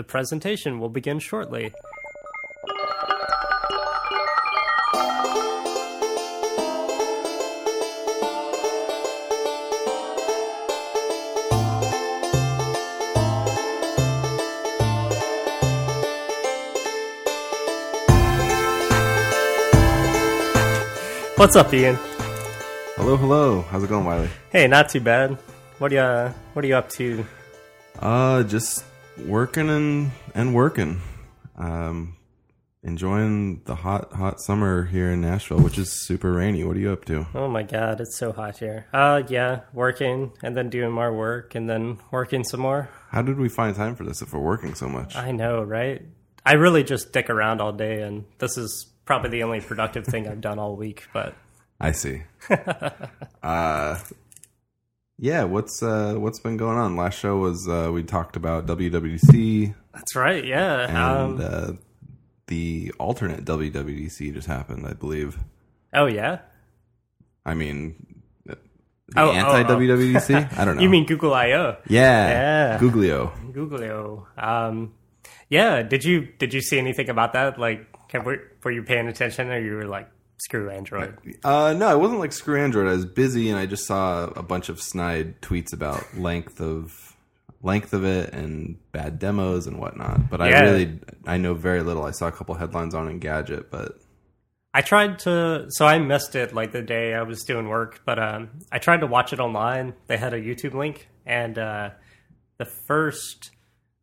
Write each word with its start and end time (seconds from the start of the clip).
The 0.00 0.04
presentation 0.04 0.80
will 0.80 0.88
begin 0.88 1.18
shortly. 1.18 1.74
What's 21.36 21.56
up, 21.56 21.74
Ian? 21.74 21.96
Hello, 22.96 23.18
hello. 23.18 23.60
How's 23.68 23.84
it 23.84 23.90
going, 23.90 24.06
Wiley? 24.06 24.30
Hey, 24.48 24.66
not 24.66 24.88
too 24.88 25.02
bad. 25.02 25.36
What 25.76 25.92
are 25.92 25.94
you 25.94 26.00
uh, 26.00 26.32
What 26.54 26.64
are 26.64 26.68
you 26.68 26.76
up 26.76 26.88
to? 26.92 27.26
Uh, 27.98 28.44
just 28.44 28.82
working 29.26 29.68
and 29.68 30.10
and 30.34 30.54
working. 30.54 31.00
Um, 31.56 32.16
enjoying 32.82 33.62
the 33.64 33.74
hot 33.74 34.12
hot 34.12 34.40
summer 34.40 34.84
here 34.84 35.10
in 35.10 35.20
Nashville, 35.20 35.60
which 35.60 35.78
is 35.78 36.06
super 36.06 36.32
rainy. 36.32 36.64
What 36.64 36.76
are 36.76 36.80
you 36.80 36.92
up 36.92 37.04
to? 37.06 37.26
Oh 37.34 37.48
my 37.48 37.62
god, 37.62 38.00
it's 38.00 38.16
so 38.16 38.32
hot 38.32 38.58
here. 38.58 38.86
Uh, 38.92 39.22
yeah, 39.28 39.60
working 39.72 40.32
and 40.42 40.56
then 40.56 40.70
doing 40.70 40.90
more 40.92 41.12
work 41.12 41.54
and 41.54 41.68
then 41.68 41.98
working 42.10 42.44
some 42.44 42.60
more. 42.60 42.88
How 43.10 43.22
did 43.22 43.38
we 43.38 43.48
find 43.48 43.74
time 43.74 43.96
for 43.96 44.04
this 44.04 44.22
if 44.22 44.32
we're 44.32 44.40
working 44.40 44.74
so 44.74 44.88
much? 44.88 45.16
I 45.16 45.32
know, 45.32 45.62
right? 45.62 46.02
I 46.44 46.54
really 46.54 46.84
just 46.84 47.12
dick 47.12 47.28
around 47.28 47.60
all 47.60 47.72
day, 47.72 48.02
and 48.02 48.24
this 48.38 48.56
is 48.56 48.86
probably 49.04 49.30
the 49.30 49.42
only 49.42 49.60
productive 49.60 50.06
thing 50.06 50.26
I've 50.26 50.40
done 50.40 50.58
all 50.58 50.76
week. 50.76 51.06
But 51.12 51.34
I 51.80 51.92
see. 51.92 52.22
uh, 53.42 53.98
yeah. 55.20 55.44
What's 55.44 55.82
uh 55.82 56.14
what's 56.16 56.40
been 56.40 56.56
going 56.56 56.78
on? 56.78 56.96
Last 56.96 57.18
show 57.18 57.36
was 57.36 57.68
uh 57.68 57.90
we 57.92 58.02
talked 58.02 58.34
about 58.36 58.66
WWDC 58.66 59.74
that's 59.94 60.16
right, 60.16 60.44
yeah. 60.44 60.86
and 60.88 61.40
Um, 61.40 61.40
uh, 61.42 61.72
the 62.46 62.92
alternate 62.98 63.44
WWDC 63.44 64.32
just 64.34 64.46
happened, 64.46 64.86
I 64.86 64.92
believe. 64.94 65.38
oh 65.92 66.06
yeah, 66.06 66.38
I 67.44 67.54
mean, 67.54 68.22
the 68.46 68.56
Oh, 69.16 69.28
oh, 69.28 69.32
anti 69.32 69.64
WWDC. 69.64 70.52
I 70.58 70.64
don't 70.64 70.76
know. 70.76 70.82
you 70.82 70.88
mean 70.88 71.04
Google 71.06 71.34
I/O? 71.34 71.76
Yeah. 71.88 72.28
Yeah. 72.28 72.78
Googlio. 72.78 73.32
Googleo. 73.52 74.26
Um, 74.40 74.94
yeah. 75.48 75.82
Did 75.82 76.04
you 76.04 76.28
Did 76.38 76.54
you 76.54 76.60
see 76.60 76.78
anything 76.78 77.08
about 77.10 77.32
that? 77.32 77.58
Like, 77.58 77.86
can, 78.08 78.22
were, 78.24 78.38
were 78.62 78.70
you 78.70 78.84
paying 78.84 79.08
attention, 79.08 79.50
or 79.50 79.58
you 79.58 79.74
were 79.74 79.86
like, 79.86 80.08
screw 80.40 80.70
Android? 80.70 81.16
Uh, 81.44 81.72
no, 81.72 81.86
I 81.86 81.94
wasn't 81.94 82.20
like 82.20 82.32
screw 82.32 82.60
Android. 82.60 82.88
I 82.88 82.92
was 82.92 83.06
busy 83.06 83.50
and 83.50 83.58
I 83.58 83.66
just 83.66 83.86
saw 83.86 84.24
a 84.24 84.42
bunch 84.42 84.68
of 84.68 84.80
snide 84.80 85.40
tweets 85.40 85.72
about 85.72 86.16
length 86.16 86.60
of 86.60 87.16
length 87.62 87.92
of 87.92 88.04
it 88.04 88.32
and 88.32 88.78
bad 88.92 89.18
demos 89.18 89.66
and 89.66 89.78
whatnot. 89.78 90.30
But 90.30 90.40
I 90.40 90.60
really 90.60 90.98
I 91.26 91.36
know 91.36 91.54
very 91.54 91.82
little. 91.82 92.04
I 92.04 92.10
saw 92.10 92.26
a 92.28 92.32
couple 92.32 92.54
headlines 92.54 92.94
on 92.94 93.08
Engadget, 93.08 93.66
but 93.70 94.00
I 94.72 94.82
tried 94.82 95.18
to, 95.20 95.66
so 95.68 95.86
I 95.86 95.98
missed 95.98 96.36
it 96.36 96.54
like 96.54 96.70
the 96.70 96.82
day 96.82 97.12
I 97.12 97.22
was 97.22 97.42
doing 97.42 97.68
work, 97.68 98.02
but 98.04 98.20
um, 98.20 98.50
I 98.70 98.78
tried 98.78 99.00
to 99.00 99.06
watch 99.06 99.32
it 99.32 99.40
online. 99.40 99.94
They 100.06 100.16
had 100.16 100.32
a 100.32 100.40
YouTube 100.40 100.74
link, 100.74 101.08
and 101.26 101.58
uh, 101.58 101.90
the 102.58 102.66
first, 102.66 103.50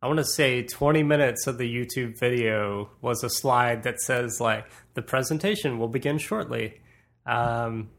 I 0.00 0.06
want 0.06 0.18
to 0.18 0.24
say 0.24 0.62
20 0.62 1.02
minutes 1.02 1.46
of 1.46 1.58
the 1.58 1.68
YouTube 1.68 2.18
video 2.18 2.90
was 3.00 3.24
a 3.24 3.30
slide 3.30 3.82
that 3.82 4.00
says, 4.00 4.40
like, 4.40 4.66
the 4.94 5.02
presentation 5.02 5.78
will 5.78 5.88
begin 5.88 6.18
shortly. 6.18 6.80
Um, 7.26 7.90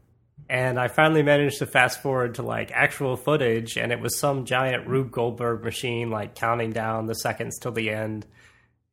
and 0.48 0.80
I 0.80 0.88
finally 0.88 1.22
managed 1.22 1.58
to 1.58 1.66
fast 1.66 2.02
forward 2.02 2.34
to 2.36 2.42
like 2.42 2.72
actual 2.72 3.16
footage, 3.16 3.76
and 3.76 3.92
it 3.92 4.00
was 4.00 4.18
some 4.18 4.44
giant 4.44 4.88
Rube 4.88 5.12
Goldberg 5.12 5.62
machine, 5.62 6.10
like 6.10 6.34
counting 6.34 6.72
down 6.72 7.06
the 7.06 7.14
seconds 7.14 7.58
till 7.58 7.72
the 7.72 7.90
end. 7.90 8.26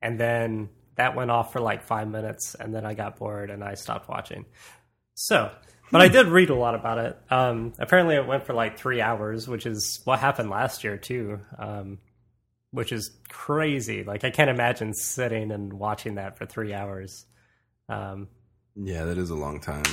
And 0.02 0.20
then 0.20 0.70
that 0.96 1.16
went 1.16 1.32
off 1.32 1.54
for 1.54 1.60
like 1.60 1.84
five 1.84 2.08
minutes, 2.08 2.56
and 2.60 2.74
then 2.76 2.86
I 2.86 2.94
got 2.94 3.18
bored 3.18 3.50
and 3.50 3.64
I 3.64 3.74
stopped 3.74 4.08
watching. 4.08 4.46
So, 5.16 5.50
but 5.92 6.02
I 6.02 6.10
did 6.10 6.28
read 6.28 6.52
a 6.52 6.56
lot 6.56 6.76
about 6.76 7.00
it. 7.00 7.18
Um, 7.32 7.74
apparently, 7.80 8.16
it 8.16 8.28
went 8.28 8.46
for 8.46 8.54
like 8.54 8.78
three 8.78 9.02
hours, 9.02 9.48
which 9.48 9.66
is 9.66 10.02
what 10.04 10.20
happened 10.20 10.50
last 10.50 10.84
year 10.84 10.98
too, 10.98 11.40
um, 11.58 11.98
which 12.78 12.92
is 12.92 13.10
crazy. 13.28 14.04
Like 14.04 14.24
I 14.24 14.30
can't 14.30 14.52
imagine 14.52 14.94
sitting 14.94 15.52
and 15.52 15.74
watching 15.74 16.16
that 16.16 16.38
for 16.38 16.46
three 16.46 16.76
hours. 16.76 17.26
Um, 17.90 18.28
yeah, 18.76 19.04
that 19.06 19.18
is 19.18 19.32
a 19.32 19.36
long 19.36 19.60
time. 19.60 19.84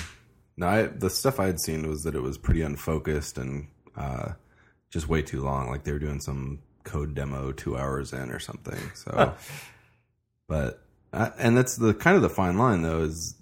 No, 0.59 0.67
I, 0.67 0.83
the 0.83 1.09
stuff 1.09 1.41
I 1.41 1.47
had 1.47 1.59
seen 1.59 1.89
was 1.89 2.03
that 2.03 2.15
it 2.15 2.21
was 2.21 2.37
pretty 2.37 2.61
unfocused 2.61 3.39
and 3.39 3.69
uh, 3.97 4.33
just 4.91 5.09
way 5.09 5.23
too 5.23 5.43
long. 5.43 5.71
Like 5.71 5.85
they 5.85 5.93
were 5.93 5.99
doing 5.99 6.21
some 6.21 6.61
code 6.85 7.15
demo 7.15 7.53
two 7.53 7.75
hours 7.79 8.13
in 8.13 8.31
or 8.31 8.39
something. 8.39 8.79
So, 8.95 9.35
but 10.47 10.85
uh, 11.15 11.31
and 11.39 11.57
that's 11.57 11.77
the 11.77 11.95
kind 11.95 12.17
of 12.17 12.23
the 12.23 12.29
fine 12.29 12.59
line 12.59 12.83
though 12.83 13.01
is 13.01 13.35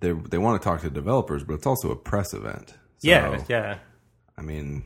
they 0.00 0.12
they 0.12 0.38
want 0.38 0.62
to 0.62 0.66
talk 0.66 0.80
to 0.80 0.88
developers, 0.88 1.44
but 1.44 1.52
it's 1.52 1.66
also 1.66 1.90
a 1.90 1.96
press 1.96 2.32
event. 2.32 2.70
So, 2.70 3.08
yeah, 3.10 3.44
yeah. 3.50 3.78
I 4.38 4.40
mean, 4.40 4.84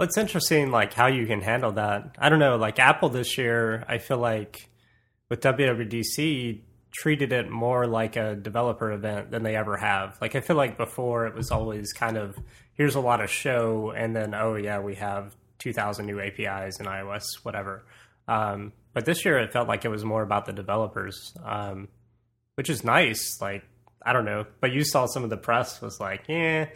Well, 0.00 0.08
it's 0.08 0.16
interesting, 0.16 0.70
like 0.70 0.94
how 0.94 1.08
you 1.08 1.26
can 1.26 1.42
handle 1.42 1.72
that. 1.72 2.16
I 2.18 2.30
don't 2.30 2.38
know, 2.38 2.56
like 2.56 2.78
Apple 2.78 3.10
this 3.10 3.36
year. 3.36 3.84
I 3.86 3.98
feel 3.98 4.16
like 4.16 4.70
with 5.28 5.40
WWDC 5.42 6.62
treated 6.90 7.34
it 7.34 7.50
more 7.50 7.86
like 7.86 8.16
a 8.16 8.34
developer 8.34 8.92
event 8.92 9.30
than 9.30 9.42
they 9.42 9.54
ever 9.54 9.76
have. 9.76 10.16
Like 10.18 10.34
I 10.34 10.40
feel 10.40 10.56
like 10.56 10.78
before 10.78 11.26
it 11.26 11.34
was 11.34 11.50
always 11.50 11.92
kind 11.92 12.16
of 12.16 12.38
here's 12.72 12.94
a 12.94 13.00
lot 13.00 13.20
of 13.20 13.28
show, 13.28 13.90
and 13.94 14.16
then 14.16 14.32
oh 14.34 14.54
yeah, 14.54 14.80
we 14.80 14.94
have 14.94 15.36
2,000 15.58 16.06
new 16.06 16.18
APIs 16.18 16.80
in 16.80 16.86
iOS, 16.86 17.24
whatever. 17.42 17.84
Um, 18.26 18.72
but 18.94 19.04
this 19.04 19.22
year 19.26 19.38
it 19.38 19.52
felt 19.52 19.68
like 19.68 19.84
it 19.84 19.90
was 19.90 20.02
more 20.02 20.22
about 20.22 20.46
the 20.46 20.54
developers, 20.54 21.34
um, 21.44 21.88
which 22.54 22.70
is 22.70 22.82
nice. 22.82 23.38
Like 23.42 23.64
I 24.02 24.14
don't 24.14 24.24
know, 24.24 24.46
but 24.62 24.72
you 24.72 24.82
saw 24.82 25.04
some 25.04 25.24
of 25.24 25.28
the 25.28 25.36
press 25.36 25.82
was 25.82 26.00
like, 26.00 26.22
yeah, 26.26 26.68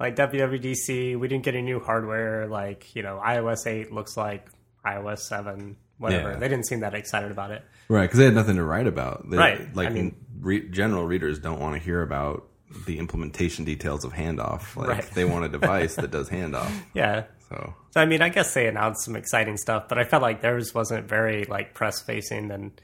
like 0.00 0.16
WWDC, 0.16 1.18
we 1.18 1.28
didn't 1.28 1.44
get 1.44 1.54
any 1.54 1.62
new 1.64 1.80
hardware. 1.80 2.46
Like 2.46 2.94
you 2.94 3.02
know, 3.02 3.20
iOS 3.24 3.66
8 3.66 3.92
looks 3.92 4.16
like 4.16 4.48
iOS 4.84 5.20
7, 5.20 5.76
whatever. 5.98 6.32
Yeah. 6.32 6.38
They 6.38 6.48
didn't 6.48 6.66
seem 6.66 6.80
that 6.80 6.94
excited 6.94 7.30
about 7.30 7.50
it. 7.52 7.62
right? 7.88 8.02
Because 8.02 8.18
they 8.18 8.24
had 8.26 8.34
nothing 8.34 8.56
to 8.56 8.64
write 8.64 8.86
about. 8.86 9.28
They, 9.30 9.36
Right. 9.36 9.74
Like 9.76 9.88
I 9.88 9.92
mean- 9.92 10.16
re- 10.40 10.68
general 10.68 11.06
readers 11.06 11.38
don't 11.38 11.60
want 11.60 11.74
to 11.74 11.80
hear 11.80 12.02
about 12.02 12.48
the 12.86 12.98
implementation 12.98 13.64
details 13.64 14.04
of 14.04 14.12
handoff. 14.12 14.74
Like 14.76 14.88
Right. 14.88 15.10
they 15.14 15.24
want 15.24 15.44
a 15.44 15.48
device 15.58 15.94
that 15.96 16.10
does 16.10 16.28
handoff. 16.30 16.72
Yeah. 16.94 17.24
So 17.48 17.74
So 17.90 18.00
I 18.00 18.06
mean, 18.06 18.22
I 18.22 18.28
guess 18.30 18.54
they 18.54 18.66
announced 18.66 19.04
some 19.04 19.14
exciting 19.14 19.56
stuff, 19.58 19.84
but 19.88 19.98
I 19.98 20.04
felt 20.04 20.22
like 20.22 20.40
theirs 20.40 20.74
wasn't 20.74 21.06
very 21.08 21.44
like 21.44 21.74
press 21.74 22.00
facing, 22.00 22.50
and 22.50 22.80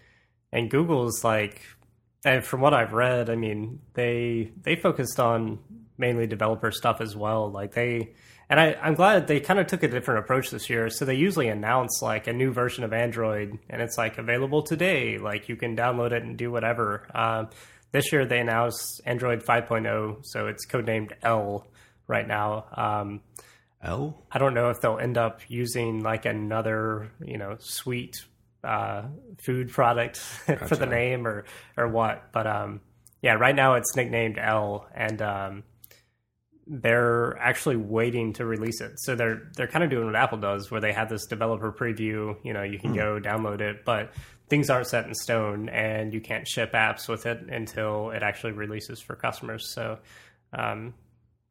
and 0.53 0.71
Google's 0.71 1.25
like, 1.25 1.63
and 2.25 2.45
from 2.45 2.61
what 2.61 2.75
I've 2.75 2.93
read, 2.93 3.29
I 3.31 3.35
mean, 3.37 3.81
they 3.95 4.53
they 4.63 4.77
focused 4.77 5.19
on 5.19 5.59
mainly 5.99 6.27
developer 6.27 6.71
stuff 6.71 7.01
as 7.01 7.15
well. 7.15 7.51
Like 7.51 7.75
they, 7.75 8.15
and 8.49 8.59
I 8.59 8.77
I'm 8.81 8.95
glad 8.95 9.27
they 9.27 9.41
kind 9.41 9.61
of 9.61 9.67
took 9.67 9.83
a 9.83 9.89
different 9.89 10.21
approach 10.25 10.51
this 10.51 10.71
year. 10.71 10.89
So 10.89 11.05
they 11.05 11.15
usually 11.15 11.49
announce 11.49 12.01
like 12.01 12.27
a 12.27 12.33
new 12.33 12.53
version 12.53 12.85
of 12.85 12.93
Android, 12.93 13.59
and 13.69 13.83
it's 13.83 13.99
like 13.99 14.19
available 14.19 14.63
today. 14.63 15.19
Like 15.19 15.49
you 15.49 15.57
can 15.57 15.77
download 15.77 16.13
it 16.13 16.23
and 16.23 16.37
do 16.37 16.51
whatever. 16.51 17.07
Um, 17.15 17.51
this 17.93 18.13
year 18.13 18.27
they 18.27 18.41
announced 18.41 19.01
Android 19.07 19.43
5.0, 19.45 20.19
so 20.23 20.47
it's 20.47 20.67
codenamed 20.67 21.13
L 21.23 21.67
right 22.07 22.27
now. 22.27 22.67
Um, 22.77 23.21
L. 23.83 24.27
I 24.31 24.39
don't 24.39 24.55
know 24.55 24.71
if 24.71 24.81
they'll 24.81 24.99
end 24.99 25.17
up 25.17 25.41
using 25.49 26.03
like 26.03 26.27
another, 26.27 27.11
you 27.25 27.39
know, 27.39 27.57
sweet 27.61 28.17
uh, 28.65 29.05
food 29.39 29.71
product 29.71 30.17
for 30.67 30.77
the 30.77 30.87
name 30.87 31.27
or 31.27 31.45
or 31.77 31.89
what. 31.89 32.33
But 32.33 32.47
um, 32.47 32.81
yeah, 33.23 33.35
right 33.35 33.55
now 33.55 33.75
it's 33.75 33.95
nicknamed 33.95 34.39
L, 34.39 34.87
and 34.95 35.23
um, 35.23 35.63
they're 36.69 37.37
actually 37.39 37.77
waiting 37.77 38.33
to 38.35 38.45
release 38.45 38.81
it. 38.81 39.01
So 39.01 39.15
they're 39.15 39.51
they're 39.57 39.67
kind 39.67 39.85
of 39.85 39.91
doing 39.91 40.07
what 40.07 40.17
Apple 40.17 40.39
does, 40.39 40.71
where 40.71 40.81
they 40.81 40.93
have 40.93 41.09
this 41.09 41.27
developer 41.27 41.73
preview. 41.73 42.37
You 42.45 42.53
know, 42.53 42.63
you 42.63 42.79
can 42.79 42.95
go 42.95 43.19
download 43.21 43.61
it, 43.61 43.85
but 43.85 44.13
things 44.49 44.71
aren't 44.71 44.87
set 44.87 45.07
in 45.07 45.15
stone, 45.15 45.69
and 45.69 46.13
you 46.13 46.21
can't 46.21 46.47
ship 46.47 46.73
apps 46.73 47.09
with 47.09 47.27
it 47.27 47.41
until 47.49 48.11
it 48.11 48.23
actually 48.23 48.53
releases 48.53 49.01
for 49.01 49.17
customers. 49.17 49.73
So. 49.73 49.99
Um, 50.53 50.95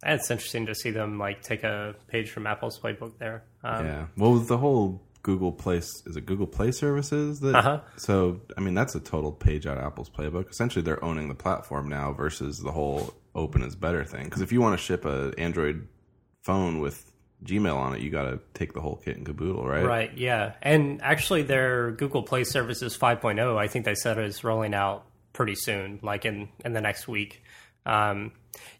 it's 0.05 0.29
interesting 0.29 0.67
to 0.67 0.75
see 0.75 0.91
them 0.91 1.17
like 1.17 1.41
take 1.41 1.63
a 1.63 1.95
page 2.07 2.29
from 2.29 2.45
Apple's 2.45 2.79
playbook 2.79 3.17
there. 3.17 3.43
Um, 3.63 3.85
Yeah. 3.85 4.05
Well, 4.15 4.35
the 4.35 4.57
whole 4.57 5.01
Google 5.27 5.51
Play 5.51 5.79
is 5.79 6.15
it 6.15 6.25
Google 6.25 6.47
Play 6.47 6.71
services 6.71 7.41
that? 7.41 7.53
Uh-huh. 7.53 7.81
So 7.97 8.39
I 8.57 8.61
mean, 8.61 8.75
that's 8.75 8.95
a 8.95 9.01
total 9.01 9.33
page 9.33 9.67
out 9.67 9.77
of 9.77 9.83
Apple's 9.83 10.09
playbook. 10.09 10.49
Essentially, 10.49 10.81
they're 10.81 11.03
owning 11.03 11.27
the 11.27 11.35
platform 11.35 11.89
now 11.89 12.13
versus 12.13 12.59
the 12.59 12.71
whole 12.71 13.13
open 13.35 13.61
is 13.61 13.75
better 13.75 14.05
thing. 14.05 14.23
Because 14.23 14.41
if 14.41 14.53
you 14.53 14.61
want 14.61 14.79
to 14.79 14.81
ship 14.81 15.03
a 15.03 15.33
Android 15.37 15.85
phone 16.43 16.79
with 16.79 17.11
Gmail 17.43 17.75
on 17.75 17.93
it, 17.93 17.99
you 17.99 18.09
got 18.09 18.23
to 18.23 18.39
take 18.53 18.71
the 18.71 18.79
whole 18.79 18.95
kit 19.03 19.17
and 19.17 19.25
caboodle, 19.25 19.67
right? 19.67 19.83
Right, 19.83 20.17
yeah. 20.17 20.53
And 20.61 21.01
actually, 21.01 21.41
their 21.41 21.91
Google 21.91 22.23
Play 22.23 22.45
Services 22.45 22.97
5.0, 22.97 23.57
I 23.57 23.67
think 23.67 23.83
they 23.83 23.95
said 23.95 24.17
is 24.17 24.45
rolling 24.45 24.73
out 24.73 25.07
pretty 25.33 25.55
soon, 25.55 25.99
like 26.01 26.23
in, 26.23 26.47
in 26.63 26.71
the 26.71 26.79
next 26.79 27.05
week. 27.05 27.43
Um, 27.85 28.31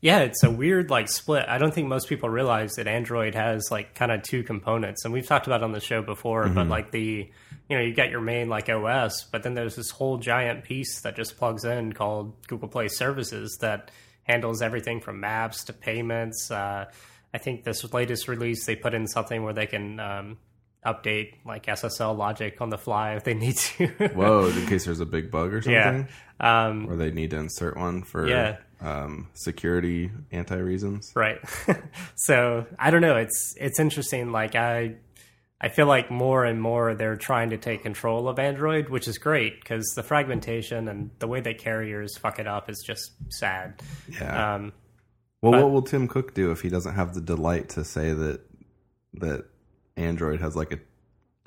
yeah, 0.01 0.19
it's 0.19 0.43
a 0.43 0.51
weird 0.51 0.89
like 0.89 1.09
split. 1.09 1.45
I 1.47 1.57
don't 1.57 1.73
think 1.73 1.87
most 1.87 2.07
people 2.07 2.29
realize 2.29 2.73
that 2.73 2.87
Android 2.87 3.35
has 3.35 3.69
like 3.71 3.95
kind 3.95 4.11
of 4.11 4.23
two 4.23 4.43
components, 4.43 5.05
and 5.05 5.13
we've 5.13 5.25
talked 5.25 5.47
about 5.47 5.63
on 5.63 5.71
the 5.71 5.79
show 5.79 6.01
before. 6.01 6.45
Mm-hmm. 6.45 6.55
But 6.55 6.67
like 6.67 6.91
the, 6.91 7.29
you 7.69 7.77
know, 7.77 7.83
you 7.83 7.93
got 7.93 8.09
your 8.09 8.21
main 8.21 8.49
like 8.49 8.69
OS, 8.69 9.23
but 9.25 9.43
then 9.43 9.53
there's 9.53 9.75
this 9.75 9.89
whole 9.89 10.17
giant 10.17 10.63
piece 10.63 11.01
that 11.01 11.15
just 11.15 11.37
plugs 11.37 11.65
in 11.65 11.93
called 11.93 12.33
Google 12.47 12.67
Play 12.67 12.87
Services 12.87 13.57
that 13.61 13.91
handles 14.23 14.61
everything 14.61 14.99
from 14.99 15.19
maps 15.19 15.63
to 15.65 15.73
payments. 15.73 16.51
Uh, 16.51 16.85
I 17.33 17.37
think 17.37 17.63
this 17.63 17.91
latest 17.93 18.27
release 18.27 18.65
they 18.65 18.75
put 18.75 18.93
in 18.93 19.07
something 19.07 19.43
where 19.43 19.53
they 19.53 19.67
can 19.67 19.99
um, 19.99 20.37
update 20.85 21.33
like 21.45 21.65
SSL 21.65 22.17
logic 22.17 22.61
on 22.61 22.69
the 22.69 22.77
fly 22.77 23.15
if 23.15 23.23
they 23.23 23.33
need 23.33 23.57
to. 23.57 23.87
Whoa, 24.15 24.47
in 24.47 24.65
case 24.67 24.85
there's 24.85 24.99
a 24.99 25.05
big 25.05 25.31
bug 25.31 25.53
or 25.53 25.59
yeah. 25.69 25.83
something, 25.83 26.07
Um, 26.39 26.87
or 26.89 26.95
they 26.95 27.11
need 27.11 27.31
to 27.31 27.37
insert 27.37 27.77
one 27.77 28.03
for 28.03 28.27
Yeah. 28.27 28.57
Um, 28.81 29.27
security 29.33 30.11
anti 30.31 30.57
reasons. 30.57 31.11
right 31.15 31.39
so 32.15 32.65
i 32.77 32.91
don't 32.91 33.01
know 33.01 33.15
it's 33.17 33.55
it's 33.59 33.79
interesting 33.79 34.31
like 34.31 34.55
i 34.55 34.95
i 35.59 35.69
feel 35.69 35.87
like 35.87 36.11
more 36.11 36.45
and 36.45 36.61
more 36.61 36.93
they're 36.93 37.15
trying 37.15 37.49
to 37.49 37.57
take 37.57 37.81
control 37.83 38.27
of 38.27 38.37
android 38.39 38.89
which 38.89 39.07
is 39.07 39.17
great 39.17 39.59
because 39.61 39.85
the 39.95 40.03
fragmentation 40.03 40.87
and 40.87 41.09
the 41.19 41.27
way 41.27 41.41
that 41.41 41.57
carriers 41.57 42.17
fuck 42.17 42.37
it 42.39 42.47
up 42.47 42.69
is 42.69 42.83
just 42.85 43.11
sad 43.29 43.81
Yeah. 44.19 44.55
um 44.55 44.73
well, 45.41 45.51
but- 45.51 45.61
what 45.63 45.71
will 45.71 45.81
Tim 45.83 46.07
Cook 46.07 46.33
do 46.33 46.51
if 46.51 46.61
he 46.61 46.69
doesn't 46.69 46.95
have 46.95 47.13
the 47.13 47.21
delight 47.21 47.69
to 47.69 47.83
say 47.85 48.11
that 48.11 48.41
that 49.13 49.45
Android 49.95 50.39
has 50.41 50.55
like 50.55 50.71
a 50.71 50.79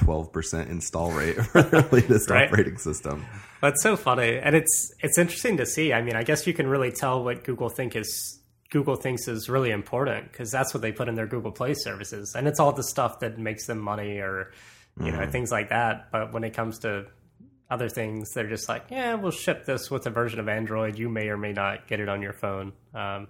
twelve 0.00 0.32
percent 0.32 0.69
install 0.70 1.12
rate 1.12 1.37
for 1.52 1.62
their 1.62 1.82
latest 1.93 2.29
Right. 2.31 2.49
operating 2.49 2.79
system? 2.79 3.25
that's 3.62 3.82
so 3.82 3.97
funny. 3.97 4.38
And 4.38 4.56
it's 4.56 4.93
it's 5.00 5.19
interesting 5.19 5.56
to 5.58 5.67
see. 5.67 5.93
I 5.93 6.00
mean 6.02 6.17
i 6.17 6.23
guess 6.23 6.47
you 6.47 6.55
can 6.55 6.67
really 6.67 6.91
tell 6.91 7.23
what 7.23 7.44
google 7.44 7.69
think 7.69 7.94
is 7.94 8.41
google 8.70 8.97
thinks 8.97 9.26
is 9.29 9.49
really 9.49 9.70
important 9.70 10.31
because 10.31 10.50
that's 10.50 10.73
what 10.73 10.81
they 10.81 10.93
put 10.93 11.08
in 11.08 11.14
their 11.14 11.26
google 11.26 11.52
play 11.52 11.75
services. 11.75 12.35
And 12.37 12.49
it's 12.49 12.58
all 12.61 12.73
the 12.73 12.82
stuff 12.85 13.20
that 13.20 13.38
makes 13.38 13.67
them 13.67 13.79
money 13.79 14.19
or 14.19 14.52
you 15.00 15.12
know 15.12 15.26
things 15.31 15.50
like 15.50 15.69
that. 15.70 16.11
But 16.11 16.32
when 16.32 16.44
it 16.44 16.55
comes 16.55 16.79
to 16.81 17.06
other 17.70 17.88
things 17.88 18.32
they're 18.35 18.49
just 18.49 18.69
like 18.69 18.87
yeah 18.91 19.14
we'll 19.14 19.31
ship 19.31 19.64
this 19.64 19.91
with 19.91 20.06
a 20.06 20.11
version 20.11 20.41
of 20.41 20.49
android. 20.49 20.99
You 20.99 21.08
may 21.08 21.29
or 21.29 21.37
may 21.37 21.52
not 21.52 21.87
get 21.87 22.00
it 22.00 22.08
on 22.08 22.20
your 22.23 22.32
phone. 22.32 22.73
Um, 22.94 23.29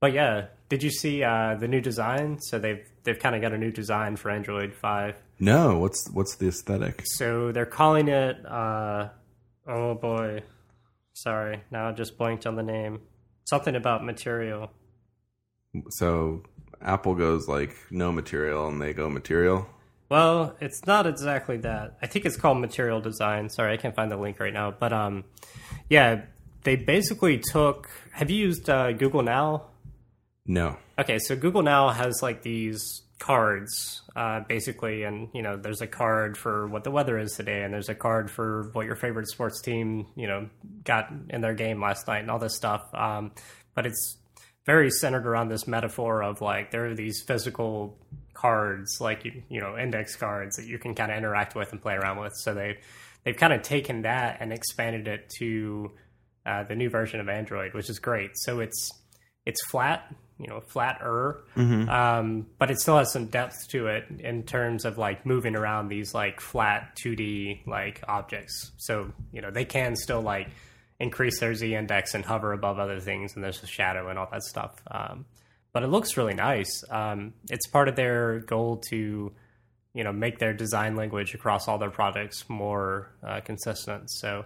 but 0.00 0.12
yeah 0.12 0.46
did 0.70 0.82
you 0.82 0.90
see 0.90 1.22
uh, 1.22 1.54
the 1.56 1.68
new 1.68 1.80
design? 1.80 2.38
So 2.40 2.58
they've 2.58 2.84
they've 3.04 3.18
kind 3.18 3.34
of 3.36 3.40
got 3.42 3.52
a 3.52 3.58
new 3.58 3.70
design 3.70 4.16
for 4.16 4.30
android 4.30 4.74
5 4.74 5.14
No, 5.38 5.78
what's 5.78 6.10
what's 6.12 6.34
the 6.36 6.48
aesthetic? 6.48 7.02
so 7.04 7.52
they're 7.52 7.66
calling 7.66 8.08
it 8.08 8.44
uh 8.46 9.08
oh 9.66 9.94
boy 9.94 10.42
sorry 11.12 11.62
now 11.70 11.88
i 11.88 11.92
just 11.92 12.18
blanked 12.18 12.46
on 12.46 12.56
the 12.56 12.62
name. 12.62 13.00
Something 13.46 13.76
about 13.76 14.02
material. 14.04 14.70
So 15.90 16.42
Apple 16.80 17.14
goes 17.14 17.46
like 17.48 17.76
no 17.90 18.10
material, 18.12 18.68
and 18.68 18.80
they 18.80 18.92
go 18.94 19.10
material. 19.10 19.66
well 20.08 20.56
it's 20.60 20.86
not 20.86 21.06
exactly 21.06 21.58
that. 21.58 21.96
I 22.02 22.06
think 22.06 22.24
it's 22.24 22.36
called 22.36 22.58
material 22.58 23.00
design. 23.00 23.50
Sorry 23.50 23.74
i 23.74 23.76
can't 23.76 23.94
find 23.94 24.10
the 24.10 24.16
link 24.16 24.40
right 24.40 24.52
now. 24.52 24.70
But 24.70 24.92
um 24.92 25.24
yeah 25.90 26.22
they 26.62 26.76
basically 26.76 27.38
took 27.38 27.90
have 28.12 28.30
you 28.30 28.38
used 28.46 28.70
uh, 28.70 28.92
google 28.92 29.22
now? 29.22 29.64
No. 30.46 30.76
Okay, 30.98 31.18
so 31.18 31.34
Google 31.34 31.62
now 31.62 31.88
has 31.88 32.22
like 32.22 32.42
these 32.42 33.02
cards, 33.18 34.02
uh, 34.14 34.40
basically, 34.40 35.02
and 35.02 35.28
you 35.32 35.42
know, 35.42 35.56
there's 35.56 35.80
a 35.80 35.86
card 35.86 36.36
for 36.36 36.68
what 36.68 36.84
the 36.84 36.90
weather 36.90 37.18
is 37.18 37.32
today, 37.32 37.62
and 37.62 37.74
there's 37.74 37.88
a 37.88 37.94
card 37.94 38.30
for 38.30 38.70
what 38.72 38.86
your 38.86 38.94
favorite 38.94 39.28
sports 39.28 39.60
team, 39.60 40.06
you 40.14 40.26
know, 40.26 40.48
got 40.84 41.12
in 41.30 41.40
their 41.40 41.54
game 41.54 41.80
last 41.80 42.06
night, 42.06 42.20
and 42.20 42.30
all 42.30 42.38
this 42.38 42.54
stuff. 42.54 42.82
Um, 42.94 43.32
but 43.74 43.86
it's 43.86 44.18
very 44.66 44.90
centered 44.90 45.26
around 45.26 45.48
this 45.48 45.66
metaphor 45.66 46.22
of 46.22 46.40
like 46.40 46.70
there 46.70 46.86
are 46.86 46.94
these 46.94 47.22
physical 47.22 47.98
cards, 48.32 48.98
like 49.00 49.24
you, 49.24 49.42
you 49.48 49.60
know, 49.60 49.76
index 49.76 50.16
cards 50.16 50.56
that 50.56 50.66
you 50.66 50.78
can 50.78 50.94
kind 50.94 51.10
of 51.10 51.18
interact 51.18 51.54
with 51.54 51.72
and 51.72 51.82
play 51.82 51.94
around 51.94 52.18
with. 52.18 52.32
So 52.36 52.54
they 52.54 52.78
they've 53.24 53.36
kind 53.36 53.52
of 53.52 53.62
taken 53.62 54.02
that 54.02 54.38
and 54.40 54.52
expanded 54.52 55.08
it 55.08 55.30
to 55.38 55.90
uh, 56.46 56.64
the 56.64 56.76
new 56.76 56.88
version 56.88 57.20
of 57.20 57.28
Android, 57.28 57.74
which 57.74 57.90
is 57.90 57.98
great. 57.98 58.30
So 58.34 58.60
it's 58.60 58.90
it's 59.46 59.64
flat, 59.66 60.14
you 60.38 60.48
know, 60.48 60.60
flatter, 60.60 61.44
um, 61.88 62.46
but 62.58 62.70
it 62.70 62.80
still 62.80 62.98
has 62.98 63.12
some 63.12 63.26
depth 63.26 63.68
to 63.68 63.86
it 63.86 64.04
in 64.18 64.42
terms 64.42 64.84
of 64.84 64.98
like 64.98 65.24
moving 65.24 65.54
around 65.54 65.88
these 65.88 66.12
like 66.12 66.40
flat 66.40 66.96
2D 66.96 67.66
like 67.66 68.02
objects. 68.08 68.72
So 68.78 69.12
you 69.32 69.40
know 69.40 69.50
they 69.50 69.64
can 69.64 69.94
still 69.96 70.20
like 70.20 70.48
increase 70.98 71.38
their 71.40 71.54
z 71.54 71.74
index 71.74 72.14
and 72.14 72.24
hover 72.24 72.52
above 72.52 72.78
other 72.78 73.00
things, 73.00 73.34
and 73.34 73.44
there's 73.44 73.62
a 73.62 73.66
shadow 73.66 74.08
and 74.08 74.18
all 74.18 74.28
that 74.32 74.42
stuff. 74.42 74.74
Um, 74.90 75.24
but 75.72 75.82
it 75.82 75.88
looks 75.88 76.16
really 76.16 76.34
nice. 76.34 76.82
Um, 76.90 77.34
it's 77.50 77.66
part 77.68 77.88
of 77.88 77.96
their 77.96 78.40
goal 78.40 78.78
to 78.90 79.32
you 79.92 80.04
know 80.04 80.12
make 80.12 80.38
their 80.38 80.52
design 80.52 80.96
language 80.96 81.34
across 81.34 81.68
all 81.68 81.78
their 81.78 81.90
products 81.90 82.48
more 82.48 83.12
uh, 83.26 83.40
consistent. 83.40 84.10
So 84.10 84.44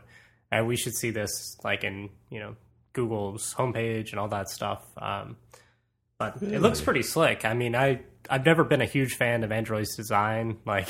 uh, 0.52 0.64
we 0.64 0.76
should 0.76 0.94
see 0.94 1.10
this 1.10 1.56
like 1.64 1.84
in 1.84 2.10
you 2.30 2.40
know 2.40 2.56
Google's 2.92 3.54
homepage 3.54 4.10
and 4.10 4.20
all 4.20 4.28
that 4.28 4.48
stuff. 4.48 4.82
Um, 4.96 5.36
but 6.18 6.42
it 6.42 6.60
looks 6.60 6.80
pretty 6.80 7.02
slick. 7.02 7.44
I 7.44 7.54
mean, 7.54 7.74
I 7.74 8.00
I've 8.28 8.44
never 8.44 8.64
been 8.64 8.80
a 8.80 8.86
huge 8.86 9.14
fan 9.14 9.44
of 9.44 9.52
Android's 9.52 9.96
design, 9.96 10.58
like, 10.66 10.88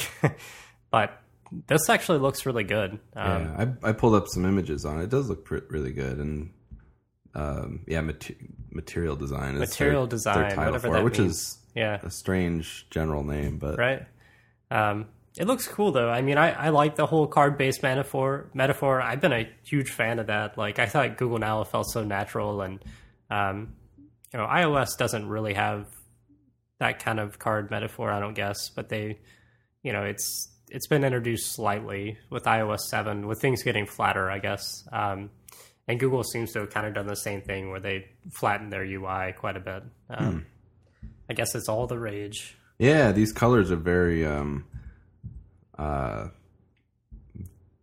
but 0.91 1.21
this 1.67 1.89
actually 1.89 2.19
looks 2.19 2.47
really 2.47 2.65
good. 2.65 2.99
Um, 3.15 3.43
yeah, 3.43 3.75
I, 3.83 3.91
I 3.91 3.93
pulled 3.93 4.15
up 4.15 4.27
some 4.29 4.45
images 4.45 4.85
on 4.85 5.01
it. 5.01 5.05
It 5.05 5.11
does 5.11 5.29
look 5.29 5.45
pr- 5.45 5.59
really 5.69 5.93
good, 5.93 6.19
and 6.19 6.51
um, 7.35 7.81
yeah, 7.87 8.01
mate- 8.01 8.37
material 8.71 9.17
design 9.17 9.55
is 9.55 9.61
Material 9.61 10.07
their, 10.07 10.11
design, 10.11 10.39
their 10.41 10.57
title 10.57 10.79
for 10.79 10.97
it, 10.97 11.05
which 11.05 11.19
means. 11.19 11.33
is 11.33 11.59
yeah, 11.75 12.01
a 12.03 12.11
strange 12.11 12.87
general 12.91 13.23
name, 13.23 13.59
but 13.59 13.79
right. 13.79 14.07
Um, 14.71 15.07
it 15.39 15.47
looks 15.47 15.69
cool 15.69 15.93
though. 15.93 16.11
I 16.11 16.21
mean, 16.21 16.37
I, 16.37 16.51
I 16.51 16.69
like 16.71 16.97
the 16.97 17.07
whole 17.07 17.27
card 17.27 17.57
based 17.57 17.83
metaphor. 17.83 18.51
Metaphor. 18.55 19.01
I've 19.01 19.21
been 19.21 19.33
a 19.33 19.49
huge 19.63 19.91
fan 19.91 20.19
of 20.19 20.27
that. 20.27 20.59
Like, 20.59 20.79
I 20.79 20.87
thought 20.87 21.17
Google 21.17 21.39
Now 21.39 21.63
felt 21.65 21.89
so 21.91 22.03
natural, 22.03 22.61
and 22.63 22.85
um, 23.31 23.75
you 24.33 24.39
know, 24.39 24.47
iOS 24.47 24.97
doesn't 24.99 25.29
really 25.29 25.55
have 25.55 25.87
that 26.79 27.03
kind 27.03 27.19
of 27.19 27.39
card 27.39 27.71
metaphor. 27.71 28.11
I 28.11 28.21
don't 28.21 28.35
guess, 28.35 28.69
but 28.69 28.89
they, 28.89 29.19
you 29.83 29.93
know, 29.93 30.05
it's 30.05 30.49
it's 30.71 30.87
been 30.87 31.05
introduced 31.05 31.55
slightly 31.55 32.19
with 32.31 32.45
iOS 32.45 32.81
seven, 32.91 33.27
with 33.27 33.41
things 33.41 33.63
getting 33.63 33.87
flatter, 33.87 34.31
I 34.31 34.39
guess. 34.39 34.87
Um, 34.93 35.31
and 35.87 35.99
Google 35.99 36.23
seems 36.23 36.53
to 36.53 36.61
have 36.61 36.71
kind 36.71 36.87
of 36.87 36.95
done 36.95 37.07
the 37.07 37.17
same 37.17 37.41
thing 37.41 37.71
where 37.71 37.81
they 37.81 38.07
flattened 38.31 38.71
their 38.71 38.85
UI 38.85 39.33
quite 39.37 39.57
a 39.57 39.61
bit. 39.61 39.83
Um, 40.11 40.47
I 41.31 41.35
guess 41.35 41.55
it's 41.55 41.69
all 41.69 41.87
the 41.87 41.99
rage. 41.99 42.57
yeah, 42.79 43.13
these 43.13 43.33
colors 43.33 43.71
are 43.71 43.77
very 43.77 44.27
um, 44.27 44.67
uh, 45.79 46.29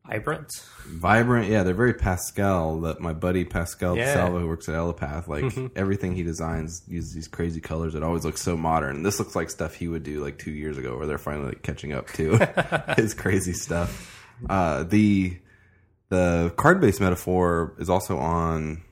Vibrant. 0.07 0.51
vibrant. 0.87 1.49
Yeah, 1.49 1.63
they're 1.63 1.73
very 1.73 1.93
Pascal. 1.93 2.79
That 2.81 3.00
my 3.00 3.13
buddy 3.13 3.43
Pascal 3.43 3.97
Yeah. 3.97 4.13
Salva, 4.13 4.39
who 4.39 4.47
works 4.47 4.69
at 4.69 4.75
Elapath, 4.75 5.27
like 5.27 5.43
Mm-hmm. 5.45 5.67
everything 5.75 6.15
he 6.15 6.24
designs 6.24 6.83
uses 6.88 7.13
these 7.13 7.27
crazy 7.27 7.59
colors. 7.62 7.95
It 7.95 8.03
always 8.03 8.24
looks 8.24 8.41
so 8.41 8.55
modern. 8.55 9.01
This 9.03 9.17
looks 9.19 9.35
like 9.35 9.50
stuff 9.50 9.74
he 9.74 9.88
would 9.88 10.03
do 10.03 10.24
like 10.24 10.38
two 10.38 10.51
years 10.51 10.77
ago, 10.77 10.97
where 10.97 11.07
they're 11.07 11.17
finally 11.17 11.47
like, 11.50 11.63
catching 11.63 11.91
up 11.93 12.07
to 12.13 12.38
his 12.97 13.13
crazy 13.13 13.53
stuff. 13.53 14.12
Uh, 14.50 14.83
the 14.83 15.38
the 16.09 16.53
card 16.55 16.81
based 16.81 17.01
metaphor 17.01 17.74
is 17.79 17.89
also 17.89 18.17
on 18.17 18.83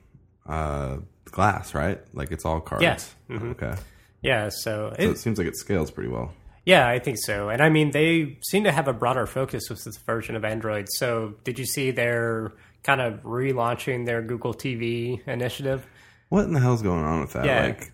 uh, 0.46 0.96
glass, 1.26 1.74
right? 1.74 2.00
Like 2.12 2.32
it's 2.32 2.44
all 2.44 2.60
cards. 2.60 2.82
Yeah. 2.82 2.96
Mhm. 3.30 3.50
Okay. 3.52 3.74
Yeah, 4.20 4.48
so, 4.48 4.90
So 4.90 4.94
it, 4.98 5.10
it 5.10 5.18
seems 5.18 5.38
like 5.38 5.46
it 5.46 5.56
scales 5.56 5.90
pretty 5.90 6.08
well. 6.10 6.32
Yeah, 6.64 6.88
I 6.88 6.98
think 6.98 7.18
so. 7.18 7.48
And 7.50 7.62
I 7.62 7.68
mean, 7.68 7.90
they 7.90 8.38
seem 8.48 8.64
to 8.64 8.72
have 8.72 8.88
a 8.88 8.92
broader 8.92 9.26
focus 9.26 9.68
with 9.70 9.84
this 9.84 9.96
version 9.98 10.36
of 10.36 10.44
Android. 10.44 10.86
So, 10.90 11.34
did 11.44 11.58
you 11.58 11.66
see 11.66 11.90
they're 11.90 12.52
kind 12.82 13.00
of 13.00 13.22
relaunching 13.22 14.06
their 14.06 14.22
Google 14.22 14.54
TV 14.54 15.26
initiative? 15.26 15.86
What 16.28 16.44
in 16.44 16.52
the 16.52 16.60
hell's 16.60 16.82
going 16.82 17.04
on 17.04 17.20
with 17.20 17.32
that? 17.34 17.44
Yeah. 17.44 17.62
Like, 17.66 17.92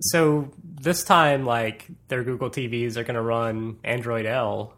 So 0.00 0.50
this 0.62 1.04
time, 1.04 1.44
like 1.44 1.86
their 2.08 2.22
Google 2.24 2.50
TVs 2.50 2.96
are 2.96 3.02
going 3.04 3.14
to 3.14 3.22
run 3.22 3.78
Android 3.84 4.26
L. 4.26 4.74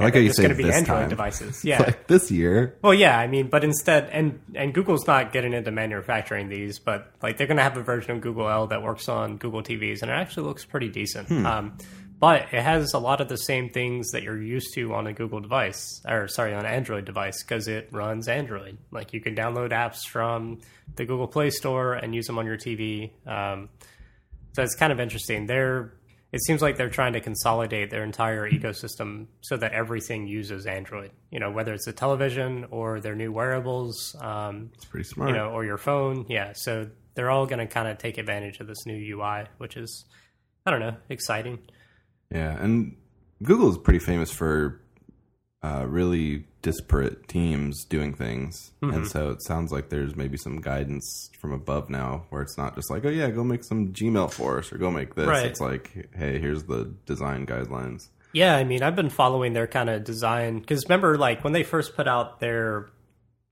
I 0.00 0.04
like 0.04 0.14
how 0.14 0.20
you 0.20 0.28
It's 0.28 0.36
say 0.36 0.44
going 0.44 0.56
to 0.56 0.62
be 0.62 0.70
Android 0.70 0.86
time. 1.00 1.08
devices. 1.08 1.64
Yeah. 1.64 1.82
like 1.82 2.06
this 2.06 2.30
year. 2.30 2.76
Well, 2.82 2.94
yeah, 2.94 3.18
I 3.18 3.26
mean, 3.26 3.48
but 3.48 3.64
instead, 3.64 4.08
and 4.12 4.40
and 4.54 4.72
Google's 4.72 5.06
not 5.08 5.32
getting 5.32 5.52
into 5.52 5.72
manufacturing 5.72 6.48
these, 6.48 6.78
but 6.78 7.10
like 7.20 7.36
they're 7.36 7.48
going 7.48 7.56
to 7.56 7.64
have 7.64 7.76
a 7.76 7.82
version 7.82 8.12
of 8.12 8.20
Google 8.20 8.48
L 8.48 8.68
that 8.68 8.80
works 8.82 9.08
on 9.08 9.38
Google 9.38 9.62
TVs, 9.62 10.02
and 10.02 10.10
it 10.10 10.14
actually 10.14 10.46
looks 10.46 10.64
pretty 10.64 10.88
decent. 10.88 11.26
Hmm. 11.28 11.44
Um, 11.46 11.78
but 12.18 12.42
it 12.52 12.62
has 12.62 12.94
a 12.94 12.98
lot 12.98 13.20
of 13.20 13.28
the 13.28 13.36
same 13.36 13.70
things 13.70 14.10
that 14.10 14.22
you're 14.22 14.40
used 14.42 14.74
to 14.74 14.94
on 14.94 15.06
a 15.06 15.12
Google 15.12 15.40
device, 15.40 16.02
or 16.06 16.28
sorry, 16.28 16.52
on 16.54 16.60
an 16.64 16.72
Android 16.72 17.04
device, 17.04 17.42
because 17.42 17.68
it 17.68 17.88
runs 17.92 18.28
Android. 18.28 18.78
Like 18.90 19.12
you 19.12 19.20
can 19.20 19.34
download 19.36 19.70
apps 19.70 20.06
from 20.08 20.60
the 20.96 21.04
Google 21.04 21.28
Play 21.28 21.50
Store 21.50 21.94
and 21.94 22.14
use 22.14 22.26
them 22.26 22.38
on 22.38 22.46
your 22.46 22.56
TV. 22.56 23.10
Um, 23.26 23.68
so 24.54 24.62
it's 24.62 24.74
kind 24.74 24.92
of 24.92 25.00
interesting. 25.00 25.46
They're 25.46 25.92
it 26.30 26.42
seems 26.44 26.60
like 26.60 26.76
they're 26.76 26.90
trying 26.90 27.14
to 27.14 27.20
consolidate 27.20 27.88
their 27.88 28.04
entire 28.04 28.50
ecosystem 28.50 29.28
so 29.40 29.56
that 29.56 29.72
everything 29.72 30.26
uses 30.26 30.66
Android. 30.66 31.10
You 31.30 31.40
know, 31.40 31.50
whether 31.50 31.72
it's 31.72 31.86
a 31.86 31.92
television 31.92 32.66
or 32.70 33.00
their 33.00 33.14
new 33.14 33.32
wearables, 33.32 34.14
um, 34.20 34.70
It's 34.74 34.84
pretty 34.84 35.04
smart. 35.08 35.30
you 35.30 35.36
know, 35.36 35.48
or 35.52 35.64
your 35.64 35.78
phone. 35.78 36.26
Yeah, 36.28 36.52
so 36.54 36.90
they're 37.14 37.30
all 37.30 37.46
going 37.46 37.60
to 37.60 37.66
kind 37.66 37.88
of 37.88 37.96
take 37.96 38.18
advantage 38.18 38.60
of 38.60 38.66
this 38.66 38.84
new 38.84 39.16
UI, 39.16 39.44
which 39.56 39.78
is 39.78 40.04
I 40.66 40.70
don't 40.70 40.80
know, 40.80 40.96
exciting. 41.08 41.60
Yeah, 42.30 42.56
and 42.62 42.96
Google 43.42 43.70
is 43.70 43.78
pretty 43.78 44.00
famous 44.00 44.30
for 44.30 44.80
uh, 45.62 45.84
really 45.88 46.44
disparate 46.62 47.26
teams 47.28 47.84
doing 47.84 48.14
things, 48.14 48.72
Mm-hmm. 48.82 48.94
and 48.94 49.06
so 49.08 49.30
it 49.30 49.42
sounds 49.42 49.72
like 49.72 49.88
there's 49.88 50.14
maybe 50.16 50.36
some 50.36 50.60
guidance 50.60 51.30
from 51.40 51.52
above 51.52 51.88
now, 51.90 52.26
where 52.30 52.42
it's 52.42 52.56
not 52.58 52.74
just 52.74 52.90
like, 52.90 53.04
oh 53.04 53.08
yeah, 53.08 53.30
go 53.30 53.42
make 53.44 53.64
some 53.64 53.92
Gmail 53.92 54.30
for 54.32 54.58
us 54.58 54.72
or 54.72 54.78
go 54.78 54.90
make 54.90 55.14
this. 55.14 55.26
Right. 55.26 55.46
It's 55.46 55.60
like, 55.60 56.08
hey, 56.16 56.38
here's 56.38 56.64
the 56.64 56.92
design 57.06 57.46
guidelines. 57.46 58.08
Yeah, 58.34 58.56
I 58.56 58.64
mean, 58.64 58.82
I've 58.82 58.94
been 58.96 59.08
following 59.10 59.54
their 59.54 59.66
kind 59.66 59.88
of 59.88 60.04
design 60.04 60.58
because 60.60 60.84
remember, 60.84 61.16
like 61.16 61.42
when 61.44 61.52
they 61.54 61.62
first 61.62 61.96
put 61.96 62.06
out 62.06 62.40
their 62.40 62.88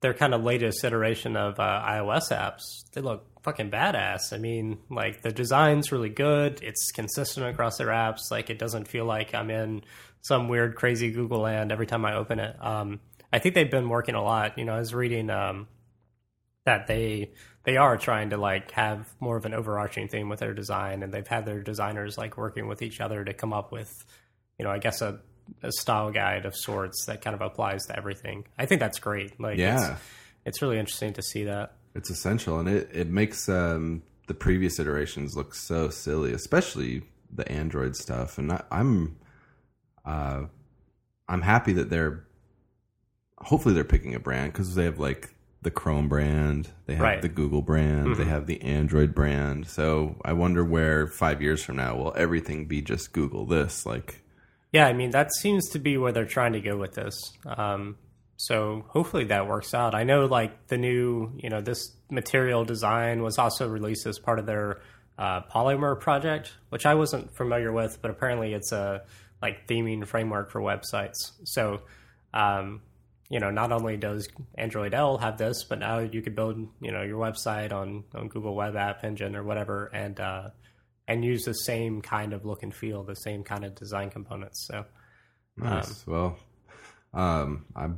their 0.07 0.15
kind 0.15 0.35
of 0.35 0.45
latest 0.45 0.85
iteration 0.85 1.37
of 1.37 1.59
uh, 1.59 1.83
iOS 1.85 2.31
apps, 2.31 2.63
they 2.93 3.01
look 3.01 3.27
fucking 3.43 3.73
badass. 3.73 4.33
I 4.33 4.39
mean, 4.39 4.79
like 4.89 5.21
the 5.23 5.33
design's 5.33 5.91
really 5.91 6.11
good. 6.11 6.63
It's 6.63 6.93
consistent 6.93 7.45
across 7.45 7.79
their 7.79 7.89
apps. 7.89 8.31
Like 8.31 8.49
it 8.49 8.57
doesn't 8.57 8.87
feel 8.87 9.05
like 9.05 9.35
I'm 9.35 9.51
in 9.51 9.83
some 10.23 10.49
weird, 10.49 10.77
crazy 10.77 11.11
Google 11.11 11.41
land 11.41 11.73
every 11.73 11.87
time 11.87 12.05
I 12.05 12.15
open 12.15 12.39
it. 12.39 12.55
Um, 12.65 13.01
I 13.33 13.41
think 13.41 13.57
they've 13.57 13.69
been 13.69 13.89
working 13.89 14.15
a 14.15 14.23
lot. 14.23 14.57
You 14.59 14.65
know, 14.65 14.77
I 14.77 14.79
was 14.79 14.95
reading 14.95 15.29
um, 15.29 15.67
that 16.67 16.87
they 16.87 17.33
they 17.65 17.77
are 17.77 17.97
trying 17.97 18.31
to 18.31 18.37
like 18.37 18.71
have 18.71 19.09
more 19.19 19.37
of 19.37 19.45
an 19.45 19.55
overarching 19.55 20.07
theme 20.07 20.29
with 20.29 20.39
their 20.39 20.55
design, 20.55 21.03
and 21.03 21.13
they've 21.13 21.27
had 21.27 21.47
their 21.47 21.63
designers 21.63 22.17
like 22.17 22.37
working 22.37 22.69
with 22.69 22.81
each 22.81 23.01
other 23.01 23.25
to 23.25 23.35
come 23.35 23.53
up 23.53 23.73
with, 23.73 23.93
you 24.57 24.65
know, 24.65 24.71
I 24.71 24.79
guess 24.79 25.03
a, 25.03 25.19
a 25.63 25.71
style 25.73 26.11
guide 26.11 26.45
of 26.47 26.55
sorts 26.57 27.05
that 27.07 27.23
kind 27.23 27.35
of 27.35 27.41
applies 27.41 27.85
to 27.87 27.97
everything. 27.97 28.45
I 28.59 28.67
think 28.67 28.81
that's 28.81 28.99
great. 28.99 29.39
Like, 29.41 29.59
Yeah. 29.59 29.93
it's, 29.93 30.01
it's 30.45 30.63
really 30.63 30.79
interesting 30.79 31.13
to 31.15 31.23
see 31.23 31.45
that. 31.45 31.73
It's 31.95 32.11
essential, 32.11 32.59
and 32.59 32.69
it 32.69 32.91
it 32.93 33.09
makes 33.09 33.49
um, 33.49 34.03
the 34.27 34.35
previous 34.35 34.79
iterations 34.79 35.35
look 35.37 35.55
so 35.55 35.89
silly, 35.89 36.33
especially 36.33 37.03
the 37.33 37.51
Android 37.51 37.97
stuff. 37.97 38.37
And 38.39 38.53
I, 38.53 38.63
I'm 38.71 39.17
uh, 40.05 40.43
I'm 41.29 41.43
happy 41.43 41.73
that 41.73 41.89
they're 41.91 42.25
hopefully 43.39 43.75
they're 43.75 43.85
picking 43.85 44.15
a 44.15 44.21
brand 44.21 44.53
because 44.53 44.75
they 44.75 44.85
have 44.85 44.99
like 44.99 45.31
the 45.63 45.71
Chrome 45.71 46.09
brand, 46.09 46.69
they 46.87 46.95
have 46.95 47.03
Right. 47.03 47.23
the 47.23 47.29
Google 47.29 47.63
brand, 47.63 48.17
they 48.17 48.25
have 48.25 48.47
the 48.47 48.61
Android 48.63 49.15
brand. 49.15 49.67
So 49.67 50.17
I 50.25 50.33
wonder 50.35 50.65
where 50.65 51.07
five 51.07 51.41
years 51.43 51.63
from 51.63 51.77
now 51.77 51.97
will 51.97 52.13
everything 52.17 52.67
be 52.67 52.83
just 52.83 53.13
Google 53.13 53.47
this 53.47 53.87
like. 53.87 54.23
Yeah, 54.77 54.87
I 54.87 54.93
mean 54.93 55.13
that 55.13 55.33
seems 55.33 55.71
to 55.71 55.79
be 55.79 55.97
where 55.97 56.13
they're 56.13 56.27
trying 56.27 56.53
to 56.53 56.61
go 56.61 56.77
with 56.77 56.93
this. 56.93 57.33
Um, 57.47 57.97
so 58.37 58.85
hopefully 58.89 59.25
that 59.25 59.49
works 59.49 59.73
out. 59.73 59.95
I 59.95 60.05
know 60.05 60.27
like 60.27 60.67
the 60.67 60.77
new, 60.77 61.33
you 61.39 61.49
know, 61.49 61.63
this 61.63 61.97
material 62.11 62.63
design 62.67 63.23
was 63.23 63.39
also 63.39 63.67
released 63.71 64.05
as 64.05 64.19
part 64.19 64.39
of 64.39 64.45
their 64.45 64.83
uh, 65.17 65.41
Polymer 65.51 65.99
project, 65.99 66.53
which 66.69 66.85
I 66.85 66.95
wasn't 66.95 67.35
familiar 67.35 67.73
with, 67.73 68.03
but 68.03 68.11
apparently 68.11 68.53
it's 68.53 68.71
a 68.71 69.05
like 69.41 69.67
theming 69.67 70.07
framework 70.07 70.51
for 70.51 70.61
websites. 70.61 71.33
So, 71.45 71.81
um, 72.35 72.83
you 73.31 73.41
know, 73.41 73.51
not 73.51 73.73
only 73.73 73.97
does 73.97 74.29
Android 74.57 74.93
L 74.93 75.17
have 75.17 75.39
this, 75.39 75.65
but 75.65 75.79
now 75.79 76.01
you 76.01 76.21
could 76.21 76.37
build, 76.37 76.59
you 76.83 76.93
know, 76.93 77.01
your 77.01 77.19
website 77.19 77.73
on 77.73 78.05
on 78.15 78.29
Google 78.29 78.55
Web 78.55 78.77
App 78.77 79.05
Engine 79.05 79.37
or 79.37 79.43
whatever, 79.43 79.87
and 79.87 80.21
uh, 80.21 80.51
and 81.09 81.25
use 81.25 81.45
the 81.45 81.53
same 81.55 82.03
kind 82.03 82.33
of 82.33 82.45
look 82.45 82.63
and 82.63 82.75
feel, 82.75 83.03
the 83.05 83.15
same 83.15 83.43
kind 83.45 83.65
of 83.65 83.75
design 83.75 84.11
components. 84.11 84.67
So, 84.69 84.85
Nice. 85.57 86.07
well, 86.07 86.39
um, 87.15 87.65
I 87.75 87.89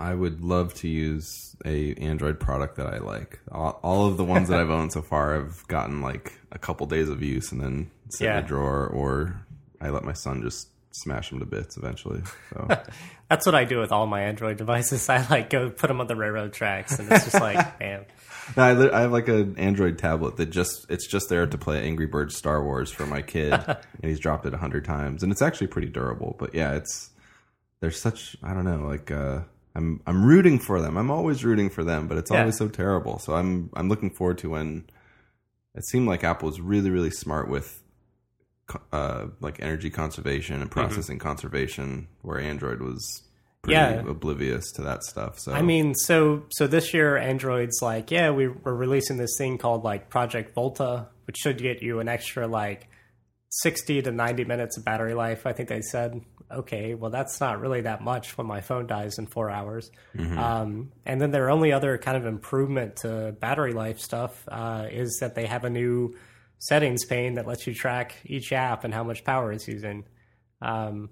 I 0.00 0.14
would 0.14 0.42
love 0.42 0.74
to 0.74 0.88
use 0.88 1.56
a 1.64 1.94
Android 1.94 2.38
product 2.38 2.76
that 2.76 2.86
I 2.86 2.98
like. 2.98 3.40
All, 3.50 3.80
all 3.82 4.06
of 4.06 4.16
the 4.16 4.24
ones 4.24 4.48
that 4.48 4.60
I've 4.60 4.70
owned 4.78 4.92
so 4.92 5.02
far 5.02 5.36
I've 5.36 5.66
gotten 5.68 6.00
like 6.02 6.34
a 6.52 6.58
couple 6.58 6.86
days 6.86 7.08
of 7.08 7.20
use 7.22 7.50
and 7.50 7.60
then 7.60 7.90
sit 8.10 8.26
in 8.26 8.32
Yeah. 8.32 8.38
a 8.38 8.42
drawer, 8.42 8.86
or 8.86 9.40
I 9.80 9.88
let 9.90 10.04
my 10.04 10.12
son 10.12 10.42
just 10.42 10.68
smash 10.98 11.30
them 11.30 11.38
to 11.40 11.46
bits 11.46 11.76
eventually. 11.76 12.22
So 12.52 12.68
That's 13.28 13.44
what 13.46 13.54
I 13.54 13.64
do 13.64 13.78
with 13.78 13.92
all 13.92 14.06
my 14.06 14.22
Android 14.22 14.56
devices. 14.56 15.08
I 15.10 15.26
like 15.28 15.50
go 15.50 15.70
put 15.70 15.88
them 15.88 16.00
on 16.00 16.06
the 16.06 16.16
railroad 16.16 16.52
tracks, 16.52 16.98
and 16.98 17.10
it's 17.10 17.24
just 17.24 17.40
like, 17.40 17.78
man, 17.80 18.06
No, 18.56 18.62
I, 18.62 18.98
I 18.98 19.00
have 19.02 19.12
like 19.12 19.28
an 19.28 19.56
Android 19.58 19.98
tablet 19.98 20.36
that 20.36 20.46
just 20.46 20.86
it's 20.90 21.06
just 21.06 21.28
there 21.28 21.46
to 21.46 21.58
play 21.58 21.82
Angry 21.84 22.06
Birds 22.06 22.36
Star 22.36 22.62
Wars 22.64 22.90
for 22.90 23.06
my 23.06 23.22
kid, 23.22 23.52
and 23.52 23.76
he's 24.02 24.20
dropped 24.20 24.46
it 24.46 24.54
a 24.54 24.58
hundred 24.58 24.84
times, 24.84 25.22
and 25.22 25.30
it's 25.32 25.42
actually 25.42 25.66
pretty 25.68 25.88
durable. 25.88 26.36
But 26.38 26.54
yeah, 26.54 26.72
it's 26.74 27.10
there's 27.80 28.00
such 28.00 28.36
I 28.42 28.54
don't 28.54 28.64
know 28.64 28.86
like 28.86 29.10
uh, 29.10 29.40
I'm 29.74 30.00
I'm 30.06 30.24
rooting 30.24 30.58
for 30.58 30.80
them. 30.80 30.96
I'm 30.96 31.10
always 31.10 31.44
rooting 31.44 31.68
for 31.70 31.84
them, 31.84 32.08
but 32.08 32.16
it's 32.18 32.30
Yeah. 32.30 32.40
always 32.40 32.56
so 32.56 32.68
terrible. 32.68 33.18
So 33.18 33.34
I'm 33.34 33.70
I'm 33.74 33.88
looking 33.88 34.10
forward 34.10 34.38
to 34.38 34.50
when 34.50 34.84
it 35.74 35.84
seemed 35.86 36.08
like 36.08 36.24
Apple 36.24 36.48
was 36.48 36.60
really 36.60 36.90
really 36.90 37.10
smart 37.10 37.48
with 37.50 37.82
uh, 38.92 39.26
like 39.40 39.62
energy 39.62 39.90
conservation 39.90 40.60
and 40.62 40.70
processing 40.70 41.18
conservation, 41.18 42.08
where 42.22 42.40
Android 42.40 42.80
was 42.80 43.22
pretty 43.62 43.74
Yeah. 43.74 44.02
oblivious 44.08 44.70
to 44.72 44.82
that 44.82 45.02
stuff. 45.04 45.38
So 45.38 45.52
I 45.52 45.62
mean, 45.62 45.94
so 45.94 46.44
so 46.50 46.66
this 46.66 46.94
year 46.94 47.16
Android's 47.16 47.80
like, 47.82 48.10
yeah, 48.10 48.30
we, 48.30 48.48
we're 48.48 48.74
releasing 48.74 49.16
this 49.16 49.34
thing 49.36 49.58
called 49.58 49.84
like 49.84 50.10
Project 50.10 50.54
Volta, 50.54 51.08
which 51.26 51.36
should 51.38 51.58
get 51.58 51.82
you 51.82 52.00
an 52.00 52.08
extra 52.08 52.46
like 52.46 52.88
sixty 53.50 54.00
to 54.02 54.12
ninety 54.12 54.44
minutes 54.44 54.76
of 54.76 54.84
battery 54.84 55.14
life. 55.14 55.46
I 55.46 55.52
think 55.54 55.68
they 55.68 55.80
said, 55.82 56.20
okay, 56.50 56.94
well 56.94 57.10
that's 57.10 57.40
not 57.40 57.60
really 57.60 57.80
that 57.82 58.02
much 58.02 58.38
when 58.38 58.46
my 58.46 58.60
phone 58.60 58.86
dies 58.86 59.18
in 59.18 59.26
four 59.26 59.50
hours. 59.50 59.90
Um, 60.18 60.92
and 61.04 61.20
then 61.20 61.30
their 61.30 61.50
only 61.50 61.72
other 61.72 61.98
kind 61.98 62.16
of 62.16 62.26
improvement 62.26 62.96
to 62.96 63.34
battery 63.40 63.72
life 63.72 63.98
stuff 63.98 64.44
uh, 64.48 64.86
is 64.90 65.18
that 65.20 65.34
they 65.34 65.46
have 65.46 65.64
a 65.64 65.70
new 65.70 66.14
settings 66.58 67.04
pane 67.04 67.34
that 67.34 67.46
lets 67.46 67.66
you 67.66 67.74
track 67.74 68.16
each 68.24 68.52
app 68.52 68.84
and 68.84 68.92
how 68.92 69.04
much 69.04 69.24
power 69.24 69.52
it's 69.52 69.68
using. 69.68 70.04
Um, 70.60 71.10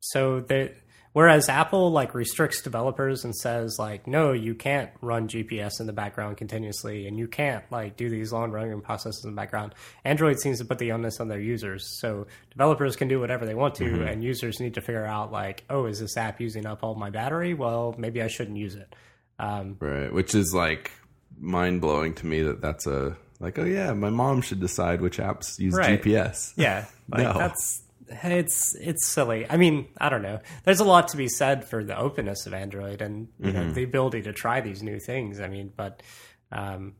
so 0.00 0.40
that 0.40 0.74
whereas 1.12 1.48
Apple 1.48 1.90
like 1.90 2.14
restricts 2.14 2.62
developers 2.62 3.24
and 3.24 3.34
says 3.34 3.76
like, 3.78 4.06
no, 4.06 4.32
you 4.32 4.54
can't 4.54 4.90
run 5.00 5.28
GPS 5.28 5.80
in 5.80 5.86
the 5.86 5.92
background 5.92 6.36
continuously, 6.36 7.06
and 7.06 7.18
you 7.18 7.28
can't 7.28 7.64
like 7.70 7.96
do 7.96 8.10
these 8.10 8.32
long 8.32 8.50
running 8.50 8.80
processes 8.80 9.24
in 9.24 9.30
the 9.30 9.36
background. 9.36 9.74
Android 10.04 10.40
seems 10.40 10.58
to 10.58 10.64
put 10.64 10.78
the 10.78 10.92
onus 10.92 11.20
on 11.20 11.28
their 11.28 11.40
users, 11.40 11.98
so 12.00 12.26
developers 12.50 12.96
can 12.96 13.08
do 13.08 13.20
whatever 13.20 13.46
they 13.46 13.54
want 13.54 13.74
to, 13.76 14.04
and 14.04 14.22
users 14.22 14.60
need 14.60 14.74
to 14.74 14.80
figure 14.80 15.06
out 15.06 15.32
like, 15.32 15.64
oh, 15.70 15.86
is 15.86 16.00
this 16.00 16.16
app 16.16 16.40
using 16.40 16.66
up 16.66 16.82
all 16.82 16.94
my 16.94 17.10
battery? 17.10 17.54
Well, 17.54 17.94
maybe 17.96 18.20
I 18.20 18.28
shouldn't 18.28 18.58
use 18.58 18.74
it. 18.74 18.94
Um, 19.38 19.76
Right, 19.80 20.12
which 20.12 20.34
is 20.34 20.52
like 20.54 20.90
mind 21.38 21.80
blowing 21.80 22.14
to 22.14 22.26
me 22.26 22.42
that 22.42 22.60
that's 22.60 22.86
a 22.86 23.16
like 23.42 23.58
oh 23.58 23.64
yeah, 23.64 23.92
my 23.92 24.10
mom 24.10 24.40
should 24.40 24.60
decide 24.60 25.00
which 25.00 25.18
apps 25.18 25.58
use 25.58 25.74
Right. 25.74 26.00
GPS. 26.02 26.52
Yeah, 26.56 26.86
like 27.10 27.22
No. 27.34 27.38
that's 27.38 27.82
it's 28.08 28.74
it's 28.76 29.06
silly. 29.08 29.46
I 29.48 29.56
mean, 29.56 29.88
I 29.98 30.08
don't 30.08 30.22
know. 30.22 30.40
There's 30.64 30.80
a 30.80 30.84
lot 30.84 31.08
to 31.08 31.16
be 31.16 31.28
said 31.28 31.64
for 31.68 31.82
the 31.82 31.98
openness 31.98 32.46
of 32.46 32.54
Android 32.54 33.00
and 33.02 33.28
you 33.38 33.46
Mm-hmm. 33.52 33.54
know 33.68 33.72
the 33.72 33.82
ability 33.84 34.22
to 34.22 34.32
try 34.32 34.60
these 34.60 34.82
new 34.82 34.98
things. 35.00 35.40
I 35.40 35.48
mean, 35.48 35.72
but 35.76 36.02
um, 36.50 36.94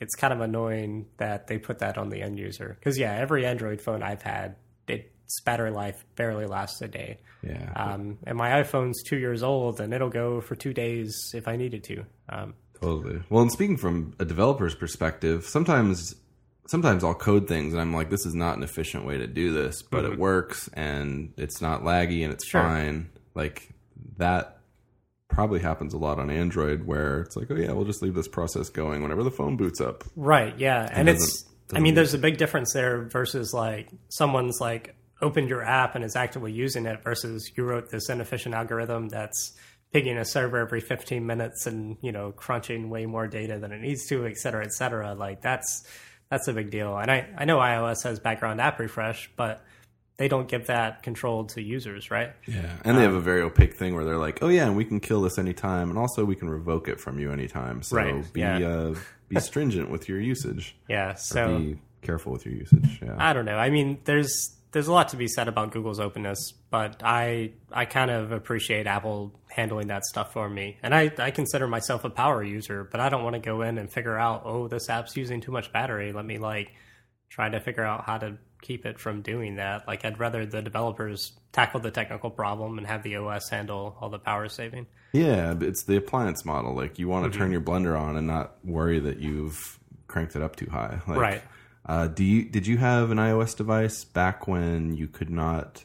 it's 0.00 0.14
kind 0.14 0.32
of 0.32 0.40
annoying 0.40 1.06
that 1.18 1.46
they 1.48 1.58
put 1.58 1.78
that 1.80 1.98
on 1.98 2.08
the 2.10 2.22
end 2.22 2.38
user 2.38 2.76
because 2.78 2.98
yeah, 2.98 3.14
every 3.14 3.44
Android 3.46 3.80
phone 3.80 4.02
I've 4.02 4.22
had, 4.22 4.56
its 4.86 5.40
battery 5.40 5.70
life 5.70 6.04
barely 6.16 6.46
lasts 6.46 6.80
a 6.82 6.88
day. 6.88 7.18
Yeah, 7.42 7.72
Um, 7.76 8.18
and 8.26 8.38
my 8.38 8.62
iPhone's 8.62 9.02
two 9.02 9.16
years 9.18 9.42
old, 9.42 9.80
and 9.80 9.92
it'll 9.92 10.08
go 10.10 10.40
for 10.40 10.54
two 10.54 10.72
days 10.72 11.32
if 11.34 11.48
I 11.48 11.56
needed 11.56 11.82
to. 11.84 12.04
Um, 12.28 12.54
totally. 12.84 13.22
Well, 13.30 13.42
and 13.42 13.52
speaking 13.52 13.76
from 13.76 14.14
a 14.18 14.24
developer's 14.24 14.74
perspective, 14.74 15.44
sometimes 15.44 16.14
sometimes 16.66 17.04
I'll 17.04 17.14
code 17.14 17.46
things 17.46 17.72
and 17.72 17.80
I'm 17.80 17.94
like, 17.94 18.10
this 18.10 18.24
is 18.24 18.34
not 18.34 18.56
an 18.56 18.62
efficient 18.62 19.04
way 19.04 19.18
to 19.18 19.26
do 19.26 19.52
this, 19.52 19.82
but 19.82 20.04
it 20.04 20.12
mm-hmm. 20.12 20.20
works 20.20 20.68
and 20.72 21.32
it's 21.36 21.60
not 21.60 21.82
laggy 21.82 22.24
and 22.24 22.32
it's 22.32 22.46
Sure. 22.46 22.62
fine. 22.62 23.10
Like 23.34 23.68
that 24.16 24.58
probably 25.28 25.60
happens 25.60 25.92
a 25.94 25.98
lot 25.98 26.18
on 26.18 26.30
Android 26.30 26.86
where 26.86 27.20
it's 27.20 27.36
like, 27.36 27.50
oh 27.50 27.54
yeah, 27.54 27.72
we'll 27.72 27.84
just 27.84 28.02
leave 28.02 28.14
this 28.14 28.28
process 28.28 28.70
going 28.70 29.02
whenever 29.02 29.22
the 29.22 29.30
phone 29.30 29.56
boots 29.56 29.80
up. 29.80 30.04
Right. 30.16 30.58
Yeah, 30.58 30.88
and 30.90 31.06
doesn't- 31.06 31.22
it's. 31.22 31.44
I 31.70 31.76
doesn't 31.76 31.82
mean, 31.82 31.94
there's 31.94 32.12
a 32.12 32.18
big 32.18 32.36
difference 32.36 32.74
there 32.74 33.04
versus 33.04 33.54
like 33.54 33.88
someone's 34.10 34.60
like 34.60 34.94
opened 35.22 35.48
your 35.48 35.62
app 35.62 35.94
and 35.94 36.04
is 36.04 36.14
actively 36.14 36.52
using 36.52 36.84
it 36.84 37.02
versus 37.02 37.50
you 37.56 37.64
wrote 37.64 37.88
this 37.90 38.10
inefficient 38.10 38.54
algorithm 38.54 39.08
that's 39.08 39.54
pinging 39.94 40.18
a 40.18 40.24
server 40.24 40.58
every 40.58 40.80
15 40.80 41.24
minutes 41.24 41.68
and 41.68 41.96
you 42.02 42.10
know 42.10 42.32
crunching 42.32 42.90
way 42.90 43.06
more 43.06 43.28
data 43.28 43.58
than 43.60 43.70
it 43.72 43.80
needs 43.80 44.04
to, 44.08 44.26
et 44.26 44.36
cetera, 44.36 44.64
et 44.64 44.72
cetera. 44.72 45.14
Like 45.14 45.40
that's 45.40 45.86
that's 46.28 46.48
a 46.48 46.52
big 46.52 46.70
deal. 46.70 46.98
And 46.98 47.10
I 47.10 47.28
I 47.38 47.44
know 47.46 47.58
iOS 47.58 48.02
has 48.02 48.18
background 48.18 48.60
app 48.60 48.78
refresh, 48.80 49.30
but 49.36 49.64
they 50.16 50.28
don't 50.28 50.48
give 50.48 50.66
that 50.66 51.02
control 51.02 51.44
to 51.46 51.62
users, 51.62 52.10
right? 52.10 52.32
Yeah, 52.46 52.70
and 52.84 52.98
they 52.98 53.02
have 53.02 53.14
a 53.14 53.20
very 53.20 53.40
opaque 53.42 53.74
thing 53.74 53.94
where 53.94 54.04
they're 54.04 54.18
like, 54.18 54.42
"Oh 54.42 54.48
yeah, 54.48 54.66
and 54.66 54.76
we 54.76 54.84
can 54.84 55.00
kill 55.00 55.22
this 55.22 55.38
anytime, 55.38 55.90
and 55.90 55.98
also 55.98 56.24
we 56.24 56.34
can 56.34 56.50
revoke 56.50 56.88
it 56.88 57.00
from 57.00 57.18
you 57.18 57.32
anytime." 57.32 57.82
So 57.82 57.96
Right, 57.96 58.32
be 58.32 58.40
yeah. 58.40 58.58
uh, 58.58 58.94
be 59.28 59.40
stringent 59.40 59.90
with 59.90 60.08
your 60.08 60.20
usage. 60.20 60.76
Yeah. 60.88 61.14
So 61.14 61.58
be 61.58 61.78
careful 62.02 62.32
with 62.32 62.44
your 62.46 62.54
usage. 62.54 63.00
Yeah, 63.00 63.14
I 63.16 63.32
don't 63.32 63.44
know. 63.44 63.56
I 63.56 63.70
mean, 63.70 63.98
there's 64.04 64.54
there's 64.74 64.88
a 64.88 64.92
lot 64.92 65.10
to 65.10 65.16
be 65.16 65.28
said 65.28 65.46
about 65.46 65.70
Google's 65.70 66.00
openness, 66.00 66.52
but 66.68 67.00
I 67.04 67.52
I 67.72 67.84
kind 67.84 68.10
of 68.10 68.32
appreciate 68.32 68.88
Apple 68.88 69.32
handling 69.48 69.86
that 69.86 70.04
stuff 70.04 70.32
for 70.32 70.50
me. 70.50 70.78
And 70.82 70.92
I, 70.92 71.12
I 71.16 71.30
consider 71.30 71.68
myself 71.68 72.04
a 72.04 72.10
power 72.10 72.42
user, 72.42 72.82
but 72.82 72.98
I 72.98 73.08
don't 73.08 73.22
want 73.22 73.34
to 73.34 73.40
go 73.40 73.62
in 73.62 73.78
and 73.78 73.90
figure 73.90 74.18
out, 74.18 74.42
oh, 74.44 74.66
this 74.66 74.90
app's 74.90 75.16
using 75.16 75.40
too 75.40 75.52
much 75.52 75.72
battery. 75.72 76.12
Let 76.12 76.26
me 76.26 76.38
like 76.38 76.72
try 77.30 77.48
to 77.48 77.60
figure 77.60 77.84
out 77.84 78.04
how 78.04 78.18
to 78.18 78.36
keep 78.62 78.84
it 78.84 78.98
from 78.98 79.22
doing 79.22 79.56
that. 79.56 79.86
Like 79.86 80.04
I'd 80.04 80.18
rather 80.18 80.44
the 80.44 80.60
developers 80.60 81.32
tackle 81.52 81.78
the 81.78 81.92
technical 81.92 82.30
problem 82.30 82.76
and 82.76 82.86
have 82.88 83.04
the 83.04 83.14
OS 83.14 83.48
handle 83.48 83.96
all 84.00 84.08
the 84.08 84.18
power 84.18 84.48
saving. 84.48 84.88
Yeah, 85.12 85.54
it's 85.60 85.84
the 85.84 85.94
appliance 85.94 86.44
model. 86.44 86.74
Like 86.74 86.98
you 86.98 87.06
want 87.06 87.26
to 87.26 87.30
mm-hmm. 87.30 87.38
turn 87.38 87.52
your 87.52 87.60
blender 87.60 87.96
on 87.96 88.16
and 88.16 88.26
not 88.26 88.56
worry 88.64 88.98
that 88.98 89.20
you've 89.20 89.78
cranked 90.08 90.34
it 90.34 90.42
up 90.42 90.56
too 90.56 90.68
high. 90.68 91.00
Like, 91.06 91.18
Right. 91.18 91.42
Uh, 91.86 92.06
do 92.06 92.24
you 92.24 92.44
did 92.44 92.66
you 92.66 92.78
have 92.78 93.10
an 93.10 93.18
iOS 93.18 93.56
device 93.56 94.04
back 94.04 94.48
when 94.48 94.94
you 94.94 95.06
could 95.06 95.30
not 95.30 95.84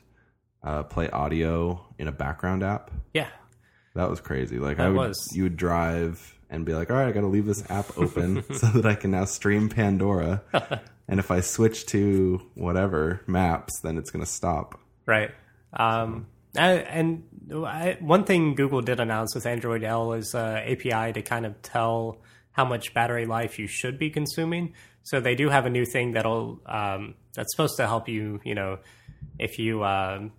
uh, 0.64 0.84
play 0.84 1.10
audio 1.10 1.86
in 1.98 2.08
a 2.08 2.12
background 2.12 2.64
app? 2.64 2.92
Yeah. 3.14 3.28
That 3.96 4.10
was 4.10 4.22
crazy. 4.22 4.60
Like 4.60 4.80
I 4.80 4.90
would, 4.90 5.10
was. 5.10 5.32
you 5.34 5.44
would 5.44 5.58
drive 5.58 6.38
and 6.50 6.66
be 6.66 6.74
like, 6.74 6.90
"All 6.90 6.96
right, 6.96 7.08
I 7.08 7.12
got 7.12 7.22
to 7.22 7.28
leave 7.28 7.46
this 7.46 7.70
app 7.70 7.98
open 7.98 8.44
so 8.54 8.68
that 8.68 8.86
I 8.86 8.96
can 8.96 9.12
now 9.12 9.26
stream 9.26 9.68
Pandora." 9.68 10.42
and 11.08 11.20
if 11.20 11.32
I 11.32 11.42
switch 11.42 11.86
to 11.88 12.42
whatever 12.56 13.22
maps, 13.28 13.80
then 13.82 13.98
it's 13.98 14.10
going 14.10 14.24
to 14.24 14.32
stop. 14.32 14.80
Right. 15.06 15.32
Um, 15.74 16.28
I, 16.56 16.72
and 16.74 17.24
I, 17.66 17.98
one 18.00 18.24
thing 18.24 18.56
Google 18.56 18.82
did 18.82 19.00
announce 19.00 19.36
with 19.36 19.46
Android 19.46 19.84
L 19.84 20.14
is 20.14 20.34
uh, 20.34 20.64
API 20.66 21.14
to 21.14 21.22
kind 21.22 21.46
of 21.46 21.62
tell 21.62 22.22
how 22.52 22.66
much 22.66 22.94
battery 22.94 23.26
life 23.26 23.60
you 23.60 23.68
should 23.68 24.00
be 24.00 24.10
consuming. 24.10 24.74
So 25.10 25.20
they 25.20 25.34
do 25.34 25.50
have 25.50 25.66
a 25.66 25.72
new 25.72 25.86
thing 25.86 26.12
that'll 26.12 26.62
um, 26.68 27.16
that's 27.34 27.52
supposed 27.52 27.78
to 27.78 27.88
help 27.88 28.08
you. 28.08 28.40
You 28.44 28.54
know, 28.54 28.78
if 29.40 29.58
you, 29.58 29.84
um, 29.84 30.32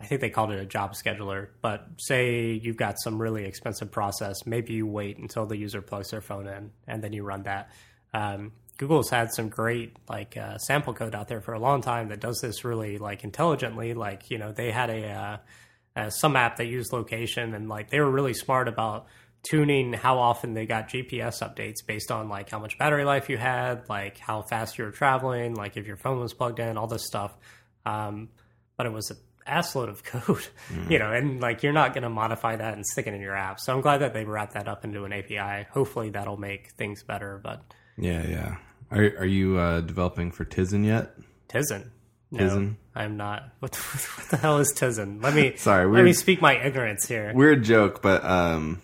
I 0.00 0.06
think 0.06 0.20
they 0.20 0.30
called 0.30 0.50
it 0.50 0.58
a 0.58 0.66
job 0.66 0.94
scheduler. 0.94 1.46
But 1.62 1.86
say 1.98 2.50
you've 2.50 2.76
got 2.76 2.96
some 2.98 3.22
really 3.22 3.44
expensive 3.44 3.92
process, 3.92 4.44
maybe 4.44 4.72
you 4.72 4.84
wait 4.84 5.18
until 5.18 5.46
the 5.46 5.56
user 5.56 5.80
plugs 5.80 6.10
their 6.10 6.20
phone 6.20 6.48
in 6.48 6.72
and 6.88 7.04
then 7.04 7.12
you 7.12 7.22
run 7.22 7.44
that. 7.44 7.70
Um, 8.12 8.50
Google's 8.78 9.10
had 9.10 9.32
some 9.32 9.48
great 9.48 9.96
like 10.08 10.36
uh, 10.36 10.58
sample 10.58 10.92
code 10.92 11.14
out 11.14 11.28
there 11.28 11.40
for 11.40 11.54
a 11.54 11.60
long 11.60 11.80
time 11.80 12.08
that 12.08 12.18
does 12.18 12.40
this 12.40 12.64
really 12.64 12.98
like 12.98 13.22
intelligently. 13.22 13.94
Like 13.94 14.28
you 14.28 14.38
know 14.38 14.50
they 14.50 14.72
had 14.72 14.90
a 14.90 15.08
uh, 15.08 15.36
uh, 15.94 16.10
some 16.10 16.34
app 16.34 16.56
that 16.56 16.66
used 16.66 16.92
location 16.92 17.54
and 17.54 17.68
like 17.68 17.90
they 17.90 18.00
were 18.00 18.10
really 18.10 18.34
smart 18.34 18.66
about 18.66 19.06
tuning 19.48 19.92
how 19.92 20.18
often 20.18 20.54
they 20.54 20.66
got 20.66 20.88
GPS 20.88 21.42
updates 21.42 21.86
based 21.86 22.10
on 22.10 22.28
like 22.28 22.50
how 22.50 22.58
much 22.58 22.78
battery 22.78 23.04
life 23.04 23.28
you 23.28 23.36
had, 23.38 23.88
like 23.88 24.18
how 24.18 24.42
fast 24.42 24.78
you 24.78 24.84
were 24.84 24.90
traveling, 24.90 25.54
like 25.54 25.76
if 25.76 25.86
your 25.86 25.96
phone 25.96 26.20
was 26.20 26.32
plugged 26.32 26.58
in, 26.58 26.76
all 26.76 26.86
this 26.86 27.04
stuff. 27.06 27.36
Um, 27.84 28.28
but 28.76 28.86
it 28.86 28.92
was 28.92 29.10
an 29.10 29.16
assload 29.46 29.88
of 29.88 30.02
code, 30.04 30.46
you 30.88 30.98
know, 30.98 31.12
and 31.12 31.40
like 31.40 31.62
you're 31.62 31.72
not 31.72 31.94
going 31.94 32.02
to 32.02 32.10
modify 32.10 32.56
that 32.56 32.74
and 32.74 32.84
stick 32.84 33.06
it 33.06 33.14
in 33.14 33.20
your 33.20 33.36
app. 33.36 33.60
So 33.60 33.74
I'm 33.74 33.80
glad 33.80 33.98
that 33.98 34.12
they 34.12 34.24
wrapped 34.24 34.54
that 34.54 34.68
up 34.68 34.84
into 34.84 35.04
an 35.04 35.12
API. 35.12 35.66
Hopefully 35.70 36.10
that'll 36.10 36.36
make 36.36 36.72
things 36.72 37.02
better. 37.02 37.40
But 37.42 37.62
Yeah, 37.96 38.26
yeah. 38.26 38.56
Are 38.90 39.02
are 39.18 39.26
you 39.26 39.58
uh, 39.58 39.80
developing 39.80 40.30
for 40.30 40.44
Tizen 40.44 40.84
yet? 40.84 41.12
Tizen. 41.48 41.90
No, 42.30 42.40
Tizen? 42.40 42.76
I'm 42.94 43.16
not. 43.16 43.50
What 43.60 43.72
the, 43.72 43.78
what 43.78 44.30
the 44.30 44.36
hell 44.36 44.58
is 44.58 44.72
Tizen? 44.72 45.22
Let 45.22 45.34
me 45.34 45.54
Sorry, 45.56 45.86
let 45.86 46.04
me 46.04 46.12
speak 46.12 46.40
my 46.40 46.56
ignorance 46.56 47.06
here. 47.06 47.32
Weird 47.34 47.64
joke, 47.64 48.02
but 48.02 48.24
um, 48.24 48.82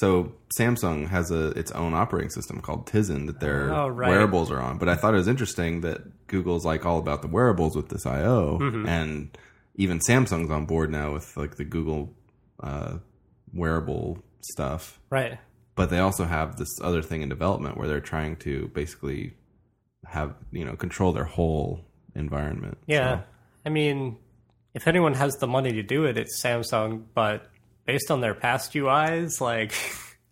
so 0.00 0.32
Samsung 0.58 1.08
has 1.08 1.30
a 1.30 1.48
its 1.50 1.70
own 1.72 1.94
operating 1.94 2.30
system 2.30 2.60
called 2.60 2.86
Tizen 2.86 3.26
that 3.26 3.40
their 3.40 3.72
Oh, 3.72 3.88
right. 3.88 4.08
wearables 4.10 4.50
are 4.50 4.60
on. 4.60 4.78
But 4.78 4.88
I 4.88 4.94
thought 4.96 5.14
it 5.14 5.18
was 5.18 5.28
interesting 5.28 5.80
that 5.82 6.26
Google's 6.26 6.64
like 6.64 6.84
all 6.84 6.98
about 6.98 7.22
the 7.22 7.28
wearables 7.28 7.74
with 7.76 7.88
this 7.88 8.04
I/O, 8.06 8.58
Mm-hmm. 8.60 8.86
and 8.86 9.38
even 9.76 9.98
Samsung's 10.00 10.50
on 10.50 10.66
board 10.66 10.90
now 10.90 11.12
with 11.12 11.36
like 11.36 11.56
the 11.56 11.64
Google 11.64 12.14
uh, 12.62 12.98
wearable 13.52 14.22
stuff. 14.40 15.00
Right. 15.10 15.38
But 15.74 15.90
they 15.90 15.98
also 15.98 16.24
have 16.24 16.56
this 16.56 16.70
other 16.82 17.02
thing 17.02 17.22
in 17.22 17.28
development 17.28 17.76
where 17.76 17.86
they're 17.88 18.00
trying 18.00 18.36
to 18.36 18.68
basically 18.68 19.34
have 20.06 20.34
you 20.52 20.64
know 20.64 20.76
control 20.76 21.12
their 21.12 21.24
whole 21.24 21.84
environment. 22.14 22.78
Yeah. 22.86 23.18
So, 23.18 23.22
I 23.66 23.68
mean, 23.70 24.16
if 24.74 24.86
anyone 24.88 25.14
has 25.14 25.34
the 25.36 25.46
money 25.46 25.72
to 25.72 25.82
do 25.82 26.04
it, 26.04 26.16
it's 26.16 26.40
Samsung. 26.42 27.04
But 27.14 27.46
based 27.86 28.10
on 28.10 28.20
their 28.20 28.34
past 28.34 28.72
UIs, 28.74 29.40
like, 29.40 29.72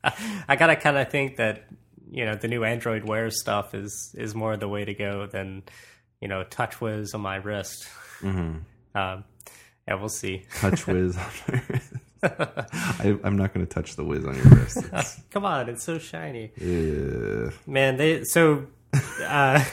I 0.48 0.56
gotta 0.56 0.76
kind 0.76 0.98
of 0.98 1.08
think 1.10 1.36
that 1.36 1.64
you 2.10 2.24
know 2.26 2.34
the 2.34 2.48
new 2.48 2.64
Android 2.64 3.04
Wear 3.04 3.30
stuff 3.30 3.74
is 3.74 4.14
is 4.18 4.34
more 4.34 4.56
the 4.56 4.68
way 4.68 4.84
to 4.84 4.94
go 4.94 5.26
than 5.26 5.62
you 6.20 6.28
know 6.28 6.44
TouchWiz 6.44 7.14
on 7.14 7.20
my 7.22 7.36
wrist. 7.36 7.86
Mm-hmm. 8.20 8.58
Um, 8.96 9.24
yeah, 9.88 9.94
we'll 9.94 10.08
see. 10.08 10.44
touch 10.60 10.86
whiz. 10.86 11.16
on 11.16 11.24
your 11.48 11.62
wrist. 11.68 11.92
I, 12.22 13.18
I'm 13.24 13.36
not 13.36 13.52
going 13.52 13.66
to 13.66 13.74
touch 13.74 13.96
the 13.96 14.04
whiz 14.04 14.24
on 14.24 14.36
your 14.36 14.44
wrist. 14.44 14.78
It's, 14.92 15.20
Come 15.32 15.44
on, 15.44 15.68
it's 15.68 15.82
so 15.82 15.98
shiny. 15.98 16.52
uh, 16.60 17.50
Man, 17.66 17.96
they 17.96 18.22
so. 18.22 18.66
Uh, 19.20 19.64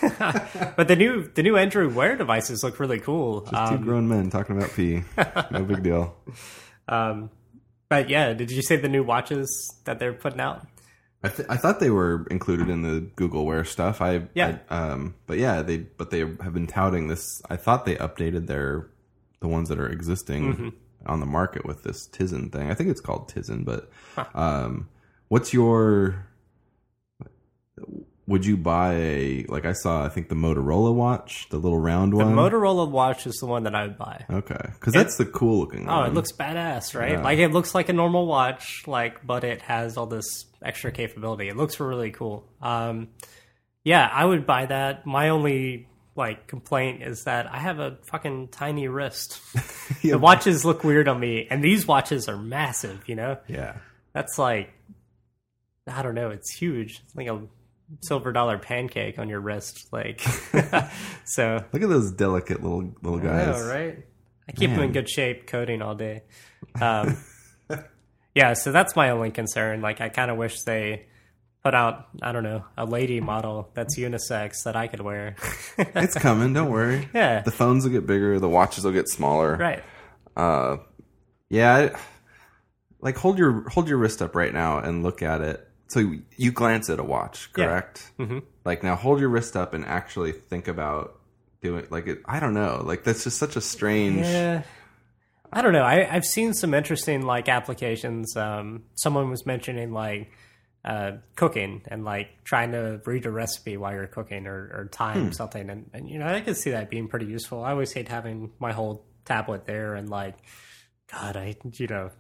but 0.76 0.88
the 0.88 0.96
new 0.96 1.30
the 1.36 1.44
new 1.44 1.56
Android 1.56 1.94
Wear 1.94 2.16
devices 2.16 2.64
look 2.64 2.80
really 2.80 3.00
cool. 3.00 3.42
Just 3.42 3.54
Um, 3.54 3.78
two 3.78 3.84
grown 3.86 4.08
men 4.10 4.32
talking 4.32 4.58
about 4.58 4.74
pee. 4.74 5.04
No 5.52 5.64
big 5.64 5.84
deal. 5.84 6.16
um, 6.88 7.30
but 7.92 8.10
yeah, 8.10 8.32
did 8.34 8.50
you 8.52 8.62
say 8.62 8.78
the 8.78 8.88
new 8.88 9.04
watches 9.04 9.76
that 9.84 10.00
they're 10.00 10.14
putting 10.14 10.40
out? 10.40 10.66
I, 11.24 11.28
th- 11.28 11.48
I 11.50 11.58
thought 11.58 11.80
they 11.82 11.90
were 11.92 12.26
included 12.32 12.70
in 12.70 12.82
the 12.84 13.02
Google 13.16 13.46
Wear 13.46 13.66
stuff. 13.66 14.02
I 14.02 14.28
Yeah. 14.34 14.58
I, 14.70 14.78
um, 14.92 15.14
but 15.28 15.38
yeah, 15.38 15.62
they 15.62 15.78
but 15.80 16.10
they 16.10 16.20
have 16.20 16.54
been 16.54 16.68
touting 16.68 17.10
this. 17.10 17.42
I 17.50 17.58
thought 17.58 17.86
they 17.86 17.96
updated 17.98 18.48
their 18.48 18.88
the 19.42 19.48
ones 19.50 19.68
that 19.70 19.78
are 19.80 19.90
existing 19.90 20.54
Mm-hmm. 20.54 20.70
on 21.06 21.20
the 21.20 21.26
market 21.26 21.66
with 21.66 21.84
this 21.84 22.08
Tizen 22.08 22.52
thing. 22.52 22.72
I 22.72 22.74
think 22.76 22.90
it's 22.90 23.02
called 23.02 23.30
Tizen. 23.32 23.66
But 23.66 23.90
um, 24.34 24.88
what's 25.28 25.54
your? 25.54 26.28
Would 28.28 28.46
you 28.46 28.56
buy 28.56 28.94
a 28.94 29.46
like 29.50 29.66
I 29.66 29.74
saw? 29.74 30.06
I 30.06 30.10
think 30.10 30.30
the 30.30 30.36
Motorola 30.36 30.94
watch, 30.94 31.48
the 31.50 31.58
little 31.58 31.80
round 31.80 32.14
one. 32.14 32.36
The. 32.36 32.42
Motorola 32.42 32.90
watch 32.90 33.26
is 33.28 33.36
the 33.38 33.48
one 33.48 33.64
that 33.64 33.76
I 33.76 33.84
would 33.84 33.98
buy. 33.98 34.26
okay, 34.30 34.60
because 34.74 34.94
that's 34.94 35.18
the 35.18 35.26
cool 35.26 35.60
looking. 35.60 35.90
Oh, 35.90 35.98
one. 36.02 36.10
it 36.12 36.14
looks 36.14 36.32
badass, 36.32 36.98
right? 36.98 37.14
Yeah. 37.14 37.24
Like 37.24 37.40
it 37.40 37.50
looks 37.50 37.74
like 37.76 37.90
a 37.90 37.94
normal 37.94 38.28
watch, 38.28 38.84
like 38.88 39.26
but 39.26 39.44
it 39.44 39.62
has 39.64 39.98
all 39.98 40.06
this 40.06 40.46
extra 40.64 40.92
capability. 40.92 41.50
It 41.50 41.58
looks 41.58 41.80
really 41.80 42.12
cool. 42.12 42.48
Um, 42.62 43.10
yeah, 43.84 44.08
I 44.12 44.24
would 44.24 44.46
buy 44.46 44.68
that. 44.68 45.06
My 45.08 45.30
only 45.30 45.88
like 46.16 46.46
complaint 46.48 47.02
is 47.02 47.24
that 47.24 47.48
I 47.52 47.58
have 47.58 47.80
a 47.80 47.98
fucking 48.04 48.50
tiny 48.50 48.88
wrist. 48.88 49.40
Yeah. 50.04 50.14
The 50.14 50.20
watches 50.20 50.66
look 50.66 50.84
weird 50.84 51.08
on 51.08 51.20
me, 51.20 51.48
and 51.52 51.64
these 51.64 51.86
watches 51.86 52.28
are 52.28 52.38
massive. 52.38 53.08
You 53.08 53.16
know, 53.16 53.38
Yeah. 53.48 53.76
that's 54.14 54.40
like 54.40 54.74
I 55.88 56.02
don't 56.02 56.16
know. 56.16 56.30
It's 56.30 56.52
huge. 56.56 57.02
It's 57.06 57.16
like 57.16 57.28
a 57.28 57.42
silver 58.02 58.32
dollar 58.32 58.58
pancake 58.58 59.20
on 59.20 59.30
your 59.30 59.40
wrist. 59.40 59.88
Like 59.92 60.22
so. 61.26 61.64
Look 61.72 61.84
at 61.84 61.90
those 61.90 62.12
delicate 62.12 62.64
little 62.64 62.94
little 63.02 63.20
I 63.20 63.24
guys. 63.46 63.62
know, 63.62 63.68
right? 63.74 64.06
I 64.48 64.52
keep 64.54 64.72
them 64.72 64.82
in 64.82 64.92
good 64.92 65.10
shape, 65.10 65.48
coding 65.48 65.82
all 65.82 65.96
day. 65.96 66.24
Um, 66.82 67.18
yeah, 68.36 68.54
so 68.54 68.72
that's 68.72 68.96
my 68.96 69.12
only 69.12 69.32
concern. 69.32 69.82
Like, 69.82 70.02
I 70.02 70.10
kind 70.10 70.30
of 70.32 70.38
wish 70.38 70.62
they 70.64 71.06
put 71.64 71.74
out, 71.74 72.08
I 72.22 72.32
don't 72.32 72.44
know, 72.44 72.66
a 72.78 72.86
lady 72.86 73.22
model 73.22 73.70
that's 73.76 73.98
unisex 73.98 74.64
that 74.66 74.76
I 74.76 74.88
could 74.88 75.02
wear. 75.02 75.36
It's 75.78 76.16
coming. 76.16 76.54
Don't 76.54 76.70
worry. 76.70 77.08
Yeah. 77.14 77.42
The 77.42 77.52
phones 77.52 77.84
will 77.86 77.92
get 77.92 78.06
bigger. 78.06 78.40
The 78.40 78.50
watches 78.50 78.84
will 78.84 78.92
get 78.92 79.08
smaller. 79.08 79.56
right. 79.56 79.84
Uh, 80.36 80.78
yeah. 81.50 81.76
I, 81.76 82.00
like 83.00 83.18
hold 83.18 83.38
your 83.38 83.68
hold 83.70 83.88
your 83.88 83.98
wrist 83.98 84.22
up 84.22 84.36
right 84.36 84.54
now 84.54 84.78
and 84.80 85.02
look 85.04 85.22
at 85.22 85.42
it. 85.42 85.68
So 85.92 86.14
you 86.38 86.52
glance 86.52 86.90
at 86.90 87.00
a 87.00 87.04
watch, 87.04 87.50
Yeah. 87.58 87.66
correct? 87.66 88.12
hmm 88.18 88.40
Like 88.66 88.84
now, 88.84 88.96
hold 88.96 89.20
your 89.20 89.30
wrist 89.30 89.56
up 89.58 89.74
and 89.74 89.86
actually 89.86 90.32
think 90.32 90.68
about 90.68 91.20
doing 91.62 91.86
like 91.90 92.08
it. 92.08 92.20
I 92.26 92.40
don't 92.40 92.54
know. 92.54 92.82
Like 92.86 93.04
that's 93.04 93.24
just 93.24 93.38
such 93.38 93.56
a 93.56 93.62
strange. 93.62 94.22
Yeah. 94.26 94.64
I 95.54 95.62
don't 95.62 95.74
know. 95.74 95.84
I, 95.84 96.08
I've 96.10 96.24
seen 96.26 96.54
some 96.54 96.74
interesting 96.74 97.24
like 97.24 97.50
applications. 97.50 98.38
Um, 98.38 98.84
someone 98.96 99.30
was 99.30 99.46
mentioning 99.46 99.92
like 99.92 100.32
uh, 100.86 101.18
cooking 101.36 101.82
and 101.88 102.06
like 102.06 102.30
trying 102.46 102.72
to 102.72 103.02
read 103.06 103.26
a 103.26 103.32
recipe 103.32 103.76
while 103.76 103.92
you're 103.94 104.08
cooking 104.08 104.48
or, 104.48 104.72
or 104.74 104.90
time 104.92 105.34
something, 105.34 105.70
and, 105.70 105.90
and 105.94 106.10
you 106.10 106.18
know 106.20 106.26
I 106.28 106.40
could 106.42 106.56
see 106.58 106.72
that 106.72 106.90
being 106.90 107.08
pretty 107.10 107.26
useful. 107.26 107.64
I 107.66 107.72
always 107.72 107.92
hate 107.92 108.08
having 108.08 108.52
my 108.60 108.72
whole 108.72 109.04
tablet 109.26 109.66
there 109.66 109.94
and 109.96 110.10
like, 110.10 110.36
God, 111.12 111.36
I 111.36 111.56
you 111.74 111.88
know 111.88 112.12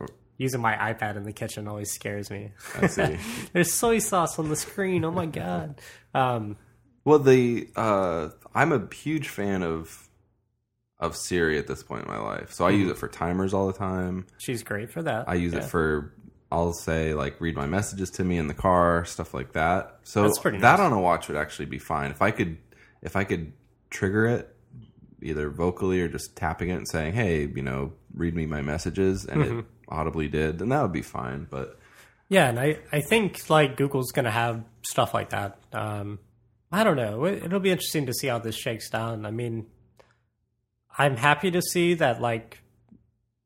using 0.41 0.59
my 0.59 0.73
iPad 0.75 1.15
in 1.17 1.23
the 1.23 1.31
kitchen 1.33 1.67
always 1.67 1.91
scares 1.91 2.31
me. 2.31 2.51
I 2.81 2.87
see. 2.87 3.17
There's 3.53 3.71
soy 3.73 3.99
sauce 3.99 4.39
on 4.39 4.49
the 4.49 4.55
screen. 4.55 5.05
Oh 5.05 5.11
my 5.11 5.27
god. 5.27 5.79
Um, 6.15 6.57
Well, 7.05 7.19
the 7.19 7.69
uh, 7.75 8.29
I'm 8.55 8.71
a 8.71 8.87
huge 8.93 9.27
fan 9.27 9.61
of 9.63 10.07
of 10.99 11.15
Siri 11.15 11.57
at 11.57 11.67
this 11.67 11.81
point 11.83 12.05
in 12.05 12.11
my 12.11 12.19
life. 12.19 12.51
So 12.53 12.65
I 12.65 12.69
use 12.71 12.89
it 12.91 12.97
for 12.97 13.07
timers 13.07 13.53
all 13.53 13.67
the 13.67 13.73
time. 13.73 14.25
she's 14.37 14.61
great 14.63 14.91
for 14.91 15.01
that. 15.03 15.27
I 15.27 15.33
use 15.35 15.53
Yeah. 15.53 15.59
it 15.59 15.65
for 15.65 16.13
I'll 16.51 16.73
say 16.73 17.13
like 17.13 17.39
read 17.39 17.55
my 17.55 17.65
messages 17.65 18.09
to 18.11 18.23
me 18.23 18.37
in 18.37 18.47
the 18.47 18.53
car, 18.53 19.05
stuff 19.05 19.33
like 19.33 19.53
that. 19.53 19.99
So 20.03 20.27
that 20.59 20.79
on 20.79 20.91
a 20.93 20.99
watch 20.99 21.27
would 21.27 21.37
actually 21.37 21.65
be 21.67 21.79
fine 21.79 22.11
if 22.11 22.21
I 22.21 22.31
could 22.31 22.57
if 23.01 23.15
I 23.15 23.23
could 23.23 23.53
trigger 23.89 24.25
it 24.27 24.55
either 25.23 25.49
vocally 25.49 26.01
or 26.01 26.07
just 26.07 26.35
tapping 26.35 26.69
it 26.69 26.73
and 26.75 26.87
saying, 26.87 27.13
"Hey, 27.13 27.45
you 27.47 27.61
know, 27.63 27.93
read 28.13 28.35
me 28.35 28.45
my 28.47 28.61
messages," 28.61 29.25
and 29.25 29.41
it 29.43 29.65
audibly 29.91 30.27
did, 30.27 30.59
then 30.59 30.69
that 30.69 30.81
would 30.81 30.91
be 30.91 31.01
fine. 31.01 31.47
But 31.49 31.77
Yeah, 32.29 32.49
and 32.49 32.59
I, 32.59 32.79
I 32.91 33.01
think 33.01 33.49
like 33.49 33.77
Google's 33.77 34.11
going 34.11 34.25
to 34.25 34.31
have 34.31 34.63
stuff 34.83 35.13
like 35.13 35.29
that. 35.29 35.59
Um, 35.73 36.19
I 36.71 36.83
don't 36.83 36.97
know. 36.97 37.25
It, 37.25 37.43
it'll 37.43 37.59
be 37.59 37.71
interesting 37.71 38.05
to 38.05 38.13
see 38.13 38.27
how 38.27 38.39
this 38.39 38.55
shakes 38.55 38.89
down. 38.89 39.25
I 39.25 39.31
mean, 39.31 39.67
I'm 40.97 41.17
happy 41.17 41.51
to 41.51 41.61
see 41.61 41.95
that 41.95 42.21
like 42.21 42.59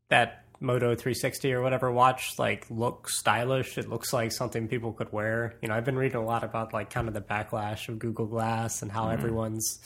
that 0.09 0.45
Moto 0.59 0.95
360 0.95 1.53
or 1.53 1.61
whatever 1.61 1.91
watch 1.91 2.37
like 2.37 2.65
looks 2.69 3.17
stylish. 3.17 3.77
It 3.77 3.89
looks 3.89 4.13
like 4.13 4.31
something 4.31 4.67
people 4.67 4.93
could 4.93 5.11
wear. 5.11 5.55
You 5.61 5.69
know, 5.69 5.75
I've 5.75 5.85
been 5.85 5.97
reading 5.97 6.17
a 6.17 6.25
lot 6.25 6.43
about 6.43 6.73
like 6.73 6.89
kind 6.89 7.07
of 7.07 7.13
the 7.13 7.21
backlash 7.21 7.89
of 7.89 7.99
Google 7.99 8.25
Glass 8.25 8.81
and 8.81 8.91
how 8.91 9.09
everyone's 9.09 9.79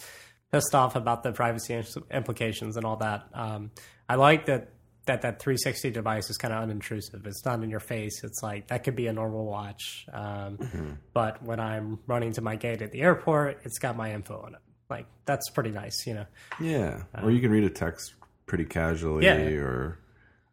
pissed 0.51 0.73
off 0.73 0.95
about 0.95 1.23
the 1.23 1.31
privacy 1.31 1.81
implications 2.11 2.77
and 2.77 2.85
all 2.85 2.97
that. 2.97 3.27
Um, 3.33 3.71
I 4.07 4.15
like 4.15 4.45
that 4.45 4.69
that 5.05 5.21
that 5.23 5.39
360 5.39 5.89
device 5.91 6.29
is 6.29 6.37
kind 6.37 6.53
of 6.53 6.67
unintrusive. 6.69 7.25
It's 7.25 7.43
not 7.45 7.63
in 7.63 7.69
your 7.69 7.79
face. 7.79 8.23
It's 8.23 8.43
like 8.43 8.67
that 8.67 8.83
could 8.83 8.95
be 8.95 9.07
a 9.07 9.13
normal 9.13 9.45
watch. 9.45 10.05
Um, 10.13 10.97
But 11.13 11.41
when 11.43 11.59
I'm 11.59 11.99
running 12.05 12.33
to 12.33 12.41
my 12.41 12.55
gate 12.55 12.81
at 12.81 12.91
the 12.91 13.01
airport, 13.01 13.61
it's 13.63 13.79
got 13.79 13.95
my 13.97 14.13
info 14.13 14.39
on 14.45 14.53
it. 14.55 14.61
Like 14.89 15.07
that's 15.25 15.49
pretty 15.49 15.71
nice, 15.71 16.05
you 16.07 16.13
know. 16.15 16.25
yeah, 16.59 17.03
or 17.21 17.31
you 17.31 17.41
can 17.41 17.51
read 17.51 17.63
a 17.63 17.69
text 17.69 18.13
pretty 18.45 18.65
casually, 18.65 19.25
Yeah. 19.25 19.37
or 19.61 19.99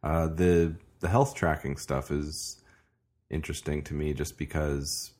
uh, 0.03 0.29
the 0.29 0.77
the 1.01 1.09
health 1.09 1.35
tracking 1.35 1.77
stuff 1.77 2.11
is 2.11 2.61
interesting 3.31 3.83
to 3.85 3.95
me, 3.95 4.13
just 4.15 4.39
because 4.39 5.13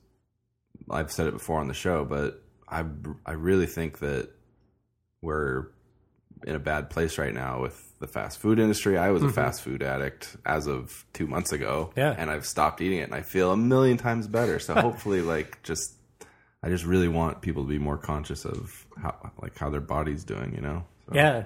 I've 0.91 1.11
said 1.13 1.27
it 1.27 1.33
before 1.33 1.61
on 1.61 1.69
the 1.69 1.75
show, 1.75 2.05
but 2.05 2.43
I 2.69 2.85
I 3.25 3.33
really 3.33 3.67
think 3.67 3.99
that 4.01 4.31
we're 5.23 5.69
in 6.45 6.55
a 6.55 6.59
bad 6.59 6.91
place 6.91 7.19
right 7.19 7.33
now 7.35 7.63
with 7.63 7.83
the 7.99 8.07
fast 8.07 8.39
food 8.39 8.59
industry. 8.59 8.99
I 8.99 9.11
was 9.11 9.23
a 9.23 9.31
fast 9.31 9.63
food 9.63 9.83
addict 9.83 10.37
as 10.45 10.67
of 10.67 11.05
two 11.15 11.27
months 11.27 11.53
ago, 11.53 11.93
Yeah. 11.97 12.15
and 12.17 12.31
I've 12.31 12.45
stopped 12.47 12.81
eating 12.83 12.99
it, 12.99 13.05
and 13.05 13.15
I 13.15 13.23
feel 13.23 13.53
a 13.53 13.57
million 13.57 13.97
times 13.97 14.27
better. 14.27 14.59
So 14.59 14.75
hopefully, 14.81 15.23
like, 15.23 15.63
just 15.63 15.95
I 16.63 16.69
just 16.69 16.85
really 16.85 17.09
want 17.09 17.41
people 17.43 17.63
to 17.63 17.69
be 17.69 17.79
more 17.79 17.97
conscious 17.97 18.45
of 18.45 18.87
how 19.01 19.15
like 19.41 19.57
how 19.57 19.71
their 19.71 19.81
body's 19.81 20.25
doing. 20.25 20.55
You 20.55 20.61
know? 20.61 20.85
So, 21.09 21.15
Yeah. 21.15 21.45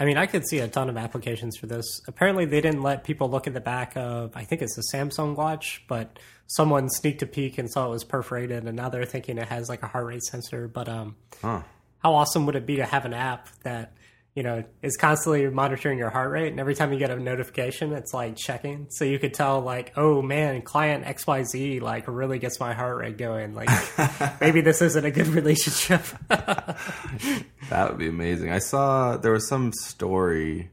I 0.00 0.04
mean, 0.04 0.16
I 0.16 0.26
could 0.26 0.44
see 0.48 0.58
a 0.58 0.66
ton 0.66 0.88
of 0.88 0.96
applications 0.96 1.56
for 1.56 1.66
this. 1.66 1.84
Apparently, 2.08 2.44
they 2.44 2.60
didn't 2.60 2.82
let 2.82 3.04
people 3.04 3.30
look 3.30 3.46
at 3.46 3.54
the 3.54 3.60
back 3.60 3.92
of, 3.96 4.32
I 4.34 4.42
think 4.42 4.60
it's 4.62 4.76
a 4.76 4.96
Samsung 4.96 5.36
watch, 5.36 5.84
but 5.86 6.18
someone 6.48 6.88
sneaked 6.90 7.22
a 7.22 7.26
peek 7.26 7.56
and 7.58 7.70
saw 7.70 7.86
it 7.86 7.90
was 7.90 8.02
perforated, 8.02 8.64
and 8.64 8.74
now 8.74 8.88
they're 8.88 9.04
thinking 9.04 9.38
it 9.38 9.46
has 9.48 9.68
like 9.68 9.82
a 9.84 9.86
heart 9.86 10.06
rate 10.06 10.22
sensor. 10.24 10.66
But 10.66 10.88
um, 10.88 11.14
Huh. 11.40 11.62
how 12.02 12.14
awesome 12.14 12.46
would 12.46 12.56
it 12.56 12.66
be 12.66 12.76
to 12.76 12.84
have 12.84 13.04
an 13.04 13.14
app 13.14 13.48
that 13.62 13.92
you 14.34 14.42
know 14.42 14.64
is 14.80 14.96
constantly 14.96 15.46
monitoring 15.48 15.98
your 15.98 16.10
heart 16.10 16.30
rate 16.30 16.50
and 16.50 16.58
every 16.58 16.74
time 16.74 16.92
you 16.92 16.98
get 16.98 17.10
a 17.10 17.16
notification 17.16 17.92
it's 17.92 18.14
like 18.14 18.34
checking 18.36 18.86
so 18.90 19.04
you 19.04 19.18
could 19.18 19.34
tell 19.34 19.60
like 19.60 19.92
oh 19.96 20.22
man 20.22 20.62
client 20.62 21.04
xyz 21.04 21.80
like 21.82 22.04
really 22.08 22.38
gets 22.38 22.58
my 22.58 22.72
heart 22.72 22.96
rate 22.96 23.18
going 23.18 23.54
like 23.54 23.68
maybe 24.40 24.60
this 24.62 24.80
isn't 24.80 25.04
a 25.04 25.10
good 25.10 25.28
relationship 25.28 26.02
That 27.72 27.88
would 27.88 27.98
be 27.98 28.08
amazing. 28.08 28.50
I 28.50 28.58
saw 28.58 29.16
there 29.16 29.32
was 29.32 29.48
some 29.48 29.72
story 29.72 30.70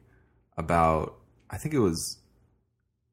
about 0.58 1.16
I 1.50 1.58
think 1.58 1.74
it 1.74 1.80
was 1.80 2.18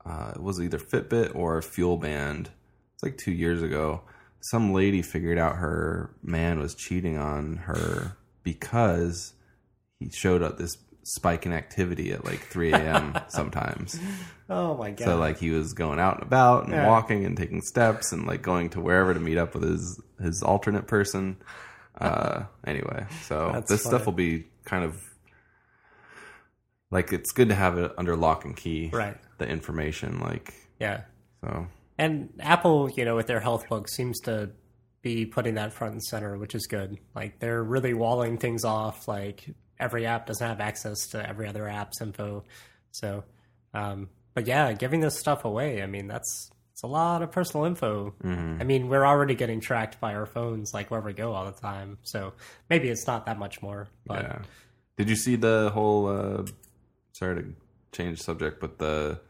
uh, 0.05 0.33
it 0.35 0.43
was 0.43 0.61
either 0.61 0.81
Fitbit 0.81 1.37
or 1.37 1.61
FuelBand. 1.61 2.49
It's 2.95 3.03
like 3.05 3.17
two 3.17 3.31
years 3.31 3.63
ago. 3.63 4.03
Some 4.41 4.73
lady 4.73 5.03
figured 5.03 5.39
out 5.39 5.57
her 5.59 6.11
man 6.21 6.59
was 6.59 6.75
cheating 6.75 7.17
on 7.17 7.59
her 7.59 8.17
because 8.43 9.35
he 10.01 10.11
showed 10.11 10.43
up 10.43 10.59
this 10.59 10.77
spike 11.05 11.47
in 11.47 11.53
activity 11.53 12.13
at 12.13 12.25
like 12.25 12.41
3 12.41 12.73
a.m. 12.73 13.17
sometimes. 13.29 13.99
oh 14.51 14.77
my 14.77 14.91
god 14.91 15.05
So 15.05 15.17
like 15.19 15.39
he 15.39 15.51
was 15.51 15.73
going 15.73 15.99
out 16.01 16.15
and 16.15 16.23
about 16.25 16.65
and 16.65 16.73
Yeah. 16.73 16.87
walking 16.89 17.25
and 17.25 17.37
taking 17.37 17.63
steps 17.63 18.13
and 18.13 18.27
like 18.27 18.43
going 18.43 18.71
to 18.71 18.81
wherever 18.81 19.15
to 19.15 19.21
meet 19.21 19.39
up 19.39 19.55
with 19.55 19.63
his 19.63 20.01
his 20.21 20.43
alternate 20.43 20.87
person. 20.87 21.37
Uh, 21.99 22.45
anyway, 22.67 23.07
so 23.23 23.49
That's 23.55 23.71
this 23.71 23.83
funny. 23.85 23.97
stuff 23.97 24.05
will 24.05 24.13
be 24.13 24.45
kind 24.67 24.85
of 24.85 25.03
like 26.91 27.11
it's 27.13 27.33
good 27.33 27.49
to 27.49 27.55
have 27.55 27.79
it 27.79 27.91
under 27.97 28.15
lock 28.17 28.45
and 28.45 28.55
key, 28.55 28.91
Right. 28.93 29.17
The 29.39 29.49
information, 29.49 30.21
like 30.21 30.53
yeah 30.79 31.03
so. 31.43 31.67
and 31.97 32.29
apple 32.41 32.91
you 32.91 33.07
know 33.07 33.17
with 33.17 33.27
their 33.29 33.41
health 33.41 33.67
book 33.71 33.89
seems 33.89 34.21
to 34.21 34.51
be 35.01 35.25
putting 35.25 35.55
that 35.55 35.73
front 35.73 35.95
and 35.95 36.03
center 36.03 36.37
which 36.37 36.55
is 36.55 36.67
good 36.67 36.99
like 37.15 37.39
they're 37.39 37.63
really 37.65 37.95
walling 37.95 38.37
things 38.37 38.63
off 38.63 39.09
like 39.09 39.55
every 39.79 40.07
app 40.07 40.27
doesn't 40.27 40.47
have 40.47 40.61
access 40.61 41.07
to 41.09 41.29
every 41.29 41.49
other 41.49 41.69
app's 41.69 42.01
info 42.01 42.43
so 42.93 43.25
um 43.75 44.09
but 44.35 44.47
yeah 44.47 44.73
giving 44.73 45.01
this 45.01 45.19
stuff 45.19 45.45
away 45.45 45.83
i 45.83 45.87
mean 45.87 46.07
that's 46.07 46.51
it's 46.73 46.83
a 46.83 46.87
lot 46.87 47.23
of 47.23 47.31
personal 47.33 47.65
info 47.67 48.12
i 48.25 48.65
mean 48.65 48.89
we're 48.89 49.07
already 49.07 49.35
getting 49.35 49.61
tracked 49.61 49.99
by 50.01 50.15
our 50.15 50.27
phones 50.27 50.73
like 50.75 50.91
wherever 50.91 51.07
we 51.07 51.12
go 51.15 51.33
all 51.33 51.45
the 51.47 51.61
time 51.61 51.99
so 52.03 52.33
maybe 52.71 52.89
it's 52.89 53.07
not 53.07 53.27
that 53.27 53.39
much 53.39 53.62
more 53.62 53.89
but 54.07 54.23
Yeah. 54.23 54.39
Did 54.99 55.11
you 55.11 55.17
see 55.17 55.37
the 55.37 55.71
whole? 55.75 56.07
Uh, 56.09 56.47
sorry 57.12 57.43
to 57.43 57.53
change 57.93 58.19
subject, 58.23 58.61
but 58.62 58.79
the 58.79 59.21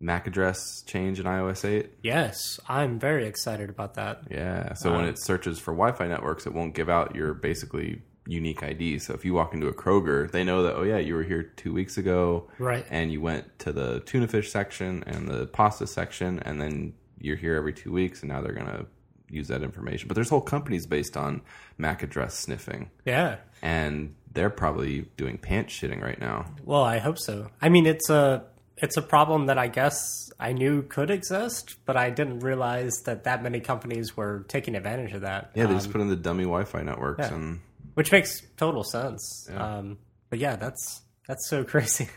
MAC 0.00 0.26
address 0.26 0.82
change 0.82 1.20
in 1.20 1.26
iOS 1.26 1.64
eight. 1.64 1.90
yes 2.02 2.58
i'm 2.68 2.98
very 2.98 3.26
excited 3.28 3.70
about 3.70 3.94
that 3.94 4.22
Yeah. 4.30 4.74
So 4.74 4.90
when 4.90 5.02
Um, 5.02 5.06
it 5.06 5.22
searches 5.22 5.58
for 5.60 5.72
Wi-Fi 5.72 6.08
networks, 6.08 6.46
it 6.46 6.52
won't 6.52 6.74
give 6.74 6.88
out 6.88 7.14
your 7.14 7.32
basically 7.32 8.02
unique 8.26 8.62
ID. 8.62 8.98
So 8.98 9.12
if 9.14 9.24
you 9.24 9.34
walk 9.34 9.52
into 9.54 9.68
a 9.68 9.72
Kroger, 9.74 10.30
they 10.30 10.44
know 10.44 10.62
that 10.62 10.74
oh 10.76 10.82
yeah, 10.82 10.98
you 10.98 11.14
were 11.14 11.22
here 11.24 11.42
two 11.42 11.72
weeks 11.72 11.96
ago, 11.98 12.48
right 12.58 12.86
and 12.90 13.12
you 13.12 13.20
went 13.20 13.58
to 13.60 13.72
the 13.72 14.00
tuna 14.00 14.28
fish 14.28 14.50
section 14.50 15.02
and 15.06 15.28
the 15.28 15.46
pasta 15.46 15.86
section, 15.86 16.38
and 16.40 16.60
then 16.60 16.94
you're 17.18 17.36
here 17.36 17.54
every 17.56 17.72
two 17.72 17.92
weeks, 17.92 18.22
and 18.22 18.30
now 18.30 18.40
they're 18.40 18.52
gonna 18.52 18.86
use 19.30 19.48
that 19.48 19.62
information. 19.62 20.08
But 20.08 20.14
there's 20.14 20.28
whole 20.30 20.40
companies 20.40 20.86
based 20.86 21.16
on 21.16 21.42
MAC 21.78 22.02
address 22.02 22.34
sniffing, 22.38 22.90
yeah 23.04 23.36
and 23.62 24.14
they're 24.32 24.50
probably 24.50 25.02
doing 25.16 25.38
pants 25.38 25.72
shitting 25.72 26.02
right 26.02 26.20
now. 26.20 26.44
Well, 26.64 26.82
I 26.82 26.98
hope 26.98 27.18
so. 27.18 27.50
I 27.62 27.68
mean, 27.68 27.86
it's 27.86 28.10
a 28.10 28.44
it's 28.76 28.96
a 28.96 29.02
problem 29.02 29.46
that 29.46 29.56
I 29.58 29.68
guess 29.68 29.96
I 30.40 30.52
knew 30.52 30.82
could 30.82 31.08
exist, 31.10 31.76
but 31.86 31.96
I 31.96 32.10
didn't 32.10 32.40
realize 32.40 32.92
that 33.04 33.24
that 33.24 33.42
many 33.42 33.60
companies 33.60 34.16
were 34.16 34.44
taking 34.48 34.74
advantage 34.74 35.12
of 35.12 35.20
that. 35.20 35.52
Yeah, 35.54 35.64
they 35.66 35.70
Um, 35.74 35.78
just 35.78 35.92
put 35.92 36.00
in 36.00 36.08
the 36.08 36.16
dummy 36.16 36.42
Wi-Fi 36.44 36.82
networks, 36.82 37.20
yeah. 37.20 37.34
and 37.34 37.60
which 37.94 38.12
makes 38.12 38.42
total 38.56 38.84
sense. 38.84 39.48
Um, 39.54 39.98
but 40.30 40.38
yeah, 40.38 40.56
that's 40.56 41.02
that's 41.26 41.48
so 41.48 41.64
crazy. 41.72 42.08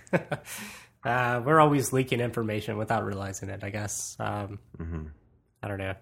uh, 1.03 1.41
we're 1.45 1.59
always 1.59 1.93
leaking 1.93 2.19
information 2.19 2.77
without 2.77 3.05
realizing 3.05 3.49
it. 3.49 3.63
I 3.63 3.69
guess. 3.69 4.15
Um, 4.19 4.59
Mm-hmm. 4.79 5.07
I 5.63 5.67
don't 5.67 5.79
know. 5.79 5.95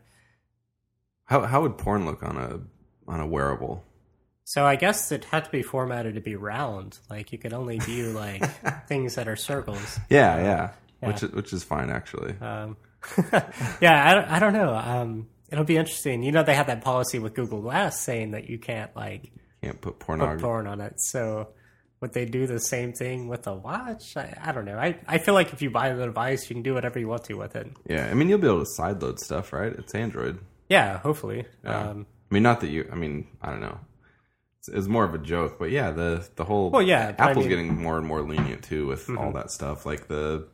how 1.26 1.42
how 1.42 1.62
would 1.62 1.78
porn 1.78 2.06
look 2.06 2.24
on 2.24 2.38
a 2.38 2.60
on 3.12 3.20
a 3.20 3.26
wearable? 3.28 3.84
So 4.44 4.64
I 4.66 4.76
guess 4.76 5.12
it 5.12 5.26
had 5.26 5.46
to 5.46 5.50
be 5.50 5.64
formatted 5.64 6.16
to 6.16 6.22
be 6.22 6.36
round. 6.36 7.00
Like 7.10 7.32
you 7.32 7.38
could 7.40 7.54
only 7.54 7.80
view 7.80 8.10
like 8.12 8.44
things 8.88 9.16
that 9.16 9.28
are 9.28 9.36
circles. 9.36 9.98
Yeah, 10.10 10.38
yeah, 10.38 10.72
which 11.08 11.24
is, 11.24 11.32
which 11.32 11.54
is 11.54 11.64
fine 11.64 11.90
actually. 11.90 12.36
Um, 12.40 12.78
yeah, 13.82 14.10
I, 14.10 14.14
don't- 14.14 14.28
I 14.30 14.40
don't 14.40 14.54
know. 14.54 14.76
Um, 14.76 15.28
it'll 15.50 15.64
be 15.64 15.78
interesting. 15.78 16.22
You 16.22 16.32
know, 16.32 16.44
they 16.44 16.54
have 16.56 16.68
that 16.68 16.82
policy 16.84 17.18
with 17.18 17.34
Google 17.34 17.62
Glass 17.62 18.00
saying 18.02 18.32
that 18.32 18.50
you 18.50 18.60
can't 18.60 18.96
like 18.96 19.32
Can't 19.66 19.82
put 19.82 20.00
put 20.00 20.06
pornography. 20.06 20.42
porn 20.44 20.68
on 20.68 20.82
it. 20.82 20.96
So 21.02 21.50
would 22.02 22.14
they 22.14 22.26
do 22.26 22.46
the 22.48 22.60
same 22.60 22.94
thing 22.94 23.28
with 23.28 23.48
a 23.48 23.54
watch? 23.56 24.16
I, 24.18 24.38
I 24.42 24.52
don't 24.52 24.66
know. 24.66 24.78
I, 24.78 24.98
I 25.08 25.18
feel 25.18 25.34
like 25.34 25.54
if 25.54 25.62
you 25.62 25.70
buy 25.70 25.92
the 25.94 26.06
device, 26.06 26.50
you 26.50 26.56
can 26.56 26.64
do 26.64 26.74
whatever 26.74 27.00
you 27.00 27.08
want 27.08 27.24
to 27.26 27.34
with 27.36 27.56
it. 27.56 27.68
Yeah, 27.90 28.08
I 28.10 28.14
mean 28.14 28.30
you'll 28.30 28.40
be 28.40 28.48
able 28.48 28.64
to 28.66 28.72
sideload 28.80 29.20
stuff, 29.20 29.52
right? 29.54 29.72
It's 29.74 29.94
Android. 29.96 30.40
Yeah, 30.70 30.98
hopefully. 31.00 31.46
Yeah. 31.64 31.90
Um, 31.90 32.06
I 32.32 32.34
mean, 32.34 32.44
not 32.44 32.62
that 32.62 32.70
you. 32.70 32.90
I 32.92 32.96
mean, 32.96 33.28
I 33.42 33.52
don't 33.52 33.62
know. 33.62 33.80
It's, 34.60 34.70
it's 34.70 34.88
more 34.88 35.04
of 35.06 35.14
a 35.14 35.20
joke, 35.20 35.58
but 35.60 35.70
yeah, 35.72 35.92
the 35.92 36.28
the 36.36 36.44
whole. 36.44 36.72
Well, 36.72 36.82
yeah, 36.82 37.12
but 37.12 37.22
I 37.24 37.30
Apple's 37.32 37.46
mean- 37.46 37.56
Mm-hmm. 37.58 37.68
getting 37.70 37.82
more 37.84 37.98
and 37.98 38.08
more 38.08 38.22
lenient 38.22 38.64
too 38.64 38.88
with 38.88 39.10
all 39.18 39.32
that 39.34 39.52
stuff. 39.52 39.86
Like 39.86 40.08
the 40.08 40.48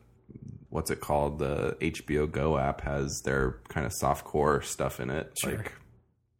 what's 0.68 0.90
it 0.90 1.00
called? 1.00 1.38
The 1.38 1.76
HBO 1.80 2.30
Go 2.30 2.56
app 2.58 2.82
has 2.82 3.20
their 3.24 3.60
kind 3.68 3.84
of 3.86 3.92
soft 3.92 4.24
core 4.24 4.62
stuff 4.62 5.00
in 5.00 5.10
it. 5.10 5.32
Sure. 5.42 5.56
Like, 5.56 5.72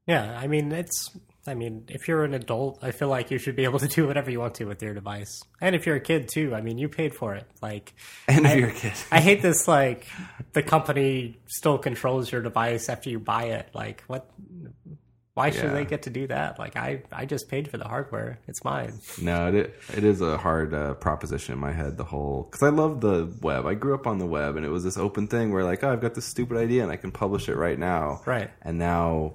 yeah, 0.06 0.38
I 0.38 0.46
mean, 0.48 0.70
it's. 0.72 1.10
I 1.46 1.54
mean, 1.54 1.84
if 1.88 2.06
you're 2.06 2.22
an 2.24 2.34
adult, 2.34 2.78
I 2.82 2.92
feel 2.92 3.08
like 3.08 3.30
you 3.32 3.38
should 3.38 3.56
be 3.56 3.64
able 3.64 3.80
to 3.80 3.88
do 3.88 4.06
whatever 4.06 4.30
you 4.30 4.38
want 4.38 4.54
to 4.56 4.64
with 4.64 4.80
your 4.80 4.94
device. 4.94 5.42
And 5.60 5.74
if 5.74 5.86
you're 5.86 5.96
a 5.96 6.00
kid 6.00 6.28
too, 6.28 6.54
I 6.54 6.60
mean, 6.60 6.78
you 6.78 6.88
paid 6.88 7.14
for 7.14 7.34
it. 7.34 7.46
Like, 7.60 7.94
and 8.28 8.46
if 8.46 8.52
I- 8.52 8.54
you're 8.54 8.68
a 8.68 8.72
kid, 8.72 8.92
I 9.10 9.20
hate 9.20 9.42
this 9.42 9.66
like 9.66 10.06
the 10.52 10.62
company 10.62 11.40
still 11.46 11.78
controls 11.78 12.30
your 12.30 12.42
device 12.42 12.88
after 12.88 13.10
you 13.10 13.18
buy 13.18 13.44
it. 13.46 13.68
Like 13.74 14.04
what 14.06 14.30
why 15.34 15.48
should 15.50 15.64
Yeah. 15.64 15.72
they 15.72 15.84
get 15.86 16.02
to 16.02 16.10
do 16.10 16.26
that? 16.26 16.58
Like 16.58 16.76
I 16.76 17.02
I 17.10 17.24
just 17.26 17.48
paid 17.48 17.68
for 17.68 17.78
the 17.78 17.88
hardware. 17.88 18.38
It's 18.46 18.62
mine. 18.62 19.00
no, 19.20 19.48
it 19.48 19.74
it 19.96 20.04
is 20.04 20.20
a 20.20 20.36
hard 20.38 20.72
uh, 20.74 20.94
proposition 20.94 21.54
in 21.54 21.58
my 21.58 21.72
head. 21.72 21.96
The 21.96 22.04
whole 22.04 22.44
because 22.50 22.62
I 22.62 22.68
love 22.68 23.00
the 23.00 23.34
web. 23.40 23.66
I 23.66 23.74
grew 23.74 23.94
up 23.94 24.06
on 24.06 24.18
the 24.18 24.26
web, 24.26 24.56
and 24.56 24.64
it 24.66 24.68
was 24.68 24.84
this 24.84 24.96
open 24.98 25.26
thing 25.26 25.50
where 25.52 25.64
like, 25.64 25.82
oh, 25.82 25.90
I've 25.90 26.02
got 26.02 26.14
this 26.14 26.26
stupid 26.26 26.56
idea, 26.58 26.82
and 26.84 26.92
I 26.92 26.96
can 26.96 27.10
publish 27.12 27.48
it 27.48 27.56
right 27.56 27.78
now. 27.78 28.20
Right. 28.26 28.50
And 28.60 28.78
now, 28.78 29.34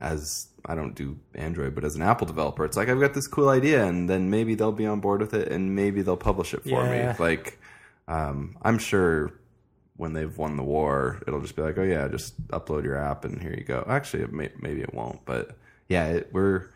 as 0.00 0.48
I 0.66 0.74
don't 0.74 0.94
do 0.94 1.18
Android, 1.34 1.74
but 1.74 1.84
as 1.84 1.96
an 1.96 2.02
Apple 2.02 2.26
developer, 2.26 2.64
it's 2.64 2.76
like 2.76 2.88
I've 2.88 3.00
got 3.00 3.14
this 3.14 3.26
cool 3.26 3.48
idea, 3.48 3.84
and 3.84 4.08
then 4.08 4.30
maybe 4.30 4.54
they'll 4.54 4.72
be 4.72 4.86
on 4.86 5.00
board 5.00 5.20
with 5.20 5.34
it, 5.34 5.48
and 5.48 5.74
maybe 5.74 6.02
they'll 6.02 6.16
publish 6.16 6.54
it 6.54 6.62
for 6.62 6.68
Yeah. 6.84 7.12
me. 7.12 7.18
Like, 7.18 7.58
um, 8.08 8.56
I'm 8.62 8.78
sure 8.78 9.32
when 9.96 10.12
they've 10.14 10.36
won 10.36 10.56
the 10.56 10.62
war, 10.62 11.20
it'll 11.26 11.40
just 11.40 11.54
be 11.56 11.62
like, 11.62 11.78
oh 11.78 11.82
yeah, 11.82 12.08
just 12.08 12.40
upload 12.48 12.84
your 12.84 12.96
app, 12.96 13.24
and 13.24 13.40
here 13.40 13.54
you 13.56 13.64
go. 13.64 13.84
Actually, 13.88 14.22
it 14.24 14.32
may, 14.32 14.50
maybe 14.60 14.80
it 14.80 14.94
won't, 14.94 15.24
but 15.24 15.56
yeah, 15.88 16.06
it, 16.06 16.30
we're 16.32 16.68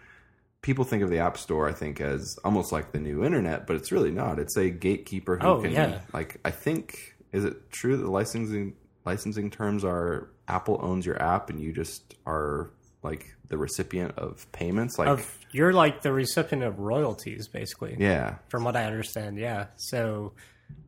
people 0.63 0.85
think 0.85 1.03
of 1.03 1.11
the 1.11 1.19
App 1.19 1.39
Store, 1.39 1.69
I 1.69 1.73
think, 1.73 2.01
as 2.01 2.39
almost 2.45 2.73
like 2.73 2.91
the 2.91 2.99
new 2.99 3.25
internet, 3.25 3.69
but 3.69 3.77
it's 3.77 3.93
really 3.93 4.11
not. 4.11 4.41
It's 4.41 4.57
a 4.57 4.69
gatekeeper 4.69 5.37
who 5.37 5.47
Oh, 5.47 5.63
can, 5.63 5.71
yeah. 5.71 6.01
like, 6.13 6.41
I 6.45 6.51
think, 6.51 7.15
is 7.33 7.45
it 7.45 7.71
true 7.71 7.97
that 7.97 8.03
the 8.03 8.11
licensing 8.11 8.75
licensing 9.05 9.49
terms 9.49 9.85
are 9.85 10.29
Apple 10.49 10.81
owns 10.83 11.07
your 11.07 11.21
app 11.23 11.49
and 11.51 11.61
you 11.61 11.73
just 11.73 12.17
are 12.27 12.71
like 13.05 13.36
the 13.49 13.59
recipient 13.59 14.19
of 14.19 14.51
payments? 14.53 14.99
Like, 14.99 15.09
Of 15.09 15.39
you're 15.53 15.73
like 15.73 16.03
the 16.03 16.13
recipient 16.13 16.63
of 16.65 16.79
royalties, 16.79 17.49
basically. 17.49 17.97
yeah, 17.99 18.37
From 18.49 18.65
what 18.65 18.77
I 18.77 18.85
understand, 18.85 19.39
yeah. 19.39 19.67
So, 19.77 20.33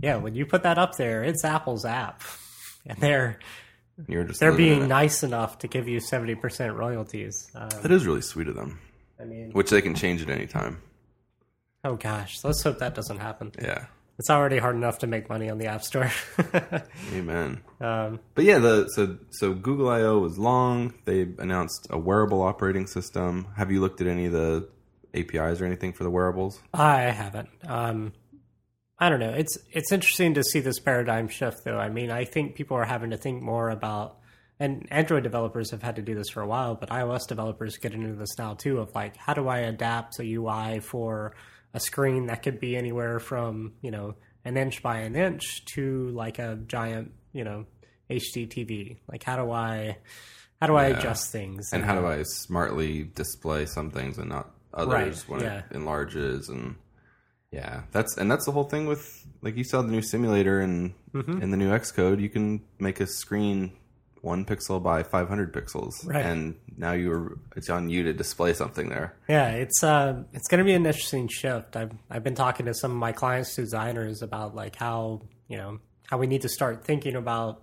yeah, 0.00 0.16
when 0.16 0.34
you 0.34 0.44
put 0.46 0.62
that 0.64 0.78
up 0.78 0.96
there, 0.96 1.22
it's 1.22 1.44
Apple's 1.44 1.84
app, 1.84 2.22
and 2.86 2.98
they're 2.98 3.38
you're 4.06 4.24
just 4.24 4.38
they're 4.40 4.52
being 4.52 4.86
nice 4.88 5.22
enough 5.22 5.58
to 5.60 5.68
give 5.68 5.88
you 5.88 6.00
seventy 6.00 6.34
percent 6.34 6.74
royalties. 6.74 7.50
Um, 7.54 7.68
That 7.82 7.90
is 7.90 8.06
really 8.06 8.20
sweet 8.22 8.48
of 8.48 8.54
them, 8.54 8.78
I 9.20 9.24
mean, 9.24 9.50
which 9.52 9.70
they 9.70 9.82
can 9.82 9.94
change 9.94 10.22
at 10.22 10.28
any 10.28 10.46
time. 10.46 10.82
oh 11.84 11.96
gosh, 11.96 12.42
let's 12.44 12.62
hope 12.62 12.78
that 12.78 12.94
doesn't 12.94 13.18
happen. 13.18 13.52
Yeah, 13.60 13.86
It's 14.18 14.30
already 14.30 14.58
hard 14.58 14.74
enough 14.74 14.98
to 14.98 15.06
make 15.06 15.28
money 15.28 15.48
on 15.48 15.58
the 15.58 15.66
App 15.66 15.82
Store. 15.82 16.10
amen. 17.14 17.62
um, 17.80 18.18
But 18.34 18.44
yeah, 18.44 18.58
the 18.58 18.88
so 18.88 19.16
so 19.30 19.54
Google 19.54 19.88
I/O 19.88 20.18
was 20.18 20.38
long. 20.38 20.94
They 21.04 21.22
announced 21.38 21.86
a 21.90 21.98
wearable 21.98 22.42
operating 22.42 22.86
system. 22.88 23.46
Have 23.56 23.70
you 23.70 23.80
looked 23.80 24.00
at 24.00 24.06
any 24.08 24.26
of 24.26 24.32
the 24.32 24.68
APIs 25.14 25.60
or 25.60 25.66
anything 25.66 25.92
for 25.92 26.02
the 26.04 26.10
wearables? 26.10 26.60
I 26.74 27.02
haven't. 27.02 27.48
Um, 27.66 28.12
I 28.98 29.08
don't 29.08 29.20
know. 29.20 29.30
It's 29.30 29.56
it's 29.70 29.92
interesting 29.92 30.34
to 30.34 30.42
see 30.42 30.58
this 30.58 30.80
paradigm 30.80 31.28
shift, 31.28 31.58
though. 31.64 31.78
I 31.78 31.88
mean, 31.88 32.10
I 32.10 32.24
think 32.24 32.56
people 32.56 32.76
are 32.76 32.84
having 32.84 33.10
to 33.10 33.16
think 33.16 33.40
more 33.40 33.70
about, 33.70 34.18
and 34.58 34.88
Android 34.90 35.22
developers 35.22 35.70
have 35.70 35.82
had 35.84 35.94
to 35.94 36.02
do 36.02 36.16
this 36.16 36.28
for 36.30 36.42
a 36.42 36.46
while, 36.48 36.74
but 36.74 36.88
iOS 36.90 37.28
developers 37.28 37.76
get 37.76 37.94
into 37.94 38.14
this 38.14 38.36
now 38.36 38.54
too. 38.54 38.78
Of 38.80 38.92
like, 38.96 39.16
how 39.16 39.34
do 39.34 39.46
I 39.46 39.58
adapt 39.58 40.18
a 40.18 40.24
UI 40.24 40.80
for 40.80 41.36
a 41.74 41.80
screen 41.80 42.26
that 42.26 42.42
could 42.42 42.60
be 42.60 42.76
anywhere 42.76 43.18
from 43.20 43.74
you 43.82 43.90
know 43.90 44.14
an 44.44 44.56
inch 44.56 44.82
by 44.82 44.98
an 45.00 45.14
inch 45.16 45.64
to 45.74 46.08
like 46.10 46.38
a 46.38 46.56
giant 46.66 47.12
you 47.32 47.44
know 47.44 47.66
HD 48.10 48.48
TV? 48.48 48.98
Like, 49.10 49.22
how 49.22 49.36
do 49.36 49.50
I 49.50 49.98
how 50.60 50.66
do 50.66 50.76
I 50.76 50.86
adjust 50.86 51.30
things? 51.30 51.72
And 51.72 51.84
how 51.84 52.00
do 52.00 52.06
I 52.06 52.22
smartly 52.24 53.04
display 53.04 53.66
some 53.66 53.90
things 53.90 54.18
and 54.18 54.28
not 54.28 54.50
others 54.74 54.90
Right, 54.92 55.28
when 55.28 55.40
yeah. 55.40 55.58
it 55.58 55.64
enlarges 55.76 56.48
and 56.48 56.76
yeah, 57.50 57.82
that's 57.92 58.16
and 58.16 58.30
that's 58.30 58.44
the 58.44 58.52
whole 58.52 58.64
thing 58.64 58.86
with 58.86 59.26
like 59.42 59.56
you 59.56 59.64
saw 59.64 59.82
the 59.82 59.88
new 59.92 60.02
simulator 60.02 60.60
and 60.60 60.94
Mm-hmm. 61.14 61.40
in 61.40 61.50
the 61.50 61.56
new 61.56 61.70
Xcode, 61.70 62.20
you 62.20 62.28
can 62.28 62.62
make 62.78 63.00
a 63.00 63.06
screen 63.06 63.72
one 64.22 64.44
pixel 64.44 64.82
by 64.82 65.02
500 65.02 65.52
pixels, 65.52 66.06
Right. 66.06 66.24
and 66.24 66.56
now 66.76 66.92
you're 66.92 67.38
it's 67.56 67.70
on 67.70 67.88
you 67.90 68.02
to 68.04 68.12
display 68.12 68.52
something 68.52 68.88
there. 68.88 69.14
Yeah, 69.28 69.50
it's 69.50 69.82
uh, 69.82 70.22
it's 70.32 70.48
going 70.48 70.58
to 70.58 70.64
be 70.64 70.74
an 70.74 70.86
interesting 70.86 71.28
shift. 71.28 71.76
I've 71.76 71.92
I've 72.10 72.24
been 72.24 72.34
talking 72.34 72.66
to 72.66 72.74
some 72.74 72.90
of 72.92 72.96
my 72.96 73.12
clients, 73.12 73.54
designers, 73.56 74.22
about 74.22 74.54
like 74.54 74.76
how 74.76 75.22
you 75.48 75.56
know 75.56 75.78
how 76.10 76.18
we 76.18 76.26
need 76.26 76.42
to 76.42 76.48
start 76.48 76.84
thinking 76.84 77.16
about 77.16 77.62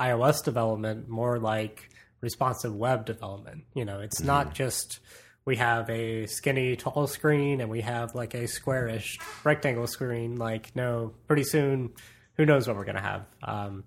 iOS 0.00 0.42
development 0.44 1.08
more 1.08 1.38
like 1.38 1.88
responsive 2.20 2.74
web 2.74 3.04
development. 3.06 3.64
You 3.74 3.84
know, 3.84 4.00
it's 4.00 4.20
not 4.22 4.54
just 4.54 5.00
we 5.44 5.56
have 5.56 5.90
a 5.90 6.26
skinny 6.26 6.74
tall 6.74 7.06
screen 7.06 7.60
and 7.60 7.68
we 7.70 7.82
have 7.82 8.14
like 8.14 8.32
a 8.34 8.46
squarish 8.48 9.18
rectangle 9.44 9.86
screen. 9.86 10.36
Like, 10.36 10.74
no, 10.74 11.12
pretty 11.26 11.44
soon, 11.44 11.92
who 12.38 12.46
knows 12.46 12.66
what 12.66 12.76
we're 12.76 12.84
going 12.86 12.96
to 12.96 13.02
have. 13.02 13.26
Um, 13.42 13.84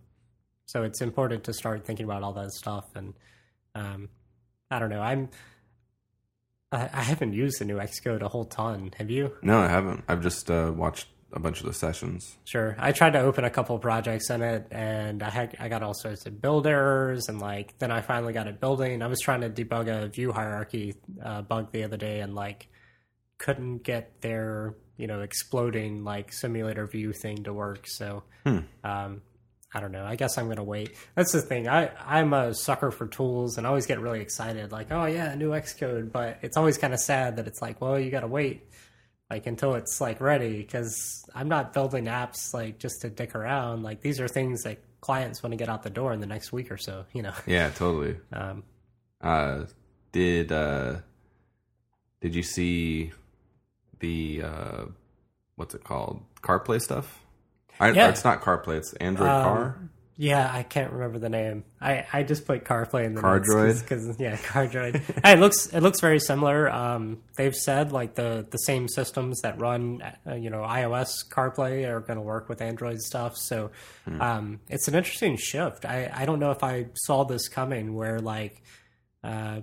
so 0.68 0.84
it's 0.84 1.02
important 1.02 1.46
to 1.46 1.54
start 1.54 1.86
thinking 1.86 2.06
about 2.06 2.22
all 2.22 2.34
that 2.34 2.52
stuff. 2.52 2.86
And 2.94 3.14
um, 3.74 4.10
I 4.70 4.78
don't 4.80 4.90
know, 4.90 5.02
I'm. 5.02 5.30
I 6.72 6.90
I 6.94 7.02
haven't 7.02 7.34
used 7.34 7.60
the 7.60 7.66
new 7.66 7.78
Xcode 7.78 8.22
a 8.22 8.28
whole 8.28 8.46
ton. 8.46 8.92
Have 8.98 9.10
you? 9.10 9.36
No, 9.42 9.60
I 9.60 9.68
haven't. 9.68 10.04
I've 10.08 10.22
just 10.22 10.52
uh, 10.52 10.72
watched 10.76 11.08
a 11.34 11.40
bunch 11.40 11.60
of 11.62 11.66
the 11.66 11.74
sessions. 11.74 12.38
Sure. 12.46 12.76
I 12.78 12.92
tried 12.92 13.14
to 13.14 13.20
open 13.20 13.44
a 13.44 13.50
couple 13.50 13.78
projects 13.80 14.30
in 14.30 14.42
it, 14.42 14.68
and 14.72 15.24
I 15.24 15.30
had 15.30 15.56
I 15.60 15.70
got 15.70 15.84
all 15.84 15.94
sorts 15.94 16.26
of 16.26 16.42
build 16.42 16.68
errors, 16.68 17.30
and 17.30 17.40
like 17.40 17.78
then 17.80 17.92
I 17.92 18.02
finally 18.02 18.34
got 18.34 18.48
it 18.48 18.60
building. 18.60 19.02
I 19.02 19.08
was 19.08 19.20
trying 19.20 19.42
to 19.42 19.50
debug 19.50 19.88
a 19.88 20.08
view 20.10 20.34
hierarchy 20.34 20.96
uh, 21.24 21.42
bug 21.42 21.72
the 21.72 21.84
other 21.84 21.98
day, 21.98 22.20
and 22.20 22.36
like 22.36 22.68
couldn't 23.38 23.84
get 23.84 24.22
their 24.22 24.76
you 24.98 25.08
know 25.08 25.22
exploding 25.22 26.04
like 26.04 26.34
simulator 26.34 26.86
view 26.88 27.14
thing 27.14 27.44
to 27.44 27.54
work. 27.54 27.86
So 27.86 28.24
um, 28.84 29.22
I 29.74 29.80
don't 29.82 29.92
know. 29.92 30.06
I 30.06 30.16
guess 30.16 30.38
I'm 30.38 30.48
gonna 30.48 30.64
wait. 30.64 30.96
That's 31.16 31.32
the 31.34 31.42
thing. 31.42 31.68
I 31.68 31.92
I'm 32.06 32.34
a 32.34 32.54
sucker 32.54 32.90
for 32.92 33.08
tools, 33.08 33.58
and 33.58 33.68
I 33.68 33.70
always 33.70 33.86
get 33.86 34.00
really 34.00 34.22
excited. 34.22 34.72
Like, 34.72 34.92
oh 34.92 35.06
yeah, 35.06 35.36
new 35.36 35.50
Xcode, 35.52 36.12
but 36.12 36.40
it's 36.42 36.56
always 36.58 36.78
kind 36.78 36.94
of 36.94 37.00
sad 37.00 37.36
that 37.38 37.48
it's 37.48 37.62
like, 37.62 37.82
well, 37.82 38.00
you 38.00 38.10
got 38.10 38.22
to 38.22 38.28
wait 38.28 38.64
like 39.30 39.46
until 39.46 39.76
it's 39.76 40.00
like 40.00 40.22
ready 40.22 40.60
because 40.62 41.26
I'm 41.36 41.50
not 41.50 41.74
building 41.74 42.06
apps 42.06 42.54
like 42.54 42.80
just 42.80 43.02
to 43.02 43.10
dick 43.10 43.36
around. 43.36 43.84
Like 43.84 44.02
these 44.02 44.22
are 44.22 44.28
things 44.30 44.64
that 44.64 44.80
clients 45.02 45.44
want 45.44 45.52
to 45.52 45.58
get 45.58 45.68
out 45.68 45.84
the 45.84 45.90
door 45.90 46.14
in 46.14 46.22
the 46.22 46.28
next 46.28 46.54
week 46.54 46.72
or 46.72 46.78
so. 46.78 47.06
You 47.14 47.24
know. 47.24 47.34
Yeah, 47.46 47.70
totally. 47.70 48.18
Um, 48.32 48.64
Uh, 49.20 49.66
did 50.14 50.52
uh, 50.54 50.96
did 52.22 52.36
you 52.36 52.44
see 52.44 53.12
the 54.00 54.44
uh, 54.44 54.86
what's 55.58 55.76
it 55.76 55.84
called 55.84 56.24
CarPlay 56.42 56.82
stuff? 56.82 57.20
I, 57.80 57.92
Yeah. 57.92 58.10
It's 58.10 58.24
not 58.24 58.42
CarPlay. 58.42 58.78
It's 58.78 58.94
Android 58.94 59.30
Um, 59.30 59.44
Car. 59.44 59.80
yeah, 60.18 60.50
I 60.52 60.64
can't 60.64 60.92
remember 60.94 61.20
the 61.20 61.30
name. 61.30 61.64
I, 61.80 62.06
I 62.12 62.24
just 62.24 62.46
put 62.48 62.64
CarPlay 62.66 63.06
in 63.06 63.14
the 63.14 63.22
CarDroid? 63.22 63.82
because 63.82 64.20
yeah, 64.20 64.36
CarDroid. 64.52 65.02
Hey, 65.24 65.34
it 65.34 65.40
looks 65.40 65.68
it 65.68 65.82
looks 65.82 66.00
very 66.02 66.20
similar. 66.20 66.70
Um, 66.72 67.22
they've 67.36 67.56
said 67.56 67.92
like 67.92 68.16
the 68.16 68.48
the 68.50 68.58
same 68.58 68.88
systems 68.88 69.42
that 69.42 69.62
run 69.62 70.02
uh, 70.26 70.34
you 70.34 70.50
know 70.50 70.62
iOS 70.62 71.28
CarPlay 71.30 71.88
are 71.88 72.00
going 72.00 72.18
to 72.18 72.24
work 72.24 72.50
with 72.50 72.62
Android 72.62 73.00
stuff. 73.00 73.38
So 73.38 73.70
um, 74.20 74.60
it's 74.70 74.88
an 74.88 74.96
interesting 74.96 75.38
shift. 75.38 75.86
I 75.86 76.12
I 76.14 76.26
don't 76.26 76.40
know 76.40 76.52
if 76.52 76.64
I 76.64 76.88
saw 76.96 77.24
this 77.26 77.48
coming 77.48 77.94
where 77.94 78.20
like. 78.20 78.62
Uh, 79.24 79.62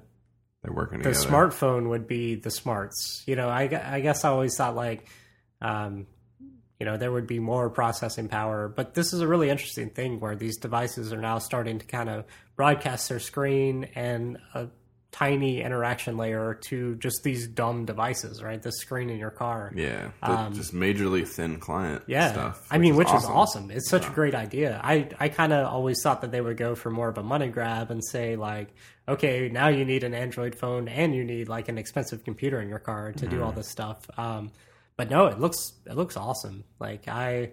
They're 0.63 0.73
working 0.75 0.99
the 1.03 1.13
together. 1.13 1.29
smartphone 1.29 1.89
would 1.89 2.07
be 2.07 2.35
the 2.35 2.51
smarts. 2.51 3.23
You 3.27 3.35
know, 3.37 3.49
I, 3.49 3.63
I 3.63 4.01
guess 4.01 4.25
I 4.25 4.29
always 4.31 4.57
thought 4.57 4.75
like, 4.75 5.07
um, 5.63 6.07
you 6.81 6.87
know, 6.87 6.97
there 6.97 7.13
would 7.13 7.27
be 7.27 7.39
more 7.39 7.71
processing 7.71 8.29
power. 8.29 8.69
But 8.69 8.95
this 8.95 9.13
is 9.13 9.21
a 9.21 9.29
really 9.29 9.51
interesting 9.51 9.91
thing 9.91 10.21
where 10.21 10.37
these 10.37 10.57
devices 10.59 11.13
are 11.13 11.21
now 11.21 11.39
starting 11.39 11.79
to 11.79 11.87
kind 11.87 12.09
of 12.09 12.25
broadcast 12.57 13.09
their 13.09 13.21
screen 13.21 13.89
and 13.95 14.39
a 14.55 14.69
tiny 15.13 15.63
interaction 15.63 16.17
layer 16.17 16.55
to 16.61 16.97
just 16.97 17.21
these 17.23 17.47
dumb 17.47 17.85
devices, 17.85 18.43
right? 18.43 18.61
The 18.61 18.73
screen 18.73 19.11
in 19.11 19.17
your 19.19 19.31
car. 19.31 19.71
Yeah, 19.73 20.11
the, 20.21 20.51
just 20.51 20.75
majorly 20.75 21.25
thin 21.27 21.61
client 21.61 21.99
Um, 21.99 22.05
Yeah, 22.09 22.33
stuff. 22.33 22.67
I 22.69 22.79
mean, 22.79 22.97
which 22.97 23.07
awesome. 23.07 23.31
is 23.31 23.37
awesome. 23.37 23.71
It's 23.71 23.89
such 23.89 24.09
a 24.09 24.11
great 24.11 24.35
idea. 24.35 24.81
I 24.83 25.09
I 25.21 25.29
kind 25.29 25.53
of 25.53 25.69
always 25.69 26.03
thought 26.03 26.23
that 26.23 26.33
they 26.33 26.41
would 26.41 26.57
go 26.57 26.75
for 26.75 26.91
more 26.91 27.09
of 27.09 27.17
a 27.17 27.23
money 27.23 27.47
grab 27.47 27.93
and 27.93 28.05
say 28.05 28.35
like, 28.35 28.75
okay, 29.07 29.49
now 29.49 29.69
you 29.69 29.85
need 29.85 30.03
an 30.03 30.15
Android 30.15 30.57
phone 30.57 30.89
and 30.89 31.15
you 31.15 31.23
need 31.23 31.49
like 31.49 31.69
an 31.69 31.79
expensive 31.79 32.25
computer 32.25 32.61
in 32.61 32.69
your 32.69 32.81
car 32.81 33.13
to 33.13 33.29
do 33.29 33.41
all 33.41 33.51
Mm-hmm. 33.51 33.59
this 33.59 33.69
stuff. 33.69 33.99
Um, 34.19 34.51
but 34.97 35.11
no, 35.11 35.27
it 35.27 35.39
looks 35.39 35.73
it 35.87 35.97
looks 35.97 36.17
awesome. 36.17 36.65
Like 36.79 37.09
I 37.09 37.53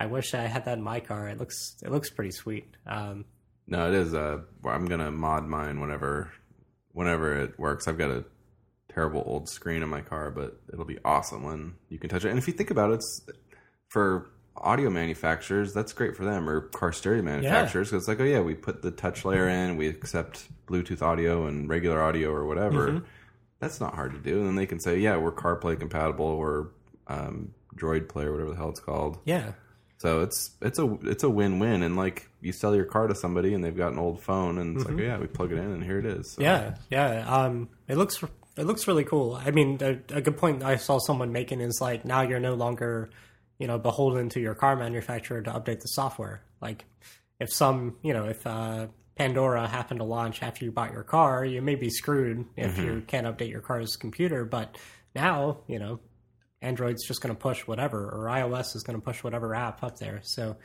I 0.00 0.06
wish 0.06 0.34
I 0.34 0.42
had 0.42 0.64
that 0.66 0.78
in 0.78 0.84
my 0.84 1.00
car. 1.00 1.28
It 1.28 1.38
looks 1.38 1.76
it 1.82 1.90
looks 1.90 2.10
pretty 2.10 2.30
sweet. 2.30 2.76
Um, 2.86 3.24
No, 3.66 3.88
it 3.88 3.94
is. 3.94 4.14
Uh, 4.14 4.40
I'm 4.64 4.86
gonna 4.86 5.10
mod 5.10 5.46
mine 5.46 5.80
whenever, 5.80 6.32
whenever 6.92 7.34
it 7.42 7.58
works. 7.58 7.88
I've 7.88 7.98
got 7.98 8.10
a 8.10 8.24
terrible 8.88 9.22
old 9.26 9.48
screen 9.48 9.82
in 9.82 9.88
my 9.88 10.00
car, 10.00 10.30
but 10.30 10.60
it'll 10.72 10.84
be 10.84 10.98
awesome 11.04 11.42
when 11.42 11.74
you 11.88 11.98
can 11.98 12.08
touch 12.10 12.24
it. 12.24 12.30
And 12.30 12.38
if 12.38 12.46
you 12.46 12.54
think 12.54 12.70
about 12.70 12.90
it, 12.90 12.94
it's 12.94 13.26
for 13.88 14.30
audio 14.56 14.90
manufacturers, 14.90 15.72
that's 15.72 15.92
great 15.92 16.16
for 16.16 16.24
them, 16.24 16.48
or 16.48 16.62
car 16.62 16.92
stereo 16.92 17.22
manufacturers, 17.22 17.88
because 17.88 18.02
it's 18.02 18.08
like, 18.08 18.20
oh 18.20 18.24
yeah, 18.24 18.40
we 18.40 18.54
put 18.54 18.82
the 18.82 18.90
touch 18.90 19.24
layer 19.24 19.48
in, 19.48 19.76
we 19.76 19.86
accept 19.86 20.48
Bluetooth 20.66 21.00
audio 21.02 21.46
and 21.46 21.68
regular 21.68 22.02
audio 22.02 22.30
or 22.30 22.44
whatever. 22.46 22.88
Mm-hmm. 22.88 23.04
That's 23.60 23.80
not 23.80 23.94
hard 23.94 24.12
to 24.12 24.18
do. 24.18 24.38
And 24.38 24.48
then 24.48 24.54
they 24.56 24.66
can 24.66 24.80
say, 24.80 24.98
yeah, 24.98 25.16
we're 25.16 25.32
CarPlay 25.32 25.78
compatible 25.78 26.26
or 26.26 26.72
um, 27.08 27.54
Droid 27.76 28.08
Play 28.08 28.24
or 28.24 28.32
whatever 28.32 28.50
the 28.50 28.56
hell 28.56 28.70
it's 28.70 28.80
called. 28.80 29.18
yeah, 29.24 29.52
So 29.98 30.22
it's 30.22 30.50
it's 30.62 30.78
a 30.78 30.98
it's 31.02 31.24
a 31.24 31.30
win 31.30 31.58
win, 31.58 31.82
and 31.82 31.96
like 31.96 32.28
you 32.40 32.52
sell 32.52 32.74
your 32.74 32.84
car 32.84 33.06
to 33.06 33.14
somebody, 33.14 33.54
and 33.54 33.64
they've 33.64 33.76
got 33.76 33.92
an 33.92 33.98
old 33.98 34.20
phone, 34.22 34.58
and 34.58 34.76
it's 34.76 34.84
like, 34.86 34.96
oh, 34.96 35.00
yeah, 35.02 35.18
we 35.18 35.26
plug 35.26 35.52
it 35.52 35.58
in, 35.58 35.72
and 35.72 35.82
here 35.82 35.98
it 35.98 36.06
is. 36.06 36.32
So, 36.32 36.42
Yeah, 36.42 36.76
yeah. 36.90 37.26
Um, 37.28 37.68
it 37.88 37.96
looks 37.96 38.22
it 38.56 38.64
looks 38.64 38.86
really 38.88 39.04
cool. 39.04 39.34
I 39.34 39.50
mean, 39.50 39.78
a, 39.80 39.98
a 40.16 40.20
good 40.20 40.36
point 40.36 40.62
I 40.64 40.76
saw 40.76 40.98
someone 40.98 41.32
making 41.32 41.60
is 41.60 41.78
like 41.80 42.04
now 42.04 42.22
you're 42.22 42.40
no 42.40 42.54
longer, 42.54 43.10
you 43.58 43.66
know, 43.66 43.78
beholden 43.78 44.28
to 44.30 44.40
your 44.40 44.54
car 44.54 44.76
manufacturer 44.76 45.40
to 45.42 45.50
update 45.52 45.80
the 45.80 45.88
software. 45.88 46.42
Like, 46.60 46.84
if 47.38 47.52
some, 47.52 47.96
you 48.02 48.12
know, 48.12 48.24
if 48.24 48.44
uh, 48.46 48.88
Pandora 49.14 49.66
happened 49.68 50.00
to 50.00 50.04
launch 50.04 50.42
after 50.42 50.64
you 50.64 50.72
bought 50.72 50.92
your 50.92 51.04
car, 51.04 51.44
you 51.44 51.62
may 51.62 51.76
be 51.76 51.88
screwed 51.90 52.46
if 52.56 52.78
you 52.78 53.02
can't 53.06 53.26
update 53.26 53.50
your 53.50 53.60
car's 53.60 53.96
computer. 53.96 54.44
But 54.44 54.76
now, 55.14 55.58
you 55.68 55.78
know, 55.78 56.00
Android's 56.60 57.06
just 57.06 57.20
going 57.20 57.34
to 57.34 57.40
push 57.40 57.66
whatever, 57.66 58.08
or 58.08 58.26
iOS 58.26 58.74
is 58.74 58.82
going 58.82 58.98
to 58.98 59.04
push 59.04 59.22
whatever 59.22 59.54
app 59.54 59.82
up 59.82 59.98
there. 59.98 60.20
So 60.24 60.56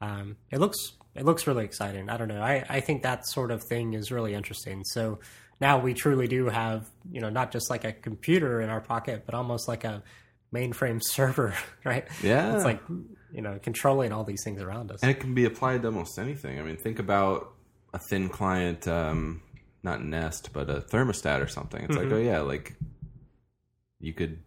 um, 0.00 0.36
it 0.50 0.58
looks 0.58 0.92
it 1.14 1.24
looks 1.24 1.46
really 1.46 1.64
exciting. 1.64 2.10
I 2.10 2.16
don't 2.16 2.28
know. 2.28 2.42
I, 2.42 2.64
I 2.68 2.80
think 2.80 3.02
that 3.02 3.26
sort 3.26 3.50
of 3.50 3.62
thing 3.62 3.94
is 3.94 4.12
really 4.12 4.34
interesting. 4.34 4.84
So 4.84 5.18
now 5.60 5.78
we 5.78 5.94
truly 5.94 6.28
do 6.28 6.46
have, 6.46 6.86
you 7.10 7.20
know, 7.20 7.30
not 7.30 7.52
just 7.52 7.70
like 7.70 7.84
a 7.84 7.92
computer 7.92 8.60
in 8.60 8.68
our 8.68 8.82
pocket, 8.82 9.22
but 9.24 9.34
almost 9.34 9.66
like 9.66 9.84
a 9.84 10.02
mainframe 10.54 11.00
server, 11.02 11.54
right? 11.84 12.06
Yeah. 12.22 12.54
It's 12.54 12.64
like, 12.64 12.82
you 13.32 13.40
know, 13.40 13.58
controlling 13.62 14.12
all 14.12 14.24
these 14.24 14.42
things 14.44 14.60
around 14.60 14.90
us. 14.92 15.00
And 15.02 15.10
it 15.10 15.20
can 15.20 15.34
be 15.34 15.46
applied 15.46 15.82
to 15.82 15.88
almost 15.88 16.18
anything. 16.18 16.58
I 16.58 16.62
mean, 16.62 16.76
think 16.76 16.98
about 16.98 17.52
a 17.94 17.98
thin 17.98 18.28
client, 18.28 18.86
um, 18.86 19.40
not 19.82 20.04
Nest, 20.04 20.50
but 20.52 20.68
a 20.68 20.82
thermostat 20.82 21.42
or 21.42 21.48
something. 21.48 21.82
It's 21.82 21.96
like, 21.96 22.12
oh 22.12 22.18
yeah, 22.18 22.40
like 22.40 22.74
you 24.00 24.12
could 24.12 24.38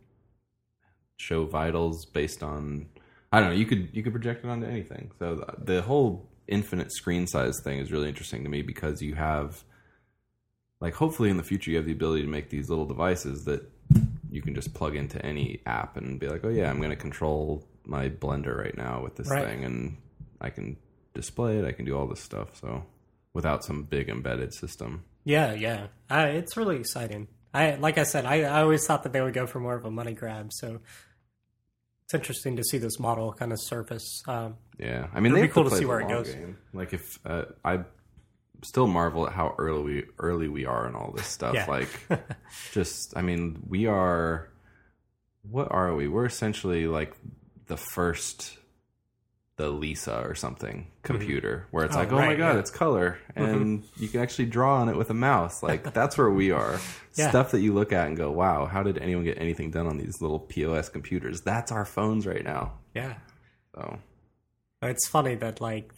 show 1.20 1.46
vitals 1.46 2.06
based 2.06 2.42
on 2.42 2.88
I 3.32 3.40
don't 3.40 3.50
know. 3.50 3.56
You 3.56 3.66
could 3.66 3.90
you 3.94 4.02
could 4.02 4.14
project 4.14 4.44
it 4.44 4.50
onto 4.50 4.66
anything. 4.66 5.12
So 5.20 5.46
the, 5.58 5.82
whole 5.84 6.28
infinite 6.48 6.92
screen 6.92 7.28
size 7.28 7.60
thing 7.64 7.78
is 7.78 7.92
really 7.92 8.08
interesting 8.10 8.44
to 8.44 8.50
me 8.50 8.64
because 8.64 9.02
you 9.04 9.14
have 9.14 9.64
like 10.82 10.96
hopefully 10.96 11.30
in 11.30 11.38
the 11.38 11.44
future 11.44 11.70
you 11.70 11.78
have 11.78 11.86
the 11.86 11.92
ability 11.92 12.24
to 12.24 12.28
make 12.28 12.50
these 12.50 12.70
little 12.70 12.86
devices 12.86 13.46
that 13.46 13.70
you 14.32 14.42
can 14.42 14.56
just 14.56 14.74
plug 14.74 14.96
into 14.96 15.24
any 15.24 15.62
app 15.66 15.98
and 15.98 16.20
be 16.20 16.28
like, 16.28 16.44
oh 16.44 16.50
yeah, 16.50 16.70
I'm 16.70 16.78
going 16.78 16.90
to 16.92 16.96
control 16.96 17.68
my 17.86 18.10
blender 18.10 18.58
right 18.58 18.76
now 18.78 19.02
with 19.04 19.16
this 19.16 19.30
Right. 19.30 19.46
thing, 19.46 19.64
and 19.64 19.98
I 20.40 20.50
can 20.50 20.78
display 21.14 21.58
it. 21.60 21.66
I 21.66 21.72
can 21.72 21.86
do 21.86 21.98
all 21.98 22.08
this 22.08 22.22
stuff. 22.22 22.56
So 22.60 22.84
without 23.34 23.64
some 23.64 23.84
big 23.84 24.10
embedded 24.10 24.54
system. 24.54 25.04
Yeah, 25.26 25.54
yeah. 25.54 25.88
Uh, 26.10 26.28
it's 26.32 26.56
really 26.58 26.78
exciting. 26.78 27.28
I 27.54 27.76
like 27.76 27.98
I 27.98 28.04
said, 28.04 28.26
I, 28.26 28.42
I 28.44 28.62
always 28.62 28.86
thought 28.86 29.04
that 29.04 29.14
they 29.14 29.22
would 29.22 29.34
go 29.34 29.46
for 29.48 29.60
more 29.60 29.76
of 29.76 29.86
a 29.86 29.92
money 29.92 30.14
grab. 30.14 30.52
So 30.54 30.80
it's 32.10 32.16
interesting 32.16 32.56
to 32.56 32.64
see 32.64 32.80
this 32.80 33.00
model 33.00 33.34
kind 33.34 33.52
of 33.54 33.60
surface. 33.62 34.24
Um, 34.28 34.58
Yeah, 34.80 35.08
I 35.14 35.20
mean, 35.20 35.32
It'd 35.32 35.44
they 35.44 35.48
be 35.48 35.54
cool 35.54 35.66
to 35.66 35.70
play 35.70 35.80
see 35.80 35.86
where 35.86 36.00
it 36.00 36.08
goes. 36.08 36.34
game. 36.34 36.58
Like 36.74 36.92
if 36.94 37.20
uh, 37.24 37.46
I 37.64 37.82
still 38.64 38.88
marvel 38.88 39.28
at 39.28 39.34
how 39.34 39.54
early 39.60 39.84
we 39.84 40.06
early 40.18 40.48
we 40.48 40.66
are 40.66 40.88
in 40.88 40.96
all 40.96 41.14
this 41.16 41.28
stuff. 41.28 41.54
Yeah. 41.54 41.68
Like, 41.68 41.88
just 42.72 43.16
I 43.16 43.22
mean, 43.22 43.62
we 43.68 43.86
are. 43.86 44.50
What 45.44 45.68
are 45.72 45.94
we? 45.94 46.08
We're 46.08 46.26
essentially 46.26 46.88
like 46.88 47.16
the 47.68 47.78
first, 47.78 48.58
the 49.60 49.70
Lisa 49.70 50.22
or 50.26 50.36
something 50.36 50.88
computer, 51.04 51.68
where 51.72 51.84
it's 51.84 51.96
Oh, 51.96 52.00
like, 52.00 52.12
oh 52.14 52.16
my 52.16 52.34
god, 52.34 52.38
yeah. 52.40 52.50
Mm-hmm. 52.52 52.60
it's 52.60 52.72
color, 52.72 53.20
and 53.36 53.84
you 53.98 54.08
can 54.08 54.22
actually 54.22 54.46
draw 54.46 54.78
on 54.82 54.88
it 54.88 54.96
with 54.96 55.10
a 55.10 55.14
mouse. 55.14 55.62
Like 55.62 55.94
that's 55.94 56.18
where 56.18 56.30
we 56.32 56.52
are. 56.52 56.80
Yeah. 57.16 57.32
Stuff 57.32 57.52
that 57.52 57.60
you 57.60 57.74
look 57.74 57.92
at 57.92 58.08
and 58.08 58.16
go, 58.16 58.32
wow, 58.32 58.66
how 58.66 58.82
did 58.82 58.98
anyone 59.00 59.26
get 59.26 59.42
anything 59.42 59.72
done 59.72 59.88
on 59.88 59.98
these 59.98 60.22
little 60.22 60.40
POS 60.40 60.88
computers? 60.88 61.42
That's 61.42 61.70
our 61.70 61.84
phones 61.84 62.26
right 62.26 62.46
now. 62.46 62.74
yeah. 62.96 63.16
So 63.76 64.00
It's 64.84 65.06
funny 65.10 65.36
that 65.36 65.60
like 65.60 65.92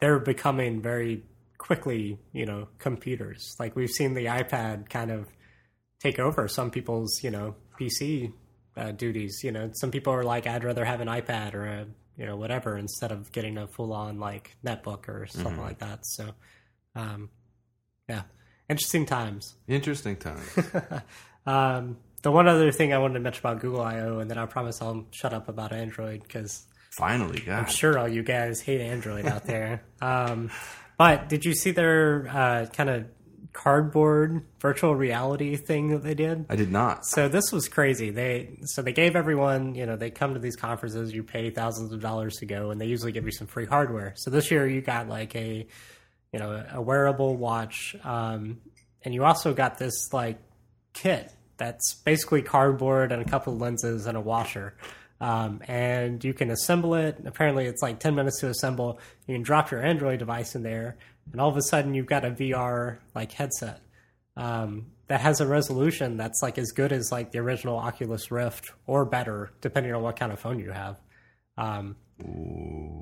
they're 0.00 0.18
becoming 0.18 0.80
very 0.80 1.24
quickly, 1.58 2.18
you 2.32 2.46
know, 2.46 2.68
computers. 2.78 3.54
Like 3.58 3.76
we've 3.76 3.90
seen 3.90 4.14
the 4.14 4.26
iPad 4.26 4.88
kind 4.88 5.10
of 5.10 5.26
take 6.00 6.18
over 6.18 6.48
some 6.48 6.70
people's, 6.70 7.22
you 7.22 7.30
know, 7.30 7.56
PC 7.78 8.32
uh, 8.76 8.92
duties. 8.92 9.40
You 9.44 9.52
know, 9.52 9.70
some 9.74 9.90
people 9.90 10.12
are 10.14 10.24
like, 10.24 10.46
I'd 10.46 10.64
rather 10.64 10.86
have 10.86 11.00
an 11.02 11.08
iPad 11.08 11.52
or 11.52 11.66
a, 11.66 11.86
you 12.16 12.26
know, 12.26 12.36
whatever 12.36 12.76
instead 12.76 13.12
of 13.12 13.30
getting 13.32 13.58
a 13.58 13.66
full 13.66 13.92
on 13.92 14.18
like 14.18 14.56
netbook 14.64 15.08
or 15.08 15.26
something 15.26 15.60
like 15.60 15.78
that. 15.78 16.06
So, 16.06 16.30
um, 16.94 17.30
yeah, 18.08 18.22
interesting 18.68 19.06
times. 19.06 19.54
interesting 19.66 20.16
time. 20.16 20.42
um, 21.46 21.96
the 22.22 22.30
one 22.30 22.48
other 22.48 22.72
thing 22.72 22.92
I 22.92 22.98
wanted 22.98 23.14
to 23.14 23.20
mention 23.20 23.40
about 23.40 23.60
Google 23.60 23.82
I/O, 23.82 24.18
and 24.18 24.30
then 24.30 24.38
I 24.38 24.46
promise 24.46 24.80
I'll 24.80 25.06
shut 25.10 25.32
up 25.32 25.48
about 25.48 25.72
Android 25.72 26.22
because 26.22 26.66
Finally, 26.96 27.40
God. 27.40 27.58
I'm 27.58 27.66
sure 27.68 27.98
all 27.98 28.08
you 28.08 28.22
guys 28.22 28.60
hate 28.60 28.80
Android 28.80 29.26
out 29.26 29.44
there. 29.46 29.82
um, 30.00 30.50
but 30.96 31.28
did 31.28 31.44
you 31.44 31.52
see 31.52 31.72
their 31.72 32.28
uh, 32.28 32.66
kind 32.66 32.88
of 32.88 33.06
cardboard 33.54 34.42
virtual 34.60 34.94
reality 34.94 35.56
thing 35.56 35.88
that 35.88 36.02
they 36.02 36.12
did? 36.12 36.44
I 36.50 36.56
did 36.56 36.70
not. 36.70 37.06
So 37.06 37.28
this 37.28 37.50
was 37.50 37.68
crazy. 37.68 38.10
They 38.10 38.58
so 38.64 38.82
they 38.82 38.92
gave 38.92 39.16
everyone, 39.16 39.74
you 39.74 39.86
know, 39.86 39.96
they 39.96 40.10
come 40.10 40.34
to 40.34 40.40
these 40.40 40.56
conferences, 40.56 41.14
you 41.14 41.22
pay 41.22 41.48
thousands 41.48 41.92
of 41.92 42.00
dollars 42.02 42.34
to 42.36 42.46
go, 42.46 42.70
and 42.70 42.80
they 42.80 42.86
usually 42.86 43.12
give 43.12 43.24
you 43.24 43.32
some 43.32 43.46
free 43.46 43.64
hardware. 43.64 44.12
So 44.16 44.30
this 44.30 44.50
year 44.50 44.66
you 44.66 44.82
got 44.82 45.08
like 45.08 45.34
a, 45.34 45.66
you 46.32 46.38
know, 46.38 46.64
a 46.70 46.82
wearable 46.82 47.36
watch, 47.36 47.96
um, 48.04 48.60
and 49.02 49.14
you 49.14 49.24
also 49.24 49.54
got 49.54 49.78
this 49.78 50.12
like 50.12 50.38
kit 50.92 51.32
that's 51.56 51.94
basically 52.04 52.42
cardboard 52.42 53.12
and 53.12 53.22
a 53.22 53.24
couple 53.24 53.54
of 53.54 53.60
lenses 53.60 54.06
and 54.06 54.18
a 54.18 54.20
washer. 54.20 54.74
Um, 55.20 55.62
and 55.68 56.22
you 56.22 56.34
can 56.34 56.50
assemble 56.50 56.94
it. 56.96 57.18
Apparently, 57.24 57.66
it's 57.66 57.80
like 57.80 58.00
10 58.00 58.14
minutes 58.14 58.40
to 58.40 58.48
assemble. 58.48 58.98
You 59.26 59.34
can 59.36 59.42
drop 59.42 59.70
your 59.70 59.82
Android 59.82 60.18
device 60.18 60.54
in 60.54 60.62
there, 60.62 60.96
and 61.32 61.40
all 61.40 61.48
of 61.48 61.56
a 61.56 61.62
sudden, 61.62 61.94
you've 61.94 62.06
got 62.06 62.24
a 62.24 62.30
VR 62.30 62.98
like 63.14 63.32
headset 63.32 63.80
um, 64.36 64.86
that 65.08 65.20
has 65.20 65.40
a 65.40 65.46
resolution 65.46 66.16
that's 66.16 66.40
like 66.42 66.58
as 66.58 66.70
good 66.72 66.92
as 66.92 67.10
like 67.12 67.32
the 67.32 67.38
original 67.38 67.76
Oculus 67.76 68.30
Rift 68.30 68.70
or 68.86 69.04
better, 69.04 69.50
depending 69.60 69.92
on 69.94 70.02
what 70.02 70.16
kind 70.18 70.32
of 70.32 70.38
phone 70.40 70.58
you 70.58 70.70
have. 70.70 71.00
Um, 71.56 71.96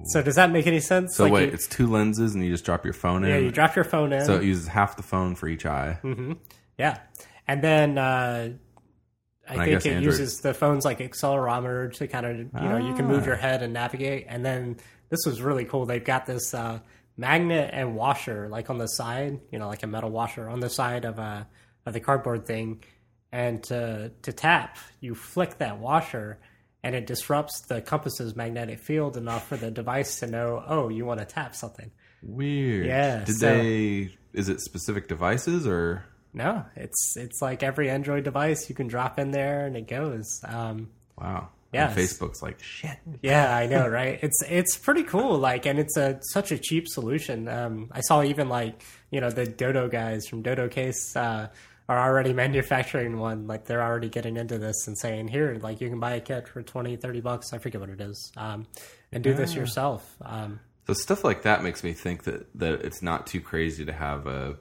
so, 0.07 0.23
does 0.23 0.37
that 0.37 0.51
make 0.51 0.67
any 0.67 0.81
sense? 0.81 1.17
So 1.17 1.25
Like, 1.25 1.33
wait, 1.33 1.47
you- 1.49 1.53
it's 1.55 1.67
two 1.67 1.87
lenses, 1.87 2.35
and 2.35 2.43
you 2.45 2.51
just 2.51 2.65
drop 2.65 2.85
your 2.85 2.95
phone 2.95 3.25
in. 3.25 3.31
yeah, 3.31 3.37
you 3.39 3.51
drop 3.51 3.77
your 3.77 3.85
phone 3.85 4.13
in. 4.13 4.25
so 4.25 4.37
it 4.37 4.45
uses 4.45 4.67
half 4.69 4.97
the 4.97 5.03
phone 5.03 5.35
for 5.35 5.49
each 5.49 5.67
eye. 5.67 5.99
Yeah, 6.79 6.99
and 7.47 7.63
then 7.63 7.99
uh, 7.99 8.49
I 9.49 9.53
And 9.55 9.59
think 9.61 9.71
guess 9.71 9.87
it 9.87 9.91
Android- 9.91 10.05
uses 10.05 10.39
the 10.41 10.55
phone's 10.55 10.85
like 10.87 10.99
accelerometer 11.01 11.93
to 11.95 12.09
kind 12.09 12.25
of 12.27 12.37
you 12.63 12.69
know 12.69 12.79
you 12.79 12.95
can 12.95 13.07
move 13.07 13.25
Ah. 13.25 13.27
your 13.27 13.37
head 13.37 13.63
and 13.63 13.73
navigate. 13.75 14.27
And 14.29 14.45
then 14.45 14.77
this 15.11 15.21
was 15.27 15.43
really 15.43 15.67
cool. 15.67 15.85
They've 15.85 16.03
got 16.03 16.25
this 16.27 16.55
uh, 16.55 16.81
magnet 17.17 17.71
and 17.73 17.95
washer 17.95 18.49
like 18.49 18.71
on 18.71 18.79
the 18.79 18.87
side, 18.87 19.41
you 19.51 19.59
know, 19.59 19.69
like 19.69 19.83
a 19.83 19.87
metal 19.87 20.11
washer 20.11 20.49
on 20.49 20.61
the 20.61 20.71
side 20.71 21.05
of 21.05 21.19
a 21.19 21.47
of 21.87 21.93
the 21.93 22.01
cardboard 22.01 22.47
thing. 22.47 22.83
And 23.31 23.63
to 23.65 24.13
to 24.23 24.33
tap, 24.33 24.77
you 25.01 25.15
flick 25.15 25.59
that 25.59 25.79
washer. 25.79 26.39
And 26.85 26.97
it 26.97 27.07
disrupts 27.07 27.61
the 27.61 27.81
compass's 27.81 28.35
magnetic 28.35 28.81
field 28.81 29.17
enough 29.17 29.47
for 29.47 29.57
the 29.57 29.71
device 29.71 30.19
to 30.19 30.27
know, 30.27 30.65
oh, 30.67 30.89
you 30.89 31.05
want 31.07 31.21
to 31.21 31.25
tap 31.27 31.55
something. 31.55 31.93
Weird. 32.25 32.87
Yeah, 32.87 33.25
Did 33.25 33.37
so- 33.37 33.47
they? 33.47 34.17
Is 34.33 34.49
it 34.49 34.61
specific 34.61 35.07
devices 35.09 35.67
or? 35.67 36.05
No, 36.35 36.65
it's 36.75 37.17
it's 37.17 37.41
like 37.43 37.63
every 37.63 37.89
Android 37.91 38.25
device 38.25 38.69
you 38.69 38.75
can 38.75 38.87
drop 38.89 39.19
in 39.19 39.31
there 39.33 39.67
and 39.67 39.77
it 39.77 39.87
goes. 39.87 40.41
Um, 40.45 40.89
Wow. 41.19 41.51
Yes. 41.73 41.97
And 41.97 42.07
Facebook's 42.07 42.43
like 42.43 42.63
shit. 42.63 42.99
yeah, 43.23 43.57
I 43.57 43.67
know, 43.67 43.89
right? 44.01 44.19
It's 44.23 44.43
it's 44.49 44.77
pretty 44.77 45.05
cool. 45.05 45.39
Like, 45.39 45.67
and 45.67 45.79
it's 45.79 45.97
a 45.97 46.19
such 46.33 46.53
a 46.53 46.59
cheap 46.59 46.87
solution. 46.89 47.49
Um, 47.49 47.89
I 47.93 48.01
saw 48.01 48.23
even 48.23 48.49
like 48.49 48.83
you 49.11 49.21
know 49.21 49.31
the 49.31 49.47
Dodo 49.47 49.89
guys 49.89 50.27
from 50.27 50.43
Dodo 50.43 50.69
Case 50.69 51.17
uh, 51.17 51.49
are 51.89 51.99
already 51.99 52.33
manufacturing 52.45 53.19
one. 53.19 53.47
Like 53.47 53.65
they're 53.65 53.83
already 53.83 54.09
getting 54.09 54.37
into 54.37 54.59
this 54.59 54.87
and 54.87 54.99
saying, 54.99 55.29
here, 55.29 55.59
like 55.63 55.81
you 55.81 55.89
can 55.89 55.99
buy 56.01 56.13
a 56.13 56.21
kit 56.21 56.47
for 56.49 56.63
20, 56.63 56.97
30 56.97 57.21
bucks. 57.21 57.53
I 57.53 57.59
forget 57.59 57.81
what 57.81 57.91
it 57.91 58.01
is, 58.01 58.33
um, 58.37 58.67
and 59.11 59.25
do 59.25 59.33
this 59.35 59.55
yourself. 59.55 60.17
Um, 60.21 60.61
So 60.87 60.93
stuff 60.95 61.25
like 61.25 61.43
that 61.43 61.63
makes 61.63 61.83
me 61.83 61.93
think 61.95 62.25
that 62.25 62.47
that 62.59 62.83
it's 62.85 63.03
not 63.03 63.27
too 63.27 63.41
crazy 63.41 63.85
to 63.87 63.93
have 63.93 64.27
a 64.27 64.57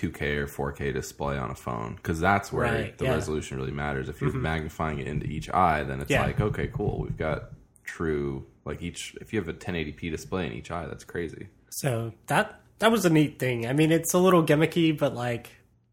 2K 0.00 0.36
or 0.36 0.46
4K 0.72 0.92
display 0.92 1.36
on 1.36 1.50
a 1.50 1.54
phone 1.54 1.96
because 1.96 2.20
that's 2.20 2.52
where 2.52 2.64
Right, 2.64 2.98
the 2.98 3.06
yeah. 3.06 3.14
resolution 3.14 3.58
really 3.58 3.72
matters. 3.72 4.08
If 4.08 4.20
you're 4.20 4.30
mm-hmm. 4.30 4.42
magnifying 4.42 4.98
it 4.98 5.06
into 5.06 5.26
each 5.26 5.50
eye, 5.50 5.82
then 5.82 6.00
it's 6.00 6.10
Yeah. 6.10 6.22
like 6.24 6.40
okay, 6.40 6.68
cool. 6.72 7.00
We've 7.00 7.16
got 7.16 7.50
true 7.84 8.46
like 8.64 8.82
each. 8.82 9.16
If 9.20 9.32
you 9.32 9.40
have 9.40 9.48
a 9.48 9.54
1080p 9.54 10.10
display 10.10 10.46
in 10.46 10.52
each 10.52 10.70
eye, 10.70 10.86
that's 10.86 11.04
crazy. 11.04 11.48
So 11.70 12.12
that 12.26 12.60
that 12.78 12.92
was 12.92 13.04
a 13.04 13.10
neat 13.10 13.38
thing. 13.38 13.66
I 13.66 13.72
mean, 13.72 13.90
it's 13.90 14.14
a 14.14 14.18
little 14.18 14.44
gimmicky, 14.44 14.96
but 14.96 15.14
like 15.14 15.50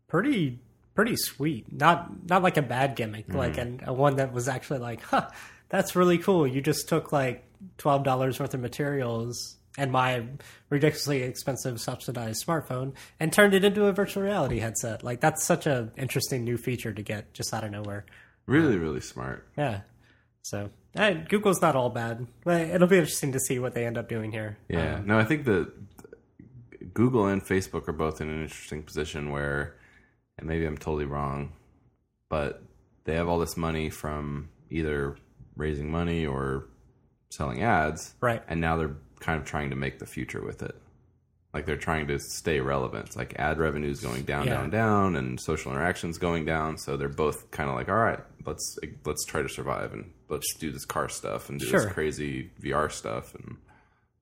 pretty 0.08 0.60
pretty 0.94 1.16
sweet. 1.16 1.72
Not 1.72 2.30
not 2.30 2.44
like 2.44 2.58
a 2.58 2.62
bad 2.62 2.96
gimmick, 2.96 3.28
mm-hmm. 3.28 3.38
like 3.38 3.58
an, 3.58 3.82
a 3.86 3.94
one 3.94 4.18
that 4.18 4.34
was 4.34 4.48
actually 4.48 4.80
like, 4.80 5.02
huh, 5.02 5.30
that's 5.70 5.96
really 5.96 6.18
cool. 6.18 6.46
You 6.46 6.62
just 6.62 6.88
took 6.88 7.12
like 7.12 7.44
twelve 7.78 8.04
dollars 8.04 8.40
worth 8.40 8.54
of 8.54 8.60
materials 8.60 9.58
and 9.78 9.92
my 9.92 10.26
ridiculously 10.70 11.22
expensive 11.24 11.80
subsidized 11.82 12.46
smartphone 12.46 12.94
and 13.20 13.32
turned 13.34 13.54
it 13.54 13.64
into 13.64 13.86
a 13.86 13.92
virtual 13.92 14.24
reality 14.24 14.60
headset. 14.60 15.04
Like 15.04 15.20
that's 15.22 15.44
such 15.44 15.68
an 15.68 15.92
interesting 15.98 16.44
new 16.44 16.58
feature 16.58 16.94
to 16.94 17.02
get 17.02 17.34
just 17.34 17.54
out 17.54 17.64
of 17.64 17.72
nowhere. 17.72 18.06
Really, 18.46 18.78
really 18.78 19.02
smart. 19.02 19.48
Yeah. 19.58 19.82
So 20.44 20.70
eh, 20.96 21.14
Google's 21.28 21.62
not 21.62 21.76
all 21.76 21.90
bad. 21.90 22.26
But 22.44 22.62
it'll 22.62 22.88
be 22.88 22.98
interesting 22.98 23.32
to 23.34 23.40
see 23.40 23.60
what 23.60 23.74
they 23.74 23.86
end 23.86 23.98
up 23.98 24.08
doing 24.08 24.32
here. 24.32 24.58
Yeah. 24.70 25.02
no, 25.04 25.18
I 25.20 25.24
think 25.26 25.46
that 25.46 25.72
Google 26.94 27.28
and 27.28 27.44
Facebook 27.44 27.88
are 27.90 27.94
both 27.94 28.22
in 28.22 28.30
an 28.30 28.42
interesting 28.44 28.84
position 28.84 29.32
where, 29.32 29.76
and 30.38 30.48
maybe 30.48 30.66
I'm 30.66 30.78
totally 30.78 31.06
wrong, 31.06 31.52
but 32.30 32.64
they 33.04 33.16
have 33.16 33.28
all 33.28 33.40
this 33.40 33.58
money 33.58 33.90
from 33.90 34.50
either 34.70 35.18
raising 35.58 35.92
money 35.92 36.26
or 36.26 36.68
selling 37.30 37.62
ads, 37.62 38.14
Right. 38.22 38.42
and 38.48 38.62
now 38.62 38.78
they're 38.78 38.96
kind 39.26 39.40
of 39.42 39.46
trying 39.46 39.70
to 39.72 39.76
make 39.76 40.00
the 40.00 40.06
future 40.06 40.42
with 40.44 40.62
it. 40.64 40.76
like 41.54 41.66
they're 41.66 41.78
trying 41.78 42.06
to 42.06 42.20
stay 42.20 42.60
relevant. 42.60 43.06
It's 43.08 43.16
like 43.16 43.34
ad 43.40 43.60
revenues 43.60 44.02
going 44.02 44.24
down, 44.24 44.46
Yeah. 44.46 44.56
down, 44.56 44.70
down, 44.72 45.16
and 45.16 45.40
social 45.40 45.72
interactions 45.72 46.18
going 46.18 46.44
down. 46.44 46.78
So 46.78 46.98
they're 46.98 47.08
both 47.08 47.50
kind 47.50 47.70
of 47.70 47.76
like, 47.78 47.88
all 47.88 47.96
right, 47.96 48.20
let's 48.46 48.78
let's 49.06 49.24
try 49.26 49.42
to 49.42 49.48
survive 49.48 49.94
and 49.94 50.12
let's 50.28 50.54
do 50.60 50.70
this 50.72 50.84
car 50.84 51.08
stuff 51.08 51.50
and 51.50 51.58
do 51.60 51.66
Sure. 51.68 51.80
this 51.86 51.94
crazy 51.94 52.52
VR 52.62 52.90
stuff 52.92 53.34
and 53.36 53.56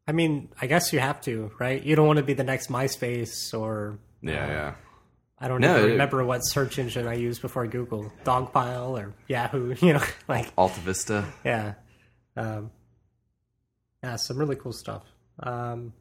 I 0.07 0.11
mean, 0.11 0.49
I 0.61 0.67
guess 0.67 0.93
you 0.93 0.99
have 0.99 1.21
to, 1.21 1.49
right? 1.59 1.81
You 1.81 1.95
don't 1.95 2.05
want 2.05 2.17
to 2.17 2.23
be 2.23 2.33
the 2.33 2.43
next 2.43 2.67
MySpace 2.69 3.57
or 3.59 3.97
yeah, 4.21 4.47
yeah. 4.47 4.73
I 5.39 5.47
don't 5.47 5.59
No, 5.61 5.75
even 5.77 5.89
it- 5.89 5.91
remember 5.93 6.23
what 6.23 6.41
search 6.41 6.77
engine 6.77 7.07
I 7.07 7.15
used 7.15 7.41
before 7.41 7.65
Google, 7.67 8.11
Dogpile 8.23 8.91
or 9.01 9.13
Yahoo. 9.27 9.73
You 9.81 9.93
know, 9.93 10.03
like 10.27 10.51
Alta 10.55 10.79
Vista. 10.81 11.25
yeah, 11.43 11.73
um, 12.37 12.69
yeah, 14.03 14.15
some 14.17 14.37
really 14.37 14.55
cool 14.55 14.73
stuff. 14.73 15.03
Um, 15.39 15.93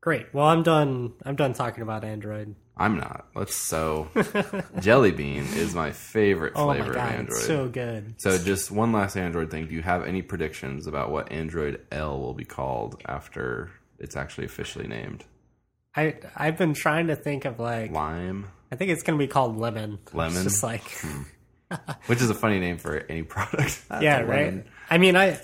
great. 0.00 0.32
Well, 0.34 0.46
I'm 0.46 0.62
done. 0.62 1.12
I'm 1.24 1.36
done 1.36 1.52
talking 1.54 1.82
about 1.82 2.04
Android. 2.04 2.54
I'm 2.76 2.96
not. 2.96 3.26
Let's 3.34 3.54
so 3.54 4.08
Jelly 4.80 5.10
Bean 5.10 5.44
is 5.54 5.74
my 5.74 5.92
favorite 5.92 6.54
Oh 6.56 6.64
flavor 6.66 6.88
my 6.88 6.94
god, 6.94 7.08
of 7.08 7.14
Android. 7.14 7.36
it's 7.38 7.46
so 7.46 7.68
good. 7.68 8.14
So 8.18 8.38
just 8.38 8.70
one 8.70 8.92
last 8.92 9.16
Android 9.16 9.50
thing. 9.50 9.66
Do 9.68 9.74
you 9.74 9.82
have 9.82 10.04
any 10.06 10.22
predictions 10.22 10.86
about 10.86 11.10
what 11.10 11.30
Android 11.30 11.80
L 11.92 12.18
will 12.18 12.32
be 12.34 12.44
called 12.46 13.00
after 13.06 13.70
it's 13.98 14.16
actually 14.16 14.46
officially 14.46 14.88
named? 14.88 15.24
I 15.94 16.16
I've 16.34 16.56
been 16.56 16.72
trying 16.72 17.08
to 17.08 17.14
think 17.16 17.44
of 17.44 17.60
like 17.60 17.92
Lime, 17.92 18.46
I 18.72 18.76
think 18.76 18.90
it's 18.90 19.02
gonna 19.02 19.18
be 19.18 19.26
called 19.26 19.58
Lemon. 19.58 19.98
Lemon? 20.14 20.34
It's 20.36 20.44
just 20.44 20.62
like 20.62 20.82
which 22.06 22.22
is 22.22 22.30
a 22.30 22.34
funny 22.34 22.58
name 22.58 22.78
for 22.78 22.96
any 23.08 23.22
product. 23.34 23.82
yeah, 24.00 24.16
Lemon. 24.26 24.28
right. 24.56 24.66
I 24.90 24.96
mean, 24.96 25.14
I 25.14 25.38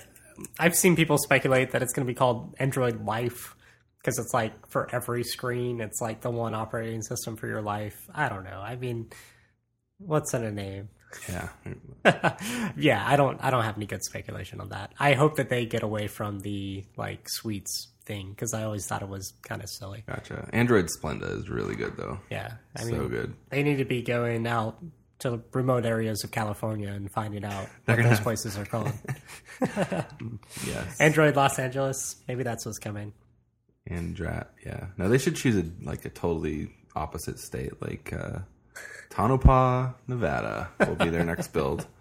I've 0.59 0.75
seen 0.75 0.95
people 0.95 1.17
speculate 1.17 1.71
that 1.71 1.81
it's 1.81 1.93
gonna 1.93 2.05
be 2.05 2.13
called 2.13 2.55
Android 2.59 3.05
Life 3.05 3.55
because 3.99 4.17
it's 4.17 4.33
like 4.33 4.67
for 4.69 4.93
every 4.93 5.23
screen, 5.23 5.81
it's 5.81 6.01
like 6.01 6.21
the 6.21 6.29
one 6.29 6.53
operating 6.53 7.01
system 7.01 7.35
for 7.35 7.47
your 7.47 7.61
life. 7.61 7.97
I 8.13 8.29
don't 8.29 8.43
know. 8.43 8.59
I 8.61 8.75
mean, 8.75 9.09
what's 9.97 10.33
in 10.33 10.43
a 10.43 10.51
name? 10.51 10.89
Yeah. 11.27 11.49
yeah, 12.77 13.03
I 13.05 13.15
don't 13.15 13.43
I 13.43 13.49
don't 13.49 13.63
have 13.63 13.77
any 13.77 13.85
good 13.85 14.03
speculation 14.03 14.61
on 14.61 14.69
that. 14.69 14.93
I 14.99 15.13
hope 15.13 15.35
that 15.37 15.49
they 15.49 15.65
get 15.65 15.83
away 15.83 16.07
from 16.07 16.39
the 16.39 16.85
like 16.97 17.27
sweets 17.27 17.89
thing 18.05 18.29
because 18.29 18.53
I 18.53 18.63
always 18.63 18.85
thought 18.85 19.01
it 19.01 19.09
was 19.09 19.33
kind 19.43 19.61
of 19.61 19.69
silly. 19.69 20.03
Gotcha. 20.07 20.49
Android 20.53 20.87
Splenda 20.87 21.37
is 21.37 21.49
really 21.49 21.75
good 21.75 21.97
though. 21.97 22.19
Yeah, 22.29 22.53
I 22.75 22.83
so 22.83 22.91
mean, 22.91 23.07
good. 23.07 23.33
they 23.49 23.63
need 23.63 23.77
to 23.77 23.85
be 23.85 24.01
going 24.01 24.45
out 24.47 24.77
to 25.19 25.41
remote 25.53 25.85
areas 25.85 26.23
of 26.23 26.31
California 26.31 26.89
and 26.89 27.11
finding 27.11 27.43
out 27.43 27.67
what 27.85 27.97
gonna 27.97 28.09
those 28.09 28.19
places 28.19 28.57
are 28.57 28.65
called. 28.65 28.91
Yes. 30.65 30.99
Android 31.01 31.35
Los 31.35 31.59
Angeles, 31.59 32.15
maybe 32.27 32.43
that's 32.43 32.65
what's 32.65 32.79
coming. 32.79 33.11
Andrat. 33.89 34.47
Yeah. 34.65 34.87
No, 34.97 35.09
they 35.09 35.17
should 35.17 35.35
choose 35.35 35.57
a 35.57 35.65
like 35.85 36.05
a 36.05 36.09
totally 36.09 36.69
opposite 36.95 37.39
state, 37.39 37.81
like 37.81 38.13
uh, 38.13 38.39
Tonopah, 39.09 39.91
Nevada, 40.07 40.69
will 40.79 40.95
be 40.95 41.09
their 41.09 41.25
next 41.25 41.49
build. 41.49 41.85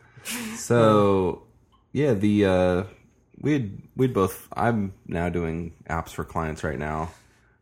So, 0.56 1.44
yeah, 1.92 2.12
the 2.12 2.44
uh, 2.44 2.82
we'd 3.40 3.80
we'd 3.96 4.12
both. 4.12 4.46
I'm 4.52 4.92
now 5.06 5.30
doing 5.30 5.72
apps 5.88 6.10
for 6.10 6.22
clients 6.24 6.62
right 6.62 6.78
now. 6.78 7.12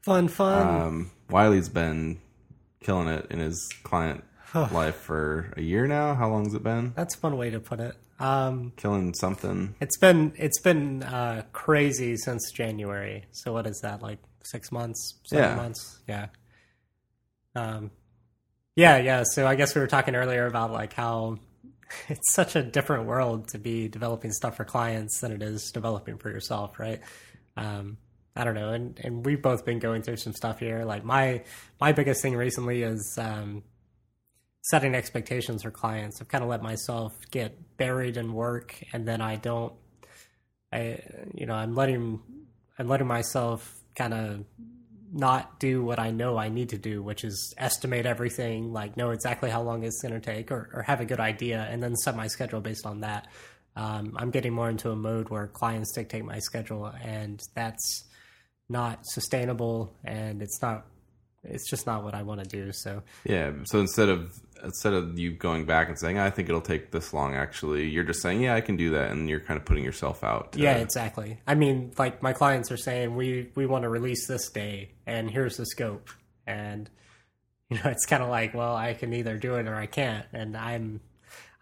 Fun, 0.03 0.27
fun. 0.27 0.67
Um, 0.67 1.11
Wiley's 1.31 1.69
been 1.69 2.19
killing 2.81 3.07
it 3.07 3.27
in 3.31 3.39
his 3.39 3.69
client 3.85 4.25
life 4.73 4.97
for 4.97 5.53
a 5.57 5.61
year 5.63 5.87
now. 5.87 6.15
How 6.15 6.29
long 6.29 6.45
has 6.45 6.55
it 6.55 6.63
been? 6.63 6.93
that's 6.97 7.15
a 7.15 7.19
fun 7.19 7.37
way 7.37 7.51
to 7.51 7.61
put 7.61 7.81
it. 7.81 7.95
Um, 8.19 8.73
Killing 8.77 9.13
something. 9.15 9.75
it's 9.81 9.99
been 9.99 10.33
it's 10.37 10.61
been 10.61 11.03
uh, 11.03 11.43
crazy 11.53 12.17
since 12.17 12.51
January. 12.53 13.25
So 13.33 13.53
what 13.53 13.67
is 13.67 13.81
that 13.83 14.03
like 14.03 14.19
six 14.43 14.73
months, 14.73 15.15
seven 15.27 15.51
Yeah. 15.51 15.57
months? 15.57 15.99
Yeah. 16.09 16.27
Um, 17.55 17.91
yeah, 18.75 18.99
yeah. 18.99 19.23
So 19.25 19.47
I 19.47 19.55
guess 19.55 19.75
we 19.75 19.81
were 19.81 19.87
talking 19.87 20.15
earlier 20.15 20.47
about 20.47 20.73
like 20.73 20.93
how 20.93 21.39
it's 22.09 22.33
such 22.33 22.57
a 22.57 22.63
different 22.63 23.05
world 23.07 23.49
to 23.49 23.59
be 23.59 23.89
developing 23.89 24.33
stuff 24.33 24.57
for 24.57 24.65
clients 24.65 25.21
than 25.21 25.33
it 25.33 25.43
is 25.43 25.71
developing 25.73 26.19
for 26.19 26.31
yourself, 26.31 26.79
right? 26.79 27.01
Um, 27.57 27.97
I 28.35 28.45
don't 28.45 28.55
know, 28.55 28.71
and 28.71 28.99
and 29.03 29.25
we've 29.25 29.41
both 29.41 29.65
been 29.65 29.79
going 29.79 30.03
through 30.03 30.17
some 30.19 30.35
stuff 30.35 30.59
here. 30.59 30.85
Like 30.85 31.05
my 31.05 31.43
my 31.81 31.93
biggest 31.93 32.21
thing 32.21 32.37
recently 32.37 32.83
is 32.83 33.17
um, 33.19 33.63
setting 34.67 34.95
expectations 34.95 35.63
for 35.63 35.71
clients. 35.71 36.21
I've 36.21 36.29
kind 36.29 36.43
of 36.43 36.51
let 36.51 36.63
myself 36.63 37.13
get 37.31 37.77
buried 37.77 38.17
in 38.17 38.33
work, 38.33 38.83
and 38.93 39.07
then 39.07 39.21
I 39.21 39.37
don't. 39.37 39.73
I 40.73 41.01
you 41.35 41.47
know 41.47 41.55
I'm 41.55 41.75
letting 41.75 42.21
I'm 42.79 42.89
letting 42.89 43.07
myself 43.07 43.73
kind 43.95 44.13
of 44.13 44.45
not 45.13 45.59
do 45.61 45.83
what 45.83 45.99
I 45.99 46.11
know 46.11 46.37
I 46.37 46.49
need 46.49 46.71
to 46.71 46.79
do, 46.79 47.03
which 47.03 47.25
is 47.25 47.55
estimate 47.57 48.07
everything, 48.07 48.73
like 48.73 48.97
know 48.97 49.11
exactly 49.11 49.51
how 49.51 49.63
long 49.63 49.85
it's 49.85 50.03
going 50.03 50.15
to 50.15 50.21
take, 50.21 50.51
or, 50.51 50.69
or 50.75 50.83
have 50.83 51.01
a 51.01 51.05
good 51.05 51.21
idea, 51.21 51.67
and 51.71 51.83
then 51.83 51.95
set 51.97 52.17
my 52.17 52.27
schedule 52.27 52.61
based 52.61 52.87
on 52.87 53.01
that. 53.01 53.29
Um, 53.77 54.15
I'm 54.17 54.31
getting 54.31 54.53
more 54.53 54.69
into 54.69 54.91
a 54.91 54.97
mode 54.97 55.29
where 55.29 55.47
clients 55.47 55.93
dictate 55.93 56.25
my 56.25 56.39
schedule, 56.41 56.93
and 57.03 57.41
that's 57.55 58.05
not 58.69 59.01
sustainable, 59.05 59.95
and 60.05 60.43
it's 60.43 60.61
not. 60.61 60.87
It's 61.45 61.71
just 61.71 61.87
not 61.87 62.03
what 62.03 62.15
I 62.15 62.23
want 62.23 62.43
to 62.43 62.49
do. 62.49 62.73
So 62.73 63.05
Yeah. 63.25 63.53
So 63.65 63.79
instead 63.79 64.09
of 64.09 64.33
instead 64.65 64.93
of 64.93 65.19
you 65.19 65.31
going 65.33 65.65
back 65.65 65.89
and 65.89 65.99
saying, 65.99 66.19
"I 66.19 66.31
think 66.31 66.49
it'll 66.49 66.61
take 66.61 66.91
this 66.91 67.13
long," 67.13 67.35
actually, 67.35 67.89
you're 67.89 68.05
just 68.05 68.23
saying, 68.23 68.41
"Yeah, 68.43 68.55
I 68.55 68.61
can 68.61 68.77
do 68.77 68.91
that," 68.91 69.11
and 69.11 69.29
you're 69.29 69.41
kind 69.41 69.59
of 69.59 69.65
putting 69.65 69.85
yourself 69.85 70.23
out. 70.25 70.53
to- 70.53 70.61
Yeah, 70.61 70.77
exactly. 70.77 71.39
I 71.47 71.55
mean, 71.55 71.93
like 71.99 72.23
my 72.23 72.33
clients 72.33 72.71
are 72.73 72.77
saying, 72.77 73.15
we 73.17 73.51
we 73.55 73.67
want 73.67 73.83
to 73.83 73.89
release 73.89 74.27
this 74.27 74.49
day, 74.51 74.91
and 75.07 75.31
here's 75.31 75.57
the 75.57 75.67
scope, 75.67 76.11
and 76.47 76.89
you 77.71 77.77
know, 77.79 77.91
it's 77.91 78.07
kind 78.07 78.23
of 78.23 78.29
like, 78.29 78.55
well, 78.55 78.77
I 78.77 78.95
can 78.95 79.13
either 79.13 79.37
do 79.39 79.55
it 79.57 79.67
or 79.67 79.75
I 79.75 79.87
can't, 79.87 80.27
and 80.33 80.57
I'm 80.57 81.01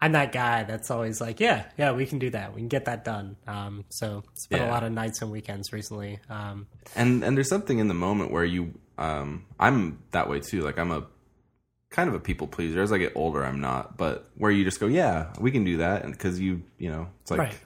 I'm 0.01 0.11
that 0.11 0.31
guy 0.31 0.63
that's 0.63 0.91
always 0.91 1.19
like, 1.21 1.39
yeah, 1.39 1.65
yeah, 1.77 1.93
we 1.93 2.05
can 2.05 2.19
do 2.19 2.29
that, 2.31 2.53
we 2.53 2.59
can 2.61 2.67
get 2.67 2.85
that 2.85 3.03
done. 3.05 3.37
Um, 3.47 3.85
so 3.89 4.23
it's 4.33 4.45
been 4.47 4.61
a 4.61 4.69
lot 4.69 4.83
of 4.83 4.91
nights 4.91 5.21
and 5.21 5.31
weekends 5.31 5.71
recently. 5.73 6.19
Um, 6.29 6.67
and 6.95 7.23
and 7.23 7.35
there's 7.35 7.49
something 7.49 7.79
in 7.79 7.87
the 7.87 7.93
moment 7.93 8.31
where 8.31 8.45
you 8.45 8.73
um 8.97 9.43
i'm 9.59 9.99
that 10.11 10.29
way 10.29 10.39
too 10.39 10.61
like 10.61 10.79
i'm 10.79 10.89
a 10.89 11.05
kind 11.89 12.09
of 12.09 12.15
a 12.15 12.19
people 12.19 12.47
pleaser 12.47 12.81
as 12.81 12.91
i 12.91 12.97
get 12.97 13.11
older 13.15 13.43
i'm 13.45 13.61
not 13.61 13.95
but 13.97 14.29
where 14.35 14.51
you 14.51 14.63
just 14.65 14.79
go 14.79 14.87
yeah 14.87 15.31
we 15.39 15.51
can 15.51 15.63
do 15.63 15.77
that 15.77 16.03
and 16.03 16.11
because 16.11 16.39
you 16.39 16.61
you 16.77 16.89
know 16.89 17.07
it's 17.21 17.31
like 17.31 17.39
Right. 17.39 17.59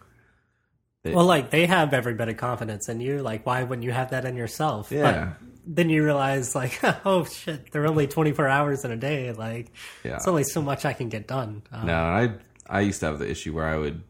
It- 1.04 1.16
well, 1.16 1.26
like 1.26 1.50
they 1.50 1.66
have 1.66 1.94
every 1.94 2.14
bit 2.14 2.28
of 2.28 2.36
confidence 2.36 2.90
in 2.90 3.00
you. 3.00 3.20
Like, 3.22 3.46
why 3.46 3.64
wouldn't 3.64 3.86
you 3.86 3.92
have 3.94 4.10
that 4.10 4.26
in 4.26 4.36
yourself? 4.36 4.92
Yeah. 4.92 5.32
But 5.64 5.76
then 5.78 5.90
you 5.90 6.04
realize, 6.04 6.54
like, 6.56 6.78
oh 7.06 7.24
shit, 7.24 7.72
they're 7.72 7.88
only 7.88 8.06
24 8.06 8.50
hours 8.50 8.84
in 8.84 8.92
a 8.92 8.98
day. 8.98 9.32
Like, 9.32 9.72
Yeah. 10.04 10.18
it's 10.18 10.28
only 10.28 10.44
so 10.44 10.62
much 10.62 10.84
I 10.84 10.92
can 10.92 11.08
get 11.08 11.26
done. 11.26 11.64
Um, 11.72 11.88
no 11.88 11.96
i 11.96 12.34
i 12.68 12.82
used 12.82 13.00
to 13.00 13.06
have 13.06 13.18
the 13.18 13.30
issue 13.32 13.54
where 13.56 13.66
i 13.66 13.78
would 13.78 14.04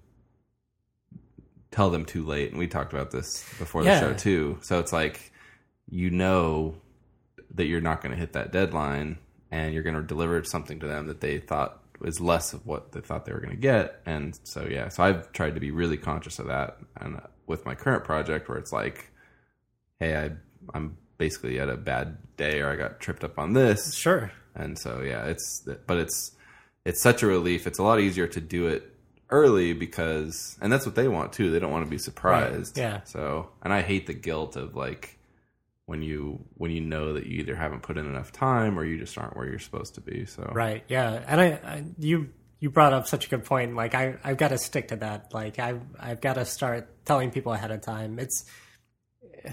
tell 1.71 1.91
them 1.91 2.05
too 2.05 2.25
late 2.25 2.49
and 2.49 2.57
we 2.57 2.67
talked 2.67 2.91
about 2.91 3.11
this 3.11 3.45
before 3.59 3.83
the 3.83 3.89
Yeah. 3.89 3.99
show 3.99 4.13
too 4.13 4.57
so 4.63 4.79
it's 4.79 4.91
like 4.91 5.31
you 5.89 6.09
know 6.09 6.75
that 7.53 7.65
you're 7.65 7.81
not 7.81 8.01
going 8.01 8.11
to 8.13 8.17
hit 8.17 8.33
that 8.33 8.51
deadline 8.51 9.17
and 9.51 9.73
you're 9.73 9.83
going 9.83 9.95
to 9.95 10.03
deliver 10.03 10.43
something 10.43 10.79
to 10.79 10.87
them 10.87 11.07
that 11.07 11.21
they 11.21 11.39
thought 11.39 11.81
was 11.99 12.21
less 12.21 12.53
of 12.53 12.65
what 12.65 12.91
they 12.93 13.01
thought 13.01 13.25
they 13.25 13.33
were 13.33 13.41
going 13.41 13.55
to 13.55 13.57
get. 13.61 14.01
And 14.05 14.37
so 14.43 14.65
yeah 14.69 14.89
so 14.89 15.03
i've 15.03 15.31
tried 15.31 15.55
to 15.55 15.61
be 15.61 15.71
really 15.71 15.97
conscious 15.97 16.39
of 16.39 16.47
that. 16.47 16.77
And 16.97 17.21
with 17.47 17.65
my 17.65 17.75
current 17.75 18.03
project 18.03 18.47
where 18.47 18.57
it's 18.57 18.71
like 18.71 19.11
hey 19.99 20.15
i 20.15 20.31
i'm 20.73 20.97
basically 21.17 21.59
at 21.59 21.67
a 21.69 21.75
bad 21.75 22.17
day 22.37 22.61
or 22.61 22.69
i 22.69 22.75
got 22.75 22.99
tripped 22.99 23.23
up 23.23 23.37
on 23.37 23.53
this. 23.53 23.93
Sure. 23.95 24.31
and 24.55 24.77
so 24.77 25.01
yeah 25.01 25.25
it's 25.25 25.67
but 25.87 25.97
it's 25.97 26.31
it's 26.85 27.01
such 27.01 27.21
a 27.23 27.27
relief. 27.27 27.67
It's 27.67 27.77
a 27.77 27.83
lot 27.83 27.99
easier 27.99 28.25
to 28.27 28.39
do 28.39 28.67
it 28.67 28.95
early 29.29 29.73
because 29.73 30.57
and 30.61 30.71
that's 30.71 30.85
what 30.85 30.95
they 30.95 31.07
want 31.07 31.33
too. 31.33 31.51
They 31.51 31.59
don't 31.59 31.71
want 31.71 31.85
to 31.85 31.89
be 31.89 31.97
surprised. 31.97 32.77
Right, 32.77 32.83
yeah. 32.83 33.03
so 33.03 33.49
and 33.61 33.73
i 33.73 33.81
hate 33.81 34.07
the 34.07 34.13
guilt 34.13 34.55
of 34.55 34.75
like 34.75 35.18
when 35.89 36.03
you 36.03 36.39
when 36.53 36.69
you 36.69 36.81
know 36.81 37.13
that 37.13 37.25
you 37.25 37.39
either 37.39 37.55
haven't 37.55 37.81
put 37.81 37.97
in 37.97 38.05
enough 38.05 38.31
time 38.31 38.77
or 38.77 38.85
you 38.85 38.99
just 38.99 39.17
aren't 39.17 39.35
where 39.35 39.47
you're 39.47 39.57
supposed 39.57 39.95
to 39.95 40.01
be 40.01 40.23
so 40.23 40.43
Right. 40.53 40.83
Yeah. 40.87 41.23
And 41.25 41.41
I, 41.41 41.45
I 41.45 41.83
you 41.97 42.29
you 42.59 42.69
brought 42.69 42.93
up 42.93 43.07
such 43.07 43.25
a 43.25 43.29
good 43.29 43.43
point. 43.43 43.75
Like 43.75 43.95
I 43.95 44.15
I've 44.23 44.37
got 44.37 44.49
to 44.49 44.59
stick 44.59 44.89
to 44.89 44.97
that. 44.97 45.33
Like 45.33 45.57
I 45.57 45.79
I've 45.99 46.21
got 46.21 46.33
to 46.33 46.45
start 46.45 47.05
telling 47.05 47.31
people 47.31 47.53
ahead 47.53 47.71
of 47.71 47.81
time. 47.81 48.19
It's 48.19 48.45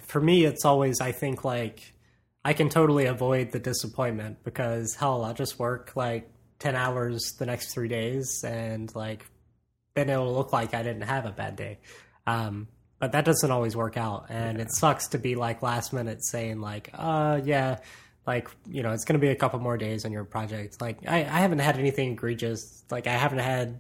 for 0.02 0.20
me. 0.20 0.44
It's 0.44 0.66
always 0.66 1.00
I 1.00 1.12
think 1.12 1.42
like 1.42 1.94
I 2.44 2.52
can 2.52 2.68
totally 2.68 3.06
avoid 3.06 3.52
the 3.52 3.58
disappointment 3.58 4.44
because 4.44 4.94
hell, 4.94 5.24
I'll 5.24 5.32
just 5.32 5.58
work 5.58 5.96
like 5.96 6.30
ten 6.58 6.76
hours 6.76 7.32
the 7.38 7.46
next 7.46 7.72
three 7.72 7.88
days 7.88 8.44
and 8.44 8.94
like 8.94 9.24
then 9.94 10.10
it'll 10.10 10.34
look 10.34 10.52
like 10.52 10.74
I 10.74 10.82
didn't 10.82 11.08
have 11.08 11.24
a 11.24 11.32
bad 11.32 11.56
day. 11.56 11.78
Um, 12.26 12.68
but 12.98 13.12
that 13.12 13.24
doesn't 13.24 13.50
always 13.50 13.76
work 13.76 13.96
out, 13.96 14.26
and 14.30 14.60
it 14.60 14.72
sucks 14.72 15.08
to 15.08 15.18
be 15.18 15.34
like 15.34 15.62
last 15.62 15.92
minute 15.92 16.24
saying 16.24 16.60
like, 16.60 16.90
uh, 16.94 17.40
yeah, 17.44 17.78
like 18.26 18.48
you 18.68 18.82
know, 18.82 18.92
it's 18.92 19.04
going 19.04 19.20
to 19.20 19.24
be 19.24 19.30
a 19.32 19.36
couple 19.36 19.58
more 19.60 19.76
days 19.76 20.04
on 20.04 20.12
your 20.12 20.24
project. 20.24 20.80
Like 20.80 20.98
I, 21.06 21.18
I 21.18 21.40
haven't 21.40 21.58
had 21.60 21.78
anything 21.78 22.12
egregious. 22.12 22.82
Like 22.90 23.06
I 23.06 23.12
haven't 23.12 23.38
had, 23.40 23.78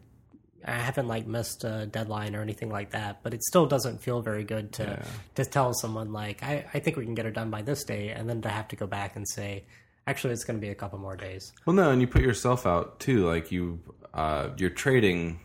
I 0.64 0.72
haven't 0.72 1.08
like 1.08 1.26
missed 1.26 1.64
a 1.64 1.86
deadline 1.86 2.36
or 2.36 2.42
anything 2.42 2.70
like 2.70 2.90
that, 2.90 3.22
but 3.22 3.32
it 3.34 3.42
still 3.44 3.66
doesn't 3.66 4.02
feel 4.02 4.20
very 4.20 4.44
good 4.44 4.72
to 4.74 4.82
Yeah. 4.84 5.04
to 5.36 5.44
tell 5.44 5.72
someone 5.74 6.12
like 6.12 6.42
I, 6.42 6.64
I 6.74 6.78
think 6.80 6.96
we 6.96 7.04
can 7.04 7.14
get 7.14 7.26
it 7.26 7.34
done 7.34 7.50
by 7.50 7.62
this 7.62 7.84
day, 7.84 8.10
and 8.10 8.28
then 8.28 8.42
to 8.42 8.48
have 8.48 8.68
to 8.68 8.76
go 8.76 8.86
back 8.86 9.16
and 9.16 9.26
say, 9.28 9.64
actually, 10.06 10.32
it's 10.34 10.44
going 10.44 10.58
to 10.58 10.60
be 10.64 10.70
a 10.70 10.74
couple 10.74 10.98
more 10.98 11.16
days. 11.16 11.52
Well, 11.64 11.74
no, 11.74 11.90
and 11.90 12.00
you 12.00 12.06
put 12.06 12.22
yourself 12.22 12.66
out 12.66 13.00
too. 13.00 13.26
Like 13.26 13.50
you, 13.50 13.80
uh, 14.14 14.50
you're 14.58 14.70
trading 14.70 15.40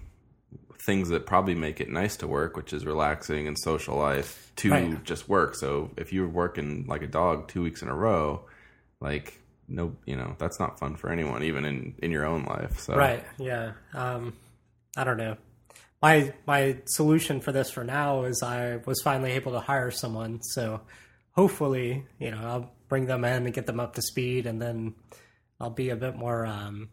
things 0.85 1.09
that 1.09 1.25
probably 1.25 1.53
make 1.55 1.79
it 1.79 1.89
nice 1.89 2.15
to 2.17 2.27
work, 2.27 2.57
which 2.57 2.73
is 2.73 2.85
relaxing 2.85 3.47
and 3.47 3.57
social 3.59 3.95
life, 3.97 4.51
to 4.57 4.71
Right. 4.71 5.03
just 5.03 5.29
work. 5.29 5.55
So 5.55 5.91
if 5.97 6.11
you're 6.11 6.27
working 6.27 6.85
like 6.87 7.03
a 7.03 7.07
dog 7.07 7.47
two 7.47 7.61
weeks 7.61 7.81
in 7.81 7.87
a 7.87 7.95
row, 7.95 8.45
like 8.99 9.37
no, 9.67 9.95
you 10.05 10.15
know 10.17 10.35
that's 10.37 10.59
not 10.59 10.79
fun 10.79 10.95
for 10.95 11.09
anyone, 11.11 11.43
even 11.43 11.65
in 11.65 11.95
in 12.01 12.11
your 12.11 12.25
own 12.25 12.43
life. 12.43 12.79
So 12.79 12.95
Right. 12.95 13.23
Yeah. 13.37 13.73
Um, 13.93 14.33
I 14.97 15.03
don't 15.03 15.17
know. 15.17 15.37
My 16.01 16.33
my 16.47 16.77
solution 16.85 17.41
for 17.41 17.51
this 17.51 17.69
for 17.69 17.83
now 17.83 18.23
is 18.23 18.41
I 18.43 18.77
was 18.85 19.01
finally 19.03 19.31
able 19.33 19.51
to 19.53 19.59
hire 19.59 19.91
someone, 19.91 20.41
so 20.41 20.81
hopefully, 21.33 22.05
you 22.19 22.31
know, 22.31 22.41
I'll 22.43 22.71
bring 22.89 23.05
them 23.05 23.23
in 23.23 23.45
and 23.45 23.53
get 23.53 23.67
them 23.67 23.79
up 23.79 23.93
to 23.95 24.01
speed, 24.01 24.45
and 24.47 24.61
then 24.61 24.95
I'll 25.59 25.69
be 25.69 25.89
a 25.91 25.95
bit 25.95 26.15
more 26.15 26.45
um, 26.45 26.89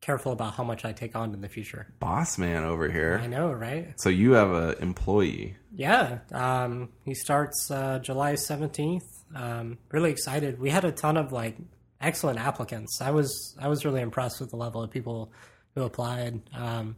careful 0.00 0.32
about 0.32 0.54
how 0.54 0.64
much 0.64 0.84
I 0.84 0.92
take 0.92 1.14
on 1.14 1.34
in 1.34 1.40
the 1.40 1.48
future. 1.48 1.86
boss 1.98 2.38
man 2.38 2.64
over 2.64 2.90
here. 2.90 3.20
I 3.22 3.26
know, 3.26 3.52
right? 3.52 3.92
So 4.00 4.08
you 4.08 4.32
have 4.32 4.50
a 4.50 4.78
employee. 4.80 5.56
Yeah. 5.74 6.20
Um, 6.32 6.88
he 7.04 7.14
starts 7.14 7.70
uh, 7.70 7.98
July 7.98 8.34
seventeenth. 8.34 9.04
Um, 9.34 9.78
really 9.92 10.10
excited. 10.10 10.58
We 10.58 10.70
had 10.70 10.84
a 10.84 10.92
ton 10.92 11.16
of 11.16 11.32
like 11.32 11.56
excellent 12.00 12.38
applicants. 12.38 13.00
I 13.00 13.10
was 13.10 13.56
I 13.60 13.68
was 13.68 13.84
really 13.84 14.00
impressed 14.00 14.40
with 14.40 14.50
the 14.50 14.56
level 14.56 14.82
of 14.82 14.90
people 14.90 15.32
who 15.74 15.82
applied. 15.82 16.40
Um, 16.54 16.96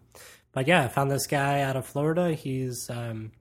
but 0.53 0.66
yeah, 0.66 0.84
I 0.84 0.88
found 0.88 1.11
this 1.11 1.26
guy 1.26 1.62
out 1.62 1.76
of 1.76 1.86
Florida. 1.86 2.34
He's 2.34 2.88
um, 2.88 3.32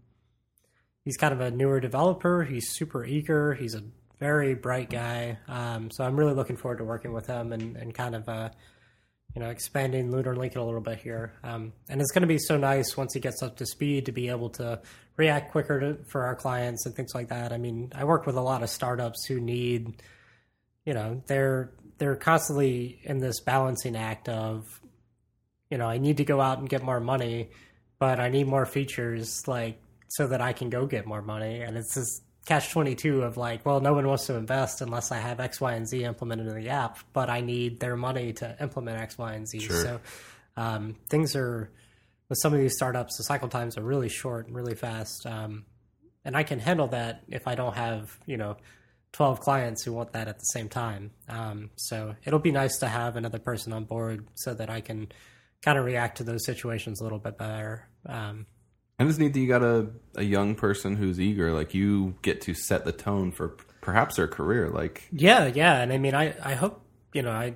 he's 1.06 1.18
kind 1.18 1.34
of 1.34 1.40
a 1.40 1.52
newer 1.52 1.80
developer. 1.80 2.44
He's 2.44 2.70
super 2.70 3.06
eager. 3.06 3.54
He's 3.54 3.76
a 3.76 3.84
very 4.20 4.54
bright 4.54 4.90
guy. 4.90 5.38
Um, 5.48 5.90
so 5.92 6.04
I'm 6.04 6.18
really 6.18 6.34
looking 6.34 6.58
forward 6.58 6.78
to 6.78 6.84
working 6.84 7.12
with 7.12 7.28
him 7.28 7.52
and, 7.54 7.76
and 7.76 7.94
kind 7.94 8.16
of 8.16 8.30
uh, 8.30 8.50
you 9.36 9.42
know 9.42 9.50
expanding 9.50 10.12
Lunar 10.12 10.36
Linkin 10.36 10.62
a 10.62 10.66
little 10.66 10.82
bit 10.82 11.00
here. 11.00 11.34
Um, 11.44 11.74
and 11.90 12.02
it's 12.02 12.12
going 12.12 12.22
to 12.22 12.28
be 12.28 12.38
so 12.38 12.58
nice 12.58 12.98
once 12.98 13.14
he 13.14 13.20
gets 13.20 13.42
up 13.42 13.58
to 13.58 13.66
speed 13.66 14.06
to 14.06 14.12
be 14.12 14.30
able 14.30 14.50
to 14.52 14.82
react 15.18 15.52
quicker 15.52 15.80
to, 15.80 15.98
for 16.10 16.26
our 16.26 16.36
clients 16.36 16.86
and 16.86 16.96
things 16.96 17.14
like 17.16 17.30
that. 17.30 17.54
I 17.54 17.58
mean, 17.58 17.92
I 17.96 18.04
work 18.04 18.26
with 18.26 18.36
a 18.36 18.42
lot 18.42 18.64
of 18.64 18.70
startups 18.70 19.26
who 19.26 19.40
need, 19.40 20.02
you 20.86 20.94
know, 20.94 21.22
they're 21.28 21.72
they're 21.98 22.16
constantly 22.16 23.00
in 23.04 23.20
this 23.20 23.40
balancing 23.40 23.96
act 23.96 24.28
of, 24.28 24.82
you 25.70 25.78
know, 25.78 25.88
I 25.88 25.98
need 25.98 26.18
to 26.18 26.26
go 26.26 26.42
out 26.42 26.60
and 26.60 26.68
get 26.68 26.84
more 26.84 27.00
money, 27.00 27.52
but 28.00 28.20
I 28.20 28.30
need 28.30 28.48
more 28.48 28.66
features 28.66 29.48
like 29.48 29.80
so 30.10 30.28
that 30.28 30.42
I 30.42 30.52
can 30.52 30.70
go 30.70 30.86
get 30.88 31.06
more 31.06 31.22
money. 31.22 31.62
And 31.62 31.78
it's 31.78 31.94
this 31.94 32.22
catch 32.46 32.72
twenty 32.72 32.96
two 32.96 33.24
of 33.24 33.38
like, 33.38 33.66
well, 33.66 33.82
no 33.82 33.94
one 33.94 34.08
wants 34.08 34.28
to 34.28 34.36
invest 34.36 34.82
unless 34.82 35.12
I 35.12 35.18
have 35.18 35.40
X, 35.40 35.62
Y, 35.62 35.74
and 35.74 35.88
Z 35.88 36.04
implemented 36.04 36.48
in 36.48 36.56
the 36.56 36.70
app, 36.70 37.00
but 37.14 37.30
I 37.30 37.42
need 37.42 37.80
their 37.80 37.96
money 37.96 38.34
to 38.34 38.56
implement 38.62 38.98
X, 38.98 39.18
Y, 39.18 39.34
and 39.34 39.48
Z. 39.48 39.60
Sure. 39.60 39.84
So 39.84 40.00
um, 40.58 40.96
things 41.10 41.36
are 41.36 41.72
with 42.32 42.40
some 42.42 42.54
of 42.54 42.60
these 42.60 42.76
startups, 42.76 43.18
the 43.18 43.24
cycle 43.24 43.50
times 43.50 43.78
are 43.78 43.84
really 43.84 44.08
short 44.08 44.48
and 44.48 44.56
really 44.56 44.74
fast. 44.74 45.26
Um, 45.26 45.66
and 46.24 46.38
I 46.38 46.44
can 46.44 46.60
handle 46.60 46.88
that 46.88 47.24
if 47.28 47.46
I 47.46 47.56
don't 47.56 47.76
have, 47.76 48.18
you 48.26 48.38
know, 48.38 48.56
12 49.12 49.42
clients 49.42 49.84
who 49.84 49.92
want 49.92 50.14
that 50.14 50.30
at 50.30 50.38
the 50.38 50.46
same 50.46 50.70
time. 50.70 51.12
Um, 51.28 51.72
so 51.76 52.16
it'll 52.24 52.40
be 52.40 52.54
nice 52.54 52.78
to 52.78 52.88
have 52.88 53.18
another 53.18 53.40
person 53.40 53.74
on 53.74 53.84
board 53.84 54.28
so 54.36 54.54
that 54.54 54.70
I 54.70 54.80
can 54.80 55.12
kind 55.62 55.78
of 55.78 55.84
react 55.84 56.18
to 56.18 56.24
those 56.24 56.46
situations 56.46 57.02
a 57.02 57.04
little 57.04 57.20
bit 57.20 57.38
better. 57.38 57.90
Um, 58.06 58.46
And 59.02 59.10
it's 59.10 59.18
neat 59.18 59.34
that 59.34 59.40
you 59.40 59.48
got 59.48 59.64
a, 59.64 59.88
a 60.14 60.22
young 60.22 60.54
person 60.54 60.96
who's 60.96 61.20
eager. 61.20 61.52
Like 61.52 61.74
you 61.74 62.14
get 62.22 62.40
to 62.42 62.54
set 62.54 62.86
the 62.86 62.92
tone 62.92 63.32
for 63.32 63.58
perhaps 63.82 64.18
their 64.18 64.28
career. 64.28 64.70
Like 64.70 65.08
yeah, 65.12 65.48
yeah. 65.48 65.82
And 65.82 65.92
I 65.92 65.98
mean, 65.98 66.14
I, 66.14 66.36
I 66.44 66.54
hope, 66.54 66.86
you 67.12 67.24
know, 67.24 67.32
I, 67.32 67.56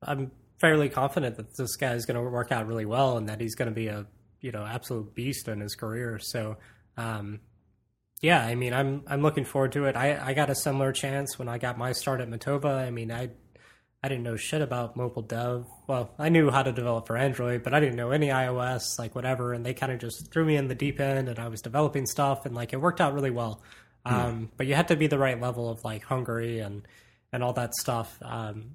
I'm 0.00 0.30
fairly 0.60 0.88
confident 0.88 1.38
that 1.38 1.56
this 1.56 1.74
guy 1.74 1.94
is 1.94 2.06
going 2.06 2.14
to 2.14 2.22
work 2.22 2.52
out 2.52 2.68
really 2.68 2.84
well 2.84 3.16
and 3.16 3.28
that 3.28 3.40
he's 3.40 3.56
going 3.56 3.68
to 3.68 3.74
be 3.74 3.88
a, 3.88 4.06
you 4.42 4.52
know, 4.52 4.64
absolute 4.64 5.12
beast 5.12 5.48
in 5.48 5.58
his 5.58 5.74
career. 5.74 6.20
So, 6.22 6.56
um, 6.96 7.40
yeah, 8.22 8.40
I 8.40 8.54
mean, 8.54 8.72
I'm 8.72 9.02
I'm 9.08 9.22
looking 9.22 9.44
forward 9.44 9.72
to 9.72 9.86
it. 9.86 9.96
I, 9.96 10.24
I 10.24 10.34
got 10.34 10.50
a 10.50 10.54
similar 10.54 10.92
chance 10.92 11.36
when 11.36 11.48
I 11.48 11.58
got 11.58 11.78
my 11.78 11.90
start 11.90 12.20
at 12.20 12.30
Metova. 12.30 12.86
I 12.86 12.92
mean, 12.92 13.10
I 13.10 13.30
I 14.02 14.08
didn't 14.08 14.22
know 14.24 14.36
shit 14.36 14.62
about 14.62 14.96
mobile 14.96 15.20
dev. 15.22 15.66
Well, 15.86 16.10
I 16.18 16.30
knew 16.30 16.50
how 16.50 16.62
to 16.62 16.72
develop 16.72 17.06
for 17.06 17.18
Android, 17.18 17.62
but 17.62 17.74
I 17.74 17.80
didn't 17.80 17.96
know 17.96 18.12
any 18.12 18.28
iOS, 18.28 18.98
like 18.98 19.14
whatever. 19.14 19.52
And 19.52 19.64
they 19.64 19.74
kind 19.74 19.92
of 19.92 19.98
just 19.98 20.32
threw 20.32 20.44
me 20.44 20.56
in 20.56 20.68
the 20.68 20.74
deep 20.74 21.00
end, 21.00 21.28
and 21.28 21.38
I 21.38 21.48
was 21.48 21.60
developing 21.60 22.06
stuff, 22.06 22.46
and 22.46 22.54
like 22.54 22.72
it 22.72 22.80
worked 22.80 23.00
out 23.00 23.12
really 23.12 23.30
well. 23.30 23.62
Um, 24.06 24.50
but 24.56 24.66
you 24.66 24.74
have 24.74 24.86
to 24.86 24.96
be 24.96 25.06
the 25.08 25.18
right 25.18 25.38
level 25.38 25.68
of 25.68 25.84
like 25.84 26.02
hungry 26.02 26.60
and 26.60 26.82
and 27.32 27.44
all 27.44 27.52
that 27.52 27.74
stuff 27.74 28.16
um, 28.22 28.70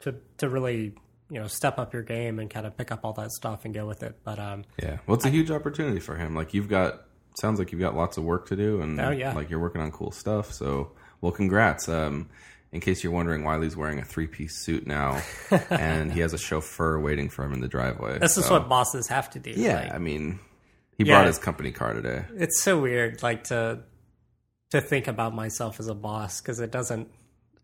to 0.00 0.14
to 0.38 0.48
really 0.48 0.94
you 1.30 1.38
know 1.38 1.46
step 1.46 1.78
up 1.78 1.92
your 1.92 2.02
game 2.02 2.38
and 2.38 2.48
kind 2.48 2.64
of 2.66 2.74
pick 2.74 2.90
up 2.90 3.00
all 3.04 3.12
that 3.12 3.30
stuff 3.32 3.66
and 3.66 3.74
go 3.74 3.86
with 3.86 4.02
it. 4.02 4.16
But 4.24 4.38
um, 4.38 4.64
Yeah, 4.82 4.98
well, 5.06 5.16
it's 5.16 5.26
a 5.26 5.30
huge 5.30 5.50
opportunity 5.50 6.00
for 6.00 6.16
him. 6.16 6.34
Like 6.34 6.54
you've 6.54 6.68
got, 6.70 7.02
sounds 7.38 7.58
like 7.58 7.70
you've 7.70 7.82
got 7.82 7.94
lots 7.94 8.16
of 8.16 8.24
work 8.24 8.48
to 8.48 8.56
do, 8.56 8.80
and 8.80 8.98
Oh, 8.98 9.10
yeah. 9.10 9.34
like 9.34 9.50
you're 9.50 9.60
working 9.60 9.82
on 9.82 9.92
cool 9.92 10.10
stuff. 10.10 10.54
So, 10.54 10.92
well, 11.20 11.32
congrats. 11.32 11.86
Um, 11.86 12.30
in 12.72 12.80
case 12.80 13.02
you're 13.02 13.12
wondering, 13.12 13.44
Wiley's 13.44 13.76
wearing 13.76 13.98
a 13.98 14.04
three-piece 14.04 14.56
suit 14.56 14.86
now, 14.86 15.22
and 15.70 16.12
he 16.12 16.20
has 16.20 16.32
a 16.34 16.38
chauffeur 16.38 16.98
waiting 17.00 17.28
for 17.28 17.44
him 17.44 17.52
in 17.54 17.60
the 17.60 17.68
driveway. 17.68 18.18
this 18.18 18.36
is 18.36 18.48
what 18.50 18.68
bosses 18.68 19.08
have 19.08 19.30
to 19.30 19.38
do. 19.38 19.50
Yeah, 19.50 19.80
Like, 19.82 19.94
I 19.94 19.98
mean, 19.98 20.38
he 20.96 21.04
Yeah. 21.04 21.14
brought 21.14 21.26
his 21.26 21.38
company 21.38 21.70
car 21.72 21.94
today. 21.94 22.24
it's 22.36 22.60
so 22.60 22.80
weird 22.80 23.22
like 23.22 23.44
to 23.44 23.80
to 24.70 24.80
think 24.82 25.06
about 25.08 25.34
myself 25.34 25.80
as 25.80 25.88
a 25.88 25.94
boss 25.94 26.40
because 26.42 26.60
it 26.60 26.70
doesn't 26.70 27.08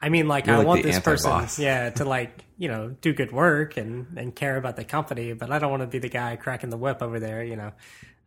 i 0.01 0.09
mean 0.09 0.27
like 0.29 0.47
You're 0.47 0.55
i 0.55 0.59
like 0.59 0.67
want 0.67 0.83
this 0.83 0.99
person 1.01 1.31
anti-boss. 1.33 1.59
yeah 1.59 1.91
to 1.91 2.05
like 2.07 2.45
you 2.57 2.69
know 2.69 2.89
do 3.03 3.13
good 3.13 3.31
work 3.33 3.77
and 3.77 4.17
and 4.17 4.35
care 4.35 4.57
about 4.57 4.77
the 4.77 4.85
company 4.85 5.33
but 5.35 5.51
i 5.51 5.59
don't 5.59 5.71
want 5.71 5.83
to 5.83 5.87
be 5.87 5.99
the 5.99 6.09
guy 6.09 6.37
cracking 6.37 6.71
the 6.71 6.79
whip 6.79 7.03
over 7.03 7.21
there 7.21 7.45
you 7.45 7.57
know 7.57 7.73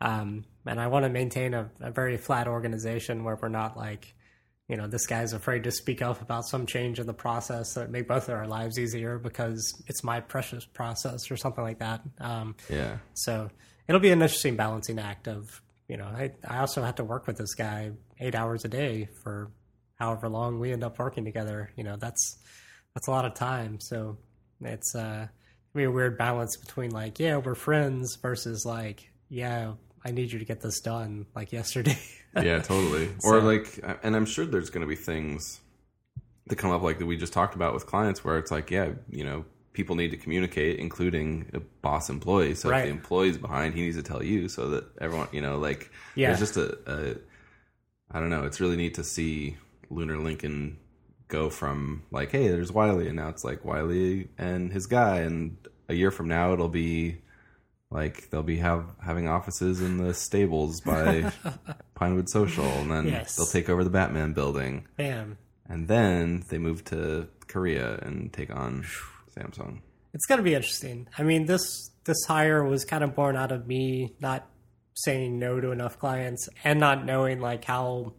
um 0.01 0.43
and 0.67 0.79
i 0.79 0.85
want 0.87 1.03
to 1.05 1.09
maintain 1.09 1.53
a, 1.55 1.71
a 1.81 1.89
very 1.89 2.17
flat 2.17 2.47
organization 2.47 3.23
where 3.23 3.35
we're 3.41 3.47
not 3.49 3.75
like 3.77 4.13
you 4.67 4.75
know 4.77 4.87
this 4.87 5.05
guy's 5.07 5.33
afraid 5.33 5.63
to 5.63 5.71
speak 5.71 6.01
up 6.01 6.21
about 6.21 6.45
some 6.45 6.65
change 6.65 6.99
in 6.99 7.07
the 7.07 7.13
process 7.13 7.73
that 7.73 7.81
would 7.81 7.91
make 7.91 8.07
both 8.07 8.27
of 8.29 8.35
our 8.35 8.47
lives 8.47 8.77
easier 8.77 9.17
because 9.17 9.81
it's 9.87 10.03
my 10.03 10.19
precious 10.19 10.65
process 10.65 11.31
or 11.31 11.37
something 11.37 11.63
like 11.63 11.79
that 11.79 12.01
um 12.19 12.55
Yeah, 12.69 12.97
so 13.13 13.49
it'll 13.87 14.01
be 14.01 14.11
an 14.11 14.21
interesting 14.21 14.55
balancing 14.55 14.99
act 14.99 15.27
of, 15.27 15.61
you 15.87 15.95
know, 15.95 16.05
I, 16.05 16.31
I 16.45 16.59
also 16.59 16.83
have 16.83 16.95
to 16.95 17.03
work 17.05 17.27
with 17.27 17.37
this 17.37 17.53
guy 17.55 17.91
eight 18.19 18.35
hours 18.35 18.65
a 18.65 18.67
day 18.67 19.07
for 19.23 19.49
however 19.95 20.27
long 20.27 20.59
we 20.59 20.73
end 20.73 20.83
up 20.83 20.99
working 20.99 21.23
together. 21.23 21.71
You 21.77 21.83
know, 21.85 21.95
that's 21.95 22.37
that's 22.93 23.07
a 23.07 23.11
lot 23.11 23.25
of 23.25 23.33
time. 23.33 23.79
So 23.79 24.17
it's 24.61 24.93
uh 24.95 25.27
be 25.73 25.83
a 25.83 25.91
weird 25.91 26.17
balance 26.17 26.57
between 26.57 26.91
like, 26.91 27.19
yeah, 27.19 27.37
we're 27.37 27.55
friends 27.55 28.17
versus 28.21 28.65
like, 28.65 29.09
yeah, 29.29 29.73
I 30.07 30.11
need 30.11 30.31
you 30.31 30.39
to 30.39 30.45
get 30.45 30.61
this 30.61 30.79
done 30.79 31.25
like 31.35 31.51
yesterday. 31.51 31.97
yeah, 32.35 32.59
totally. 32.59 33.09
Or 33.23 33.41
like, 33.41 33.79
and 34.03 34.15
I'm 34.15 34.25
sure 34.25 34.45
there's 34.45 34.69
going 34.69 34.81
to 34.81 34.87
be 34.87 34.95
things 34.95 35.59
that 36.47 36.55
come 36.55 36.71
up 36.71 36.81
like 36.81 36.99
that 36.99 37.05
we 37.05 37.17
just 37.17 37.33
talked 37.33 37.55
about 37.55 37.73
with 37.73 37.85
clients 37.85 38.23
where 38.23 38.37
it's 38.37 38.51
like, 38.51 38.71
yeah, 38.71 38.91
you 39.09 39.25
know, 39.25 39.43
people 39.73 39.95
need 39.97 40.11
to 40.11 40.17
communicate, 40.17 40.79
including 40.79 41.49
a 41.53 41.59
boss 41.59 42.09
employee. 42.09 42.55
So 42.55 42.69
if 42.69 42.71
Right. 42.71 42.85
the 42.85 42.89
employee's 42.91 43.37
behind, 43.37 43.73
he 43.75 43.81
needs 43.81 43.97
to 43.97 44.01
tell 44.03 44.23
you 44.23 44.47
so 44.47 44.69
that 44.69 44.85
everyone, 45.01 45.27
you 45.33 45.41
know, 45.41 45.57
like, 45.57 45.91
Yeah. 46.15 46.27
there's 46.27 46.39
just 46.39 46.55
a, 46.57 46.77
a, 46.87 47.15
I 48.09 48.19
don't 48.21 48.29
know, 48.29 48.45
it's 48.45 48.61
really 48.61 48.77
neat 48.77 48.93
to 48.95 49.03
see 49.03 49.57
Lunar 49.89 50.17
Linkin 50.17 50.77
go 51.27 51.49
from 51.49 52.03
like, 52.11 52.31
hey, 52.31 52.47
there's 52.47 52.71
Wiley, 52.71 53.07
and 53.07 53.17
now 53.17 53.27
it's 53.27 53.43
like 53.43 53.65
Wiley 53.65 54.29
and 54.37 54.71
his 54.71 54.85
guy, 54.87 55.17
and 55.19 55.57
a 55.89 55.93
year 55.93 56.11
from 56.11 56.29
now 56.29 56.53
it'll 56.53 56.69
be 56.69 57.17
like 57.89 58.29
they'll 58.29 58.43
be 58.43 58.57
have 58.57 58.85
having 59.03 59.27
offices 59.27 59.81
in 59.81 59.97
the 59.97 60.13
stables 60.13 60.81
by 60.81 61.31
Pinewood 61.95 62.29
Social, 62.29 62.65
and 62.65 62.91
then 62.91 63.07
Yes. 63.07 63.35
they'll 63.35 63.45
take 63.45 63.69
over 63.69 63.83
the 63.83 63.89
Batman 63.89 64.33
building, 64.33 64.87
Bam. 64.97 65.37
and 65.69 65.87
then 65.87 66.43
they 66.49 66.57
move 66.57 66.83
to 66.85 67.27
Korea 67.47 67.97
and 68.01 68.31
take 68.33 68.53
on 68.53 68.85
Samsung. 69.35 69.79
It's 70.13 70.25
going 70.25 70.37
to 70.39 70.43
be 70.43 70.53
interesting. 70.55 71.07
I 71.17 71.23
mean, 71.23 71.45
this 71.45 71.91
this 72.05 72.17
hire 72.25 72.63
was 72.63 72.85
kind 72.85 73.03
of 73.03 73.15
born 73.15 73.35
out 73.35 73.51
of 73.51 73.67
me 73.67 74.15
not 74.19 74.47
saying 74.95 75.37
no 75.37 75.59
to 75.61 75.71
enough 75.71 75.99
clients 75.99 76.49
and 76.63 76.79
not 76.79 77.05
knowing 77.05 77.39
like 77.39 77.63
how 77.65 78.13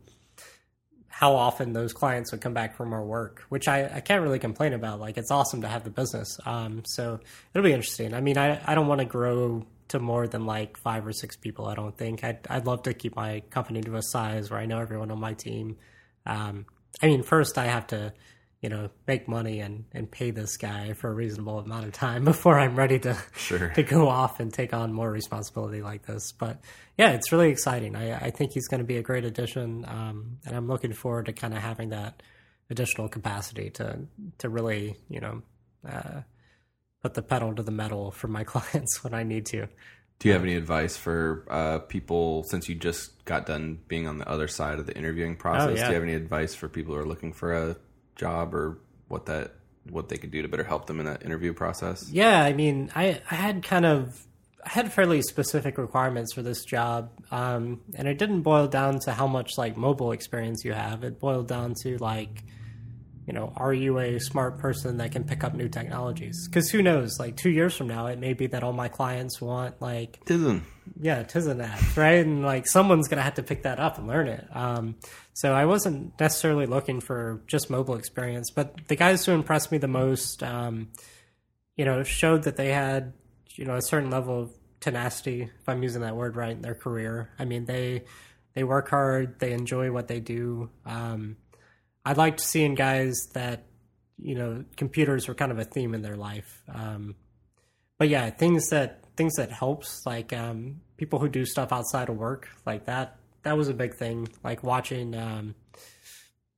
how 1.19 1.35
often 1.35 1.73
those 1.73 1.93
clients 1.93 2.31
would 2.31 2.41
come 2.41 2.55
back 2.55 2.77
for 2.77 2.87
more 2.87 3.05
work, 3.05 3.43
which 3.49 3.66
I, 3.66 3.91
I 3.93 3.99
can't 3.99 4.23
really 4.23 4.39
complain 4.39 4.73
about. 4.73 5.01
Like 5.01 5.19
it's 5.19 5.33
awesome 5.33 5.62
to 5.62 5.66
have 5.66 5.83
the 5.83 5.91
business. 5.91 6.39
Um, 6.47 6.85
so 6.87 7.19
it'll 7.53 7.64
be 7.64 7.73
interesting. 7.73 8.14
I 8.14 8.21
mean, 8.21 8.39
I, 8.39 8.61
I 8.64 8.77
don't 8.77 8.87
want 8.87 9.01
to 9.01 9.05
grow 9.05 9.66
to 9.89 9.99
more 9.99 10.29
than 10.29 10.47
like 10.47 10.77
five 10.77 11.05
or 11.05 11.12
six 11.12 11.35
people. 11.35 11.66
I 11.66 11.75
don't 11.75 11.99
think 11.99 12.23
I'd, 12.23 12.47
I'd 12.49 12.66
love 12.66 12.85
to 12.85 12.95
keep 12.95 13.16
my 13.16 13.41
company 13.51 13.81
to 13.81 13.97
a 13.97 14.03
size 14.03 14.49
where 14.49 14.61
I 14.61 14.66
know 14.66 14.79
everyone 14.79 15.11
on 15.11 15.19
my 15.19 15.35
team. 15.35 15.77
Um, 16.25 16.66
I 17.03 17.07
mean, 17.07 17.25
first 17.25 17.59
I 17.59 17.64
have 17.64 17.89
to, 17.89 18.12
you 18.61 18.69
know, 18.69 18.91
make 19.07 19.29
money 19.29 19.61
and, 19.61 19.85
and 19.93 20.11
pay 20.11 20.33
this 20.33 20.57
guy 20.57 20.93
for 20.93 21.11
a 21.11 21.15
reasonable 21.15 21.61
amount 21.61 21.87
of 21.87 21.93
time 21.93 22.25
before 22.33 22.59
I'm 22.59 22.75
ready 22.77 22.99
to 23.01 23.17
Sure. 23.37 23.69
to 23.71 23.83
go 23.83 24.09
off 24.09 24.41
and 24.41 24.53
take 24.53 24.75
on 24.75 24.93
more 24.93 25.11
responsibility 25.11 25.81
like 25.81 26.07
this. 26.07 26.33
But 26.33 26.61
yeah, 26.97 27.11
it's 27.11 27.31
really 27.31 27.51
exciting. 27.51 27.95
I, 27.95 28.17
I 28.17 28.31
think 28.31 28.53
he's 28.53 28.67
going 28.67 28.81
to 28.81 28.87
be 28.87 28.97
a 28.97 29.03
great 29.03 29.25
addition, 29.25 29.85
um, 29.87 30.39
and 30.45 30.57
I'm 30.57 30.67
looking 30.67 30.93
forward 30.93 31.27
to 31.27 31.33
kind 31.33 31.55
of 31.55 31.61
having 31.61 31.91
that 31.91 32.23
additional 32.71 33.09
capacity 33.09 33.71
to 33.71 34.01
to 34.39 34.49
really, 34.49 34.97
you 35.09 35.21
know, 35.21 35.43
uh, 35.89 36.23
put 37.03 37.15
the 37.15 37.23
pedal 37.23 37.55
to 37.55 37.63
the 37.63 37.71
metal 37.71 38.11
for 38.11 38.29
my 38.29 38.45
clients 38.53 39.05
when 39.05 39.15
I 39.15 39.23
need 39.23 39.47
to. 39.47 39.69
Do 40.19 40.27
you 40.29 40.33
have 40.35 40.43
any 40.43 40.57
advice 40.57 40.97
for 40.97 41.47
uh, 41.49 41.79
people 41.79 42.43
since 42.49 42.69
you 42.69 42.75
just 42.75 43.25
got 43.25 43.47
done 43.47 43.79
being 43.87 44.09
on 44.09 44.19
the 44.19 44.29
other 44.29 44.49
side 44.49 44.81
of 44.81 44.87
the 44.87 44.97
interviewing 44.97 45.37
process? 45.37 45.69
Oh, 45.69 45.75
yeah. 45.75 45.85
Do 45.85 45.89
you 45.91 45.95
have 45.95 46.03
any 46.03 46.15
advice 46.15 46.57
for 46.57 46.69
people 46.69 46.93
who 46.95 47.01
are 47.01 47.07
looking 47.07 47.33
for 47.33 47.53
a 47.53 47.77
job 48.19 48.55
or 48.55 48.79
what 49.09 49.27
that 49.27 49.53
what 49.91 50.11
they 50.11 50.19
could 50.19 50.31
do 50.31 50.43
to 50.43 50.49
better 50.49 50.64
help 50.64 50.87
them 50.87 51.01
in 51.01 51.07
that 51.07 51.25
interview 51.25 51.55
process? 51.55 52.11
Yeah, 52.11 52.43
I 52.43 52.53
mean, 52.53 52.91
I, 52.95 53.21
I 53.31 53.35
had 53.35 53.62
kind 53.62 53.87
of 53.87 54.27
I 54.64 54.71
had 54.71 54.93
fairly 54.93 55.23
specific 55.23 55.79
requirements 55.79 56.35
for 56.35 56.43
this 56.43 56.64
job, 56.64 57.11
um, 57.31 57.81
and 57.95 58.07
it 58.07 58.19
didn't 58.19 58.43
boil 58.43 58.66
down 58.66 58.99
to 59.01 59.12
how 59.12 59.27
much 59.27 59.57
like 59.57 59.77
mobile 59.77 60.12
experience 60.12 60.64
you 60.64 60.73
have. 60.73 61.05
It 61.05 61.19
boiled 61.19 61.49
down 61.49 61.75
to 61.83 61.97
like, 61.99 62.45
you 63.29 63.35
know, 63.35 63.53
are 63.57 63.74
you 63.74 63.99
a 63.99 64.18
smart 64.18 64.59
person 64.59 64.97
that 64.97 65.12
can 65.12 65.22
pick 65.22 65.45
up 65.45 65.53
new 65.55 65.68
technologies? 65.68 66.49
Because 66.49 66.70
who 66.70 66.81
knows? 66.81 67.18
Like 67.20 67.37
two 67.37 67.51
years 67.51 67.76
from 67.76 67.87
now, 67.87 68.07
it 68.07 68.18
may 68.18 68.33
be 68.33 68.47
that 68.47 68.64
all 68.64 68.72
my 68.72 68.89
clients 68.89 69.39
want 69.39 69.83
like 69.83 70.24
Tizen. 70.24 70.62
yeah, 70.99 71.22
Tizen 71.24 71.62
app, 71.62 71.95
right? 71.95 72.24
And 72.24 72.43
like 72.43 72.66
someone's 72.66 73.07
gonna 73.07 73.20
have 73.20 73.35
to 73.35 73.43
pick 73.43 73.64
that 73.64 73.79
up 73.79 73.99
and 73.99 74.09
learn 74.09 74.29
it. 74.29 74.47
Um, 74.51 74.97
so 75.35 75.53
I 75.53 75.66
wasn't 75.66 76.18
necessarily 76.18 76.64
looking 76.64 77.03
for 77.03 77.43
just 77.47 77.68
mobile 77.68 77.97
experience, 77.97 78.51
but 78.51 78.89
the 78.89 78.97
guys 78.97 79.26
who 79.26 79.33
impressed 79.33 79.70
me 79.70 79.76
the 79.76 79.89
most, 79.89 80.43
um, 80.43 80.89
you 81.76 81.85
know, 81.85 82.03
showed 82.05 82.45
that 82.45 82.57
they 82.57 82.72
had, 82.72 83.12
you 83.57 83.66
know, 83.66 83.76
a 83.76 83.83
certain 83.83 84.09
level 84.09 84.41
of 84.41 84.51
tenacity, 84.81 85.43
if 85.43 85.68
I'm 85.68 85.83
using 85.83 86.01
that 86.01 86.16
word 86.16 86.35
right, 86.35 86.53
in 86.53 86.62
their 86.62 86.74
career. 86.74 87.29
I 87.39 87.45
mean, 87.45 87.66
they 87.66 88.05
they 88.55 88.64
work 88.64 88.89
hard, 88.89 89.39
they 89.39 89.53
enjoy 89.53 89.93
what 89.93 90.09
they 90.09 90.18
do. 90.18 90.70
Um, 90.87 91.37
I 92.09 92.13
liked 92.13 92.41
seeing 92.41 92.75
guys 92.75 93.29
that, 93.35 93.65
you 94.19 94.35
know, 94.35 94.65
computers 94.77 95.29
were 95.29 95.35
kind 95.35 95.53
of 95.53 95.59
a 95.59 95.65
theme 95.65 95.93
in 95.93 96.01
their 96.01 96.17
life. 96.17 96.63
Um, 96.73 97.17
but 97.99 98.09
yeah, 98.09 98.31
things 98.31 98.71
that 98.71 99.05
things 99.15 99.35
that 99.35 99.53
helps 99.53 100.07
like 100.07 100.33
um, 100.33 100.81
people 100.97 101.19
who 101.19 101.29
do 101.29 101.45
stuff 101.45 101.71
outside 101.71 102.09
of 102.09 102.17
work 102.17 102.49
like 102.65 102.87
that. 102.87 103.19
That 103.43 103.59
was 103.59 103.69
a 103.69 103.75
big 103.75 103.95
thing. 103.95 104.27
Like 104.43 104.63
watching, 104.63 105.15
um, 105.15 105.55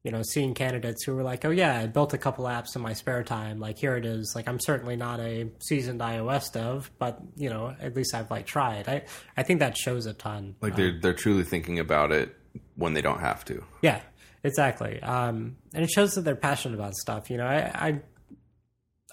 you 0.04 0.12
know, 0.12 0.22
seeing 0.22 0.54
candidates 0.54 1.02
who 1.04 1.16
were 1.16 1.24
like, 1.24 1.44
"Oh 1.44 1.50
yeah, 1.50 1.80
I 1.80 1.86
built 1.88 2.14
a 2.14 2.18
couple 2.18 2.44
apps 2.44 2.76
in 2.76 2.82
my 2.82 2.92
spare 2.92 3.24
time. 3.24 3.58
Like 3.58 3.76
here 3.76 3.96
it 3.96 4.06
is. 4.06 4.34
Like 4.36 4.46
I'm 4.46 4.60
certainly 4.60 4.94
not 4.94 5.18
a 5.18 5.50
seasoned 5.58 6.00
iOS 6.00 6.52
dev, 6.52 6.92
but 7.00 7.18
you 7.34 7.50
know, 7.50 7.74
at 7.80 7.96
least 7.96 8.14
I've 8.14 8.30
like 8.30 8.46
tried. 8.46 8.88
I 8.88 9.02
I 9.36 9.42
think 9.42 9.58
that 9.58 9.76
shows 9.76 10.06
a 10.06 10.12
ton. 10.12 10.54
Like 10.60 10.76
they're 10.76 11.00
they're 11.00 11.12
truly 11.12 11.42
thinking 11.42 11.80
about 11.80 12.12
it 12.12 12.36
when 12.76 12.94
they 12.94 13.02
don't 13.02 13.20
have 13.20 13.44
to. 13.46 13.64
Yeah, 13.82 14.00
exactly. 14.42 15.02
Um, 15.02 15.56
and 15.74 15.84
it 15.84 15.90
shows 15.90 16.14
that 16.14 16.22
they're 16.22 16.36
passionate 16.36 16.74
about 16.74 16.94
stuff. 16.94 17.30
You 17.30 17.36
know, 17.36 17.46
I 17.46 17.58
I, 17.74 18.00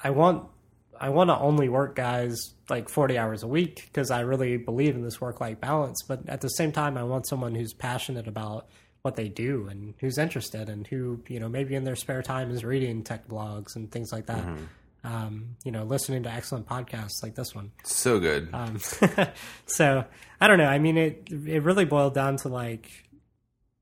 I 0.03 0.09
want 0.11 0.47
I 0.99 1.09
want 1.09 1.29
to 1.29 1.37
only 1.37 1.69
work 1.69 1.95
guys 1.95 2.53
like 2.69 2.89
40 2.89 3.17
hours 3.17 3.43
a 3.43 3.47
week 3.47 3.83
because 3.85 4.11
I 4.11 4.21
really 4.21 4.57
believe 4.57 4.95
in 4.95 5.03
this 5.03 5.21
work 5.21 5.39
life 5.39 5.59
balance. 5.59 6.03
But 6.07 6.27
at 6.27 6.41
the 6.41 6.49
same 6.49 6.71
time, 6.71 6.97
I 6.97 7.03
want 7.03 7.27
someone 7.27 7.55
who's 7.55 7.73
passionate 7.73 8.27
about 8.27 8.67
what 9.01 9.15
they 9.15 9.29
do 9.29 9.67
and 9.69 9.93
who's 9.99 10.17
interested 10.17 10.69
and 10.69 10.85
who, 10.87 11.23
you 11.27 11.39
know, 11.39 11.47
maybe 11.47 11.75
in 11.75 11.83
their 11.83 11.95
spare 11.95 12.21
time 12.21 12.51
is 12.51 12.65
reading 12.65 13.03
tech 13.03 13.27
blogs 13.27 13.75
and 13.75 13.91
things 13.91 14.11
like 14.11 14.25
that. 14.25 14.43
Um, 15.03 15.55
you 15.63 15.71
know, 15.71 15.83
listening 15.83 16.23
to 16.23 16.29
excellent 16.31 16.67
podcasts 16.67 17.23
like 17.23 17.35
this 17.35 17.55
one. 17.55 17.71
So 17.83 18.19
good. 18.19 18.49
Um, 18.51 18.79
so 19.65 20.03
I 20.41 20.47
don't 20.47 20.57
know. 20.57 20.65
I 20.65 20.79
mean, 20.79 20.97
it 20.97 21.29
it 21.29 21.63
really 21.63 21.85
boiled 21.85 22.13
down 22.13 22.35
to 22.37 22.49
like, 22.49 22.89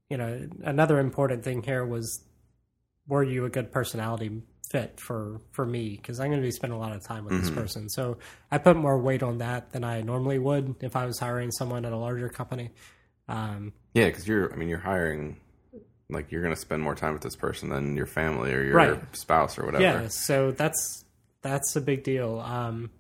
you 0.10 0.18
know, 0.18 0.48
another 0.64 1.00
important 1.00 1.44
thing 1.44 1.64
here 1.64 1.86
was, 1.86 2.24
were 3.08 3.24
you 3.24 3.46
a 3.46 3.50
good 3.50 3.72
personality 3.72 4.42
fit 4.70 5.00
for 5.00 5.40
for 5.52 5.66
me? 5.66 5.96
Because 5.96 6.20
I'm 6.20 6.28
going 6.30 6.42
to 6.42 6.46
be 6.46 6.52
spending 6.52 6.78
a 6.78 6.82
lot 6.82 6.92
of 6.96 7.04
time 7.04 7.26
with 7.26 7.40
this 7.40 7.50
person. 7.52 7.90
So 7.90 8.18
I 8.52 8.58
put 8.58 8.76
more 8.78 8.98
weight 8.98 9.24
on 9.24 9.38
that 9.40 9.72
than 9.72 9.84
I 9.84 10.02
normally 10.02 10.40
would 10.40 10.76
if 10.82 10.96
I 10.96 11.06
was 11.06 11.20
hiring 11.20 11.52
someone 11.52 11.86
at 11.86 11.94
a 11.94 11.98
larger 11.98 12.30
company. 12.30 12.72
Um, 13.28 13.74
yeah, 13.94 14.06
because 14.06 14.28
you're. 14.28 14.52
I 14.52 14.56
mean, 14.56 14.70
you're 14.70 14.80
hiring. 14.80 15.38
Like 16.10 16.32
you're 16.32 16.42
going 16.44 16.54
to 16.54 16.60
spend 16.60 16.84
more 16.84 16.94
time 16.94 17.14
with 17.14 17.24
this 17.24 17.36
person 17.36 17.70
than 17.70 17.96
your 17.96 18.06
family 18.06 18.54
or 18.54 18.64
your 18.64 18.76
Right. 18.76 19.16
spouse 19.16 19.58
or 19.58 19.66
whatever. 19.66 19.84
Yeah, 19.84 20.08
so 20.10 20.52
that's 20.52 21.04
that's 21.42 21.76
a 21.76 21.82
big 21.82 22.04
deal. 22.04 22.40
Um, 22.40 22.92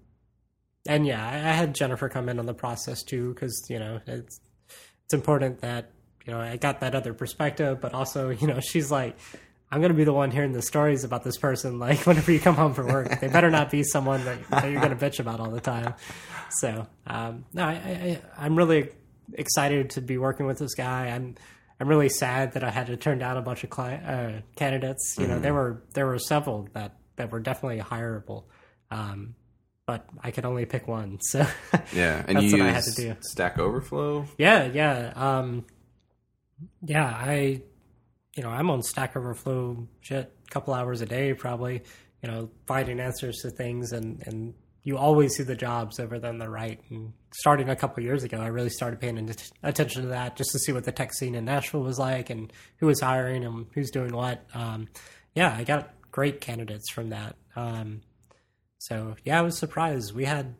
and 0.87 1.05
yeah, 1.05 1.23
I, 1.23 1.35
I 1.35 1.53
had 1.53 1.75
Jennifer 1.75 2.09
come 2.09 2.29
in 2.29 2.39
on 2.39 2.45
the 2.47 2.53
process 2.55 3.03
too 3.03 3.33
because 3.33 3.65
you 3.69 3.77
know 3.77 4.01
it's 4.07 4.39
it's 5.03 5.13
important 5.13 5.61
that 5.61 5.91
you 6.25 6.33
know 6.33 6.39
I 6.39 6.57
got 6.57 6.79
that 6.81 6.95
other 6.95 7.13
perspective, 7.13 7.79
but 7.81 7.93
also 7.93 8.29
you 8.29 8.47
know 8.47 8.59
she's 8.59 8.91
like. 8.91 9.17
I'm 9.71 9.81
gonna 9.81 9.95
be 9.95 10.03
the 10.03 10.13
one 10.13 10.29
hearing 10.29 10.53
the 10.53 10.61
stories 10.61 11.03
about 11.03 11.23
this 11.23 11.37
person. 11.37 11.79
Like 11.79 11.97
whenever 12.05 12.31
you 12.31 12.39
come 12.39 12.53
home 12.55 12.75
from 12.75 12.87
work, 12.87 13.19
they 13.19 13.27
better 13.27 13.49
not 13.49 13.71
be 13.71 13.81
someone 13.83 14.23
that, 14.23 14.37
that 14.51 14.71
you're 14.71 14.79
gonna 14.79 14.95
bitch 14.95 15.19
about 15.19 15.39
all 15.39 15.49
the 15.49 15.59
time. 15.59 15.95
So 16.51 16.87
um, 17.07 17.45
no, 17.51 17.63
I, 17.63 17.71
I, 17.71 18.21
I'm 18.37 18.55
really 18.55 18.89
excited 19.33 19.89
to 19.91 20.01
be 20.01 20.17
working 20.19 20.45
with 20.45 20.59
this 20.59 20.75
guy. 20.75 21.07
I'm 21.07 21.35
I'm 21.79 21.89
really 21.89 22.09
sad 22.09 22.53
that 22.53 22.63
I 22.63 22.69
had 22.69 22.87
to 22.87 22.95
turn 22.95 23.17
down 23.17 23.37
a 23.37 23.41
bunch 23.41 23.63
of 23.63 23.69
client, 23.71 24.05
uh, 24.05 24.41
candidates. 24.55 25.15
You 25.19 25.27
know, 25.27 25.39
there 25.39 25.53
were 25.53 25.81
there 25.93 26.05
were 26.05 26.19
several 26.19 26.69
that 26.73 26.93
that 27.17 27.31
were 27.31 27.39
definitely 27.39 27.79
hireable, 27.79 28.43
um, 28.91 29.35
but 29.87 30.05
I 30.23 30.31
could 30.31 30.45
only 30.45 30.65
pick 30.65 30.87
one. 30.87 31.17
So 31.21 31.45
Yeah, 31.93 32.23
and 32.27 32.37
That's 32.37 32.51
you 32.51 32.59
what 32.59 32.69
I 32.69 32.75
use 32.75 32.85
had 32.85 32.95
to 32.95 33.01
do. 33.01 33.15
Stack 33.21 33.57
Overflow. 33.57 34.25
yeah, 34.37 34.65
yeah, 34.67 35.11
um, 35.15 35.65
yeah. 36.83 37.05
I 37.05 37.61
you 38.35 38.43
know 38.43 38.49
I'm 38.49 38.69
on 38.69 38.83
Stack 38.83 39.15
Overflow 39.15 39.87
shit 40.01 40.31
a 40.47 40.51
couple 40.51 40.73
hours 40.73 41.01
a 41.01 41.05
day 41.05 41.33
probably. 41.33 41.83
You 42.21 42.31
know, 42.31 42.49
finding 42.65 42.99
answers 42.99 43.37
to 43.43 43.51
things 43.51 43.91
and 43.91 44.23
and 44.25 44.53
you 44.85 44.97
always 44.97 45.35
see 45.35 45.43
the 45.43 45.55
jobs 45.55 45.99
over 45.99 46.19
them 46.19 46.37
the 46.37 46.47
right. 46.47 46.79
And 46.91 47.11
starting 47.33 47.69
a 47.69 47.75
couple 47.75 48.03
years 48.03 48.23
ago, 48.23 48.37
I 48.37 48.47
really 48.47 48.69
started 48.69 49.01
paying 49.01 49.17
attention 49.63 50.03
to 50.03 50.07
that 50.09 50.35
just 50.35 50.51
to 50.51 50.59
see 50.59 50.71
what 50.71 50.83
the 50.83 50.91
tech 50.91 51.11
scene 51.11 51.33
in 51.33 51.43
Nashville 51.43 51.81
was 51.81 51.97
like 51.97 52.29
and 52.29 52.53
who 52.77 52.85
was 52.85 53.01
hiring 53.01 53.43
and 53.43 53.65
who's 53.73 53.89
doing 53.89 54.15
what. 54.15 54.45
Um, 54.53 54.87
yeah, 55.33 55.55
I 55.57 55.63
got 55.63 55.91
great 56.11 56.39
candidates 56.39 56.91
from 56.91 57.09
that. 57.09 57.35
Um, 57.55 58.01
so 58.77 59.15
yeah, 59.23 59.39
I 59.39 59.41
was 59.41 59.57
surprised. 59.57 60.13
We 60.13 60.25
had 60.25 60.53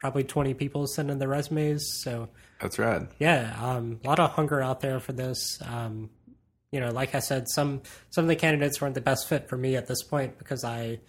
probably 0.00 0.24
20 0.24 0.52
people 0.52 0.86
send 0.86 1.10
in 1.10 1.18
their 1.18 1.28
resumes. 1.28 2.02
So 2.02 2.28
That's 2.60 2.78
rad. 2.78 3.08
yeah, 3.18 3.54
um, 3.60 4.00
a 4.04 4.08
lot 4.08 4.18
of 4.18 4.30
hunger 4.32 4.62
out 4.62 4.80
there 4.80 5.00
for 5.00 5.12
this. 5.12 5.58
Um, 5.62 6.10
you 6.72 6.80
know, 6.80 6.90
like 6.90 7.14
I 7.14 7.20
said, 7.20 7.48
some 7.48 7.82
some 8.10 8.24
of 8.24 8.28
the 8.28 8.36
candidates 8.36 8.80
weren't 8.80 8.94
the 8.94 9.00
best 9.00 9.28
fit 9.28 9.48
for 9.48 9.56
me 9.56 9.76
at 9.76 9.86
this 9.86 10.02
point 10.02 10.38
because 10.38 10.64
I, 10.64 11.00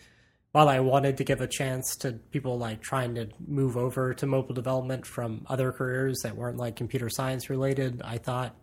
while 0.52 0.70
I 0.70 0.80
wanted 0.80 1.18
to 1.18 1.24
give 1.24 1.42
a 1.42 1.48
chance 1.48 1.96
to 1.98 2.14
people 2.14 2.58
like 2.58 2.82
trying 2.82 3.16
to 3.16 3.30
move 3.46 3.78
over 3.78 4.14
to 4.14 4.26
mobile 4.26 4.54
development 4.56 5.06
from 5.06 5.46
other 5.48 5.72
careers 5.72 6.20
that 6.24 6.36
weren't 6.36 6.58
like 6.58 6.76
computer 6.76 7.10
science 7.10 7.50
related, 7.50 8.02
I 8.04 8.18
thought 8.18 8.56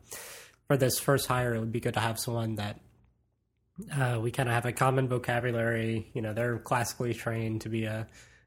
for 0.69 0.77
this 0.77 0.99
first 0.99 1.27
hire 1.27 1.55
it 1.55 1.61
would 1.61 1.73
be 1.73 1.81
good 1.81 1.95
to 1.95 2.01
have 2.01 2.19
someone 2.19 2.57
that 2.57 2.81
uh, 3.93 4.19
we 4.23 4.31
kind 4.31 4.49
of 4.49 4.55
have 4.55 4.67
a 4.67 4.73
common 4.73 5.09
vocabulary. 5.09 6.11
You 6.15 6.23
know, 6.23 6.33
they're 6.33 6.59
classically 6.59 7.13
trained 7.13 7.63
to 7.63 7.69
be 7.69 7.85
a, 7.85 8.07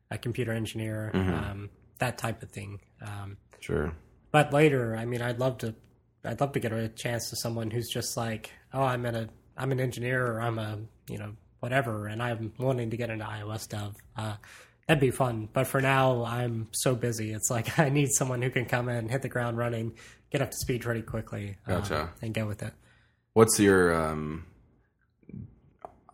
a 0.09 0.17
computer 0.17 0.53
engineer, 0.53 1.11
um, 1.13 1.69
that 1.99 2.17
type 2.17 2.43
of 2.43 2.51
thing. 2.51 2.79
Um, 3.01 3.37
Sure. 3.59 3.93
But 4.31 4.53
later, 4.53 4.95
I 4.95 5.05
mean, 5.05 5.21
I'd 5.21 5.39
love 5.39 5.57
to, 5.59 5.75
I'd 6.23 6.39
love 6.41 6.51
to 6.53 6.59
get 6.59 6.71
a 6.71 6.89
chance 6.89 7.29
to 7.29 7.35
someone 7.35 7.71
who's 7.71 7.89
just 7.89 8.17
like, 8.17 8.51
oh, 8.73 8.83
I'm 8.83 9.05
in 9.05 9.15
a, 9.15 9.29
I'm 9.57 9.71
an 9.71 9.79
engineer 9.79 10.25
or 10.25 10.41
I'm 10.41 10.59
a, 10.59 10.79
you 11.09 11.17
know, 11.17 11.33
whatever, 11.59 12.07
and 12.07 12.21
I'm 12.21 12.53
wanting 12.59 12.91
to 12.91 12.97
get 12.97 13.09
into 13.09 13.25
iOS 13.25 13.67
dev. 13.67 13.95
Uh, 14.15 14.35
that'd 14.87 15.01
be 15.01 15.11
fun. 15.11 15.49
But 15.51 15.67
for 15.67 15.81
now, 15.81 16.23
I'm 16.23 16.67
so 16.71 16.95
busy. 16.95 17.33
It's 17.33 17.49
like 17.49 17.79
I 17.85 17.89
need 17.89 18.11
someone 18.11 18.41
who 18.41 18.49
can 18.49 18.65
come 18.65 18.89
in, 18.89 19.09
hit 19.09 19.21
the 19.21 19.29
ground 19.29 19.57
running, 19.57 19.93
get 20.31 20.41
up 20.41 20.51
to 20.51 20.57
speed 20.57 20.81
pretty 20.81 21.01
quickly, 21.01 21.57
uh, 21.67 21.79
Gotcha. 21.79 22.09
and 22.21 22.33
go 22.33 22.45
with 22.45 22.61
it. 22.63 22.73
What's 23.33 23.59
your 23.59 23.93
um 23.93 24.45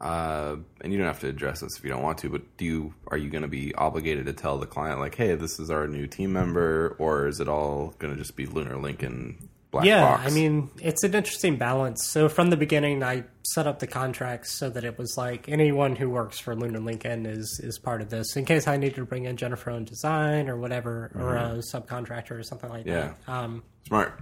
uh 0.04 0.58
and 0.82 0.92
you 0.92 0.98
don't 1.00 1.08
have 1.08 1.22
to 1.22 1.30
address 1.30 1.62
this 1.62 1.78
if 1.78 1.84
you 1.84 1.90
don't 1.90 2.04
want 2.04 2.18
to, 2.20 2.30
but 2.30 2.42
do 2.58 2.66
you 2.66 2.94
are 3.08 3.18
you 3.18 3.30
going 3.30 3.42
to 3.44 3.48
be 3.48 3.74
obligated 3.76 4.26
to 4.26 4.34
tell 4.34 4.58
the 4.58 4.66
client 4.68 5.00
like, 5.00 5.16
"Hey, 5.16 5.34
this 5.36 5.60
is 5.60 5.72
our 5.72 5.88
new 5.88 6.06
team 6.08 6.34
member," 6.34 6.96
or 7.00 7.28
is 7.28 7.40
it 7.40 7.48
all 7.48 7.94
going 8.00 8.14
to 8.14 8.20
just 8.20 8.36
be 8.36 8.46
Lunar 8.46 8.76
Linkin 8.78 9.50
black 9.72 9.86
yeah, 9.86 10.02
box? 10.02 10.28
I 10.32 10.36
mean, 10.36 10.70
it's 10.82 11.04
an 11.04 11.16
interesting 11.16 11.56
balance. 11.56 12.06
So 12.06 12.28
from 12.30 12.50
the 12.50 12.58
beginning, 12.58 13.02
I 13.02 13.24
set 13.44 13.66
up 13.66 13.80
the 13.80 13.88
contracts 13.88 14.52
so 14.52 14.70
that 14.70 14.84
it 14.84 14.98
was 14.98 15.16
like 15.18 15.48
anyone 15.48 15.96
who 15.96 16.10
works 16.10 16.38
for 16.38 16.54
Lunar 16.54 16.80
Linkin 16.80 17.26
is 17.26 17.62
is 17.64 17.80
part 17.80 18.02
of 18.02 18.10
this. 18.10 18.36
In 18.36 18.44
case 18.44 18.68
I 18.68 18.76
needed 18.76 18.96
to 18.96 19.06
bring 19.06 19.24
in 19.24 19.38
Jennifer 19.38 19.72
on 19.72 19.86
design 19.86 20.50
or 20.50 20.58
whatever, 20.58 21.12
or 21.16 21.38
a 21.38 21.62
subcontractor 21.74 22.32
or 22.32 22.44
something 22.44 22.70
like 22.70 22.86
Yeah. 22.86 23.14
that. 23.26 23.32
Um, 23.34 23.64
smart. 23.88 24.20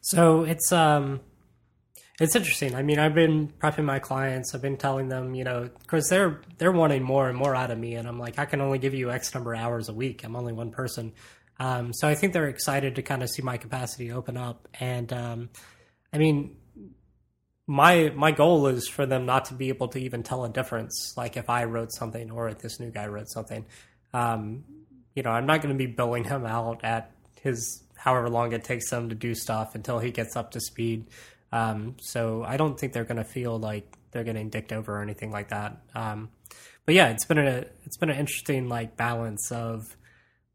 so 0.00 0.44
it's 0.44 0.72
um, 0.72 1.20
It's 2.20 2.34
interesting. 2.34 2.74
I 2.74 2.82
mean, 2.82 2.98
I've 2.98 3.14
been 3.14 3.48
prepping 3.48 3.84
my 3.84 4.00
clients. 4.00 4.52
I've 4.52 4.62
been 4.62 4.76
telling 4.76 5.08
them, 5.08 5.36
you 5.36 5.44
know, 5.44 5.70
because 5.82 6.08
they're 6.08 6.40
they're 6.58 6.72
wanting 6.72 7.02
more 7.02 7.28
and 7.28 7.38
more 7.38 7.54
out 7.54 7.70
of 7.70 7.78
me, 7.78 7.94
and 7.94 8.08
I'm 8.08 8.18
like, 8.18 8.40
I 8.40 8.44
can 8.44 8.60
only 8.60 8.78
give 8.78 8.92
you 8.92 9.10
X 9.10 9.32
number 9.34 9.54
of 9.54 9.60
hours 9.60 9.88
a 9.88 9.94
week. 9.94 10.24
I'm 10.24 10.34
only 10.34 10.52
one 10.52 10.72
person, 10.72 11.12
um, 11.60 11.92
so 11.92 12.08
I 12.08 12.16
think 12.16 12.32
they're 12.32 12.48
excited 12.48 12.96
to 12.96 13.02
kind 13.02 13.22
of 13.22 13.30
see 13.30 13.42
my 13.42 13.56
capacity 13.56 14.10
open 14.10 14.36
up. 14.36 14.66
And 14.80 15.12
um, 15.12 15.50
I 16.12 16.18
mean, 16.18 16.56
my 17.68 18.12
my 18.16 18.32
goal 18.32 18.66
is 18.66 18.88
for 18.88 19.06
them 19.06 19.24
not 19.24 19.44
to 19.46 19.54
be 19.54 19.68
able 19.68 19.86
to 19.88 20.00
even 20.00 20.24
tell 20.24 20.44
a 20.44 20.48
difference. 20.48 21.14
Like 21.16 21.36
if 21.36 21.48
I 21.48 21.64
wrote 21.64 21.92
something 21.92 22.32
or 22.32 22.48
if 22.48 22.58
this 22.58 22.80
new 22.80 22.90
guy 22.90 23.06
wrote 23.06 23.28
something, 23.28 23.64
um, 24.12 24.64
you 25.14 25.22
know, 25.22 25.30
I'm 25.30 25.46
not 25.46 25.62
going 25.62 25.72
to 25.72 25.78
be 25.78 25.86
billing 25.86 26.24
him 26.24 26.44
out 26.44 26.80
at 26.82 27.12
his 27.42 27.84
however 27.94 28.28
long 28.28 28.52
it 28.52 28.64
takes 28.64 28.90
him 28.90 29.08
to 29.10 29.14
do 29.14 29.34
stuff 29.36 29.76
until 29.76 30.00
he 30.00 30.10
gets 30.10 30.34
up 30.34 30.50
to 30.52 30.60
speed. 30.60 31.06
Um, 31.52 31.96
so 32.00 32.44
I 32.44 32.56
don't 32.56 32.78
think 32.78 32.92
they're 32.92 33.04
going 33.04 33.16
to 33.16 33.24
feel 33.24 33.58
like 33.58 33.96
they're 34.10 34.24
getting 34.24 34.50
dicked 34.50 34.72
over 34.72 34.98
or 34.98 35.02
anything 35.02 35.30
like 35.30 35.48
that. 35.48 35.80
Um, 35.94 36.30
but 36.86 36.94
yeah, 36.94 37.08
it's 37.08 37.24
been 37.26 37.38
a 37.38 37.66
it's 37.84 37.98
been 37.98 38.10
an 38.10 38.16
interesting 38.16 38.68
like 38.68 38.96
balance 38.96 39.52
of 39.52 39.94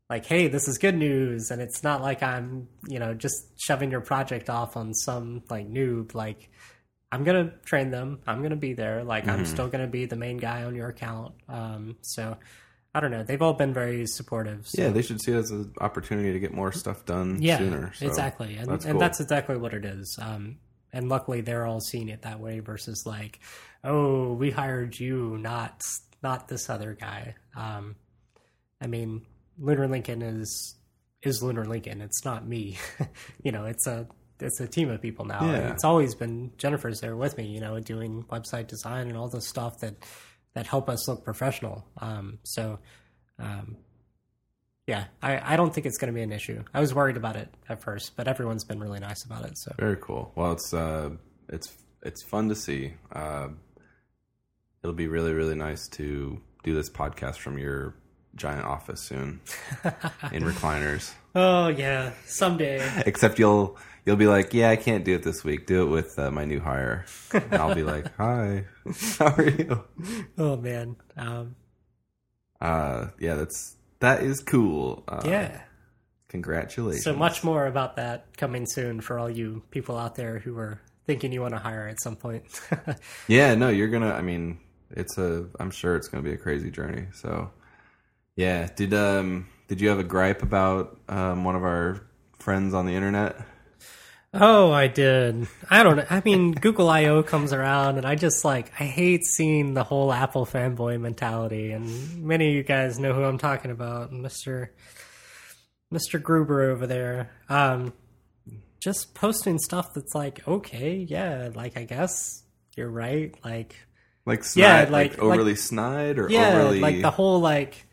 like, 0.10 0.26
hey, 0.26 0.48
this 0.48 0.68
is 0.68 0.78
good 0.78 0.96
news, 0.96 1.52
and 1.52 1.62
it's 1.62 1.84
not 1.84 2.02
like 2.02 2.24
I'm 2.24 2.68
you 2.88 3.00
know 3.00 3.14
just 3.14 3.36
shoving 3.60 3.92
your 3.92 4.02
project 4.02 4.50
off 4.50 4.76
on 4.76 4.94
some 4.94 5.44
like 5.50 5.70
noob. 5.70 6.16
Like 6.16 6.50
I'm 7.12 7.24
gonna 7.24 7.54
train 7.66 7.92
them. 7.92 8.20
I'm 8.26 8.42
gonna 8.42 8.56
be 8.56 8.74
there. 8.74 9.04
Like 9.04 9.28
I'm 9.28 9.46
still 9.46 9.68
gonna 9.68 9.88
be 9.88 10.06
the 10.06 10.16
main 10.16 10.38
guy 10.38 10.64
on 10.64 10.74
your 10.76 10.90
account. 10.90 11.36
Um, 11.48 11.98
so 12.02 12.38
I 12.96 13.00
don't 13.00 13.12
know. 13.12 13.24
They've 13.24 13.42
all 13.42 13.54
been 13.54 13.74
very 13.74 14.06
supportive. 14.08 14.68
So. 14.68 14.82
Yeah, 14.82 14.90
they 14.90 15.02
should 15.02 15.22
see 15.22 15.32
it 15.32 15.38
as 15.38 15.52
an 15.52 15.74
opportunity 15.82 16.34
to 16.34 16.40
get 16.40 16.54
more 16.54 16.72
stuff 16.72 17.06
done 17.06 17.42
yeah, 17.42 17.60
sooner. 17.60 17.94
So 17.94 18.08
exactly, 18.08 18.56
and 18.56 18.68
that's 18.68 18.86
and 18.86 18.94
cool. 18.94 19.00
that's 19.00 19.20
exactly 19.20 19.58
what 19.58 19.74
it 19.74 19.86
is. 19.86 20.18
Um, 20.22 20.58
and 20.94 21.10
luckily, 21.10 21.42
they're 21.42 21.66
all 21.66 21.82
seeing 21.82 22.08
it 22.08 22.22
that 22.22 22.40
way 22.40 22.60
versus 22.60 23.04
like, 23.06 23.40
oh, 23.84 24.34
we 24.34 24.52
hired 24.52 24.98
you, 25.00 25.38
not 25.40 25.82
not 26.22 26.48
this 26.48 26.70
other 26.70 26.94
guy. 26.94 27.36
Um, 27.56 27.96
I 28.80 28.88
mean, 28.88 29.26
Lunar 29.58 29.88
Linkin 29.88 30.22
is 30.22 30.76
is 31.24 31.42
Lunar 31.42 31.66
Linkin. 31.66 32.00
It's 32.02 32.24
not 32.24 32.48
me. 32.48 32.78
you 33.44 33.52
know, 33.52 33.66
it's 33.66 33.88
a 33.88 34.08
it's 34.40 34.60
a 34.60 34.68
team 34.68 34.90
of 34.90 35.02
people 35.02 35.26
now. 35.26 35.44
Yeah. 35.44 35.72
It's 35.72 35.84
always 35.84 36.16
been 36.16 36.52
Jennifer's 36.58 37.02
there 37.02 37.16
with 37.16 37.38
me. 37.38 37.48
You 37.48 37.60
know, 37.60 37.80
doing 37.80 38.24
website 38.32 38.68
design 38.68 39.08
and 39.08 39.18
all 39.18 39.30
the 39.30 39.42
stuff 39.42 39.80
that 39.80 39.96
that 40.54 40.68
help 40.68 40.90
us 40.90 41.08
look 41.08 41.24
professional. 41.24 41.86
Um, 41.98 42.40
so. 42.44 42.80
Um, 43.40 43.78
yeah, 44.88 45.06
I, 45.22 45.54
I 45.54 45.56
don't 45.56 45.74
think 45.74 45.86
it's 45.86 45.98
going 45.98 46.12
to 46.12 46.16
be 46.16 46.22
an 46.24 46.32
issue. 46.32 46.64
I 46.74 46.80
was 46.80 46.94
worried 46.94 47.18
about 47.18 47.36
it 47.36 47.50
at 47.70 47.82
first, 47.82 48.16
but 48.16 48.28
everyone's 48.28 48.64
been 48.66 48.80
really 48.80 49.00
nice 49.00 49.24
about 49.24 49.46
it. 49.46 49.58
So 49.58 49.74
Very 49.80 49.98
cool. 49.98 50.32
Well, 50.36 50.52
it's 50.54 50.74
uh, 50.74 51.12
it's 51.50 51.72
it's 52.02 52.22
fun 52.24 52.50
to 52.50 52.56
see. 52.56 52.94
Uh, 53.12 53.50
it'll 54.84 54.94
be 54.96 55.08
really 55.08 55.34
really 55.34 55.56
nice 55.56 55.88
to 55.90 56.42
do 56.64 56.74
this 56.74 56.90
podcast 56.90 57.38
from 57.38 57.58
your 57.58 57.96
giant 58.36 58.66
office 58.66 59.02
soon 59.02 59.40
in 60.32 60.44
recliners. 60.44 61.14
Oh 61.36 61.68
yeah, 61.70 62.12
someday. 62.26 63.04
Except 63.06 63.40
you'll 63.40 63.78
you'll 64.06 64.18
be 64.18 64.28
like, 64.28 64.54
yeah, 64.54 64.70
I 64.70 64.76
can't 64.76 65.06
do 65.06 65.16
it 65.16 65.24
this 65.24 65.44
week. 65.46 65.66
Do 65.66 65.84
it 65.84 65.90
with 65.90 66.18
uh, 66.20 66.30
my 66.32 66.44
new 66.44 66.60
hire. 66.60 67.06
And 67.32 67.54
I'll 67.56 67.74
be 67.76 67.84
like, 67.94 68.14
hi, 68.18 68.66
how 69.18 69.34
are 69.36 69.50
you? 69.50 69.84
Oh 70.38 70.58
man. 70.58 70.98
Um, 71.16 71.56
Uh, 72.60 73.08
yeah, 73.20 73.36
that's 73.36 73.78
that 74.04 74.22
is 74.22 74.42
cool. 74.42 75.04
Uh, 75.08 75.22
yeah. 75.26 75.62
congratulations. 76.28 77.04
So 77.04 77.16
much 77.16 77.44
more 77.44 77.66
about 77.68 77.96
that 77.96 78.36
coming 78.38 78.66
soon 78.66 79.00
for 79.02 79.18
all 79.18 79.30
you 79.30 79.64
people 79.72 79.98
out 79.98 80.16
there 80.16 80.40
who 80.40 80.58
are 80.58 80.82
thinking 81.06 81.32
you 81.32 81.42
want 81.42 81.54
to 81.54 81.60
hire 81.60 81.88
at 81.88 82.02
some 82.02 82.16
point. 82.16 82.44
Yeah, 83.28 83.56
no, 83.56 83.70
you're 83.70 83.88
gonna. 83.88 84.12
I 84.12 84.22
mean, 84.22 84.60
it's 84.92 85.18
a. 85.18 85.48
I'm 85.60 85.72
sure 85.72 85.96
it's 85.96 86.10
gonna 86.10 86.24
be 86.24 86.34
a 86.34 86.38
crazy 86.38 86.70
journey. 86.70 87.08
So, 87.14 87.52
yeah. 88.36 88.68
Did 88.76 88.94
um 88.94 89.48
did 89.68 89.80
you 89.80 89.88
have 89.90 90.00
a 90.00 90.04
gripe 90.04 90.44
about 90.44 91.00
um 91.08 91.46
one 91.46 91.56
of 91.56 91.64
our 91.64 92.02
friends 92.40 92.74
on 92.74 92.86
the 92.86 92.94
internet? 92.94 93.38
Oh, 94.34 94.72
I 94.72 94.88
did. 94.88 95.48
I 95.70 95.84
don't 95.84 95.98
know. 95.98 96.06
I 96.10 96.22
mean, 96.26 96.52
Google 96.54 96.90
I/O 96.90 97.24
comes 97.24 97.54
around, 97.54 97.98
and 97.98 98.06
I 98.06 98.16
just 98.16 98.44
like 98.44 98.72
I 98.80 98.86
hate 98.86 99.24
seeing 99.26 99.74
the 99.74 99.84
whole 99.84 100.12
Apple 100.12 100.46
fanboy 100.46 101.00
mentality. 101.00 101.72
And 101.72 102.24
many 102.24 102.50
of 102.50 102.56
you 102.56 102.64
guys 102.64 103.00
know 103.00 103.14
who 103.14 103.24
I'm 103.24 103.38
talking 103.38 103.72
about, 103.72 104.12
Mister 104.12 104.74
Mister 105.92 106.20
Gruber 106.20 106.72
over 106.72 106.88
there. 106.88 107.32
Um, 107.50 107.94
just 108.80 109.14
posting 109.16 109.60
stuff 109.60 109.94
that's 109.94 110.14
like, 110.16 110.46
okay, 110.48 110.96
yeah, 110.96 111.50
like 111.54 111.78
I 111.78 111.86
guess 111.86 112.44
you're 112.76 112.90
right. 112.90 113.34
Like, 113.46 113.76
Like 114.26 114.44
snide, 114.44 114.88
Yeah, 114.88 114.92
like, 114.92 115.12
like- 115.12 115.20
overly 115.20 115.56
snide 115.56 116.20
or 116.20 116.30
yeah, 116.30 116.58
overly 116.60 116.80
like 116.80 117.02
the 117.02 117.12
whole 117.12 117.40
like, 117.40 117.86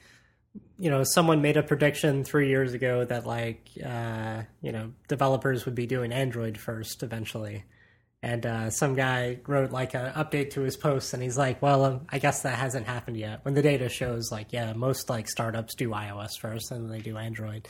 you 0.80 0.90
know, 0.90 1.04
someone 1.04 1.42
made 1.42 1.58
a 1.58 1.62
prediction 1.62 2.24
three 2.24 2.48
years 2.48 2.72
ago 2.72 3.04
that 3.04 3.26
like, 3.26 3.68
uh, 3.84 4.42
you 4.62 4.72
know, 4.72 4.92
developers 5.08 5.66
would 5.66 5.74
be 5.74 5.86
doing 5.86 6.10
Android 6.10 6.56
first 6.58 7.02
eventually. 7.02 7.64
And 8.22 8.44
uh, 8.46 8.70
some 8.70 8.94
guy 8.94 9.40
wrote 9.46 9.72
like 9.72 9.94
an 9.94 10.12
update 10.12 10.50
to 10.52 10.62
his 10.62 10.76
post, 10.76 11.14
and 11.14 11.22
he's 11.22 11.38
like, 11.38 11.62
"Well, 11.62 11.84
um, 11.86 12.00
I 12.10 12.18
guess 12.18 12.42
that 12.42 12.58
hasn't 12.58 12.86
happened 12.86 13.16
yet." 13.16 13.40
When 13.44 13.54
the 13.54 13.62
data 13.62 13.88
shows, 13.88 14.30
like, 14.30 14.52
yeah, 14.52 14.74
most 14.74 15.08
like 15.08 15.26
startups 15.26 15.74
do 15.74 15.88
iOS 15.88 16.38
first, 16.38 16.70
and 16.70 16.84
then 16.84 16.90
they 16.90 17.00
do 17.00 17.16
Android. 17.16 17.66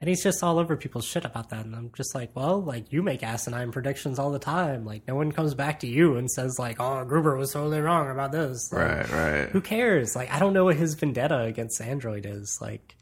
And 0.00 0.08
he's 0.08 0.22
just 0.22 0.42
all 0.42 0.58
over 0.58 0.78
people's 0.78 1.04
shit 1.04 1.26
about 1.26 1.50
that. 1.50 1.66
And 1.66 1.76
I'm 1.76 1.90
just 1.94 2.14
like, 2.14 2.34
well, 2.34 2.62
like 2.62 2.90
you 2.90 3.02
make 3.02 3.22
asinine 3.22 3.70
predictions 3.70 4.18
all 4.18 4.30
the 4.30 4.38
time. 4.38 4.86
Like 4.86 5.06
no 5.06 5.14
one 5.14 5.30
comes 5.30 5.52
back 5.54 5.80
to 5.80 5.86
you 5.86 6.16
and 6.16 6.30
says 6.30 6.58
like, 6.58 6.80
oh, 6.80 7.04
Gruber 7.04 7.36
was 7.36 7.52
totally 7.52 7.80
wrong 7.80 8.10
about 8.10 8.32
this. 8.32 8.72
Like, 8.72 8.86
right, 8.86 9.10
right. 9.10 9.48
Who 9.50 9.60
cares? 9.60 10.16
Like 10.16 10.32
I 10.32 10.38
don't 10.38 10.54
know 10.54 10.64
what 10.64 10.76
his 10.76 10.94
vendetta 10.94 11.40
against 11.40 11.82
Android 11.82 12.24
is. 12.24 12.56
Like 12.62 12.96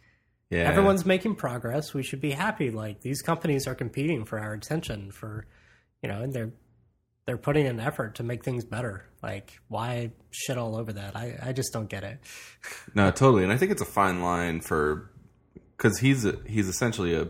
Yeah, 0.51 0.69
everyone's 0.69 1.07
making 1.07 1.37
progress. 1.37 1.95
We 1.95 2.03
should 2.03 2.21
be 2.21 2.33
happy. 2.33 2.71
Like 2.73 3.01
these 3.01 3.23
companies 3.23 3.69
are 3.69 3.77
competing 3.77 4.25
for 4.25 4.41
our 4.41 4.53
attention 4.55 5.13
for, 5.13 5.47
you 6.03 6.09
know, 6.09 6.21
and 6.23 6.33
they're 6.33 6.51
they're 7.27 7.39
putting 7.39 7.67
an 7.69 7.79
effort 7.79 8.17
to 8.17 8.25
make 8.25 8.43
things 8.43 8.65
better. 8.65 9.05
Like 9.23 9.61
why 9.69 10.11
shit 10.33 10.59
all 10.59 10.77
over 10.77 10.93
that? 10.95 11.15
I 11.15 11.39
I 11.41 11.53
just 11.53 11.73
don't 11.73 11.89
get 11.89 12.03
it. 12.03 12.19
No, 12.95 13.13
totally, 13.13 13.45
and 13.45 13.53
I 13.53 13.57
think 13.57 13.71
it's 13.71 13.83
a 13.83 13.85
fine 13.87 14.21
line 14.23 14.61
for 14.63 15.13
because 15.79 15.99
he's 16.01 16.27
a, 16.27 16.37
he's 16.47 16.69
essentially 16.69 17.15
a 17.15 17.29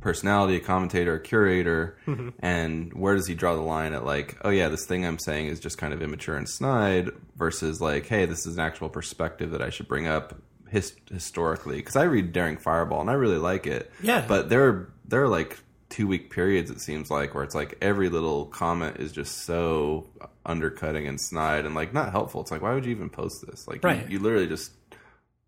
personality, 0.00 0.56
a 0.56 0.60
commentator, 0.60 1.14
a 1.16 1.20
curator, 1.20 1.98
Mm-hmm. 2.06 2.28
and 2.38 2.92
where 2.94 3.14
does 3.16 3.26
he 3.26 3.34
draw 3.34 3.54
the 3.54 3.60
line 3.60 3.92
at 3.92 4.04
like, 4.06 4.38
oh 4.42 4.50
yeah, 4.50 4.68
this 4.68 4.86
thing 4.86 5.04
I'm 5.04 5.18
saying 5.18 5.48
is 5.48 5.60
just 5.60 5.76
kind 5.76 5.92
of 5.92 6.00
immature 6.00 6.36
and 6.36 6.48
snide, 6.48 7.10
versus 7.36 7.80
like, 7.80 8.06
hey, 8.06 8.24
this 8.26 8.46
is 8.46 8.54
an 8.54 8.60
actual 8.60 8.88
perspective 8.88 9.50
that 9.50 9.60
I 9.60 9.68
should 9.70 9.88
bring 9.88 10.06
up 10.06 10.34
his, 10.70 10.94
historically 11.12 11.76
because 11.76 11.96
I 11.96 12.04
read 12.04 12.32
Daring 12.32 12.56
Fireball 12.56 13.00
and 13.00 13.10
I 13.10 13.14
really 13.14 13.38
like 13.38 13.66
it. 13.66 13.90
Yeah. 14.02 14.24
but 14.26 14.48
there 14.48 14.66
are 14.68 14.92
there 15.06 15.22
are 15.24 15.28
like 15.28 15.58
two 15.88 16.06
week 16.06 16.30
periods 16.30 16.70
it 16.70 16.80
seems 16.80 17.10
like 17.10 17.34
where 17.34 17.42
it's 17.42 17.56
like 17.56 17.76
every 17.82 18.08
little 18.08 18.46
comment 18.46 18.98
is 19.00 19.10
just 19.10 19.38
so 19.44 20.06
undercutting 20.46 21.08
and 21.08 21.20
snide 21.20 21.66
and 21.66 21.74
like 21.74 21.92
not 21.92 22.12
helpful. 22.12 22.40
It's 22.40 22.52
like 22.52 22.62
why 22.62 22.72
would 22.74 22.84
you 22.84 22.92
even 22.92 23.10
post 23.10 23.44
this? 23.46 23.66
Like 23.66 23.82
Right. 23.82 24.04
you, 24.08 24.18
you 24.18 24.22
literally 24.22 24.46
just 24.46 24.70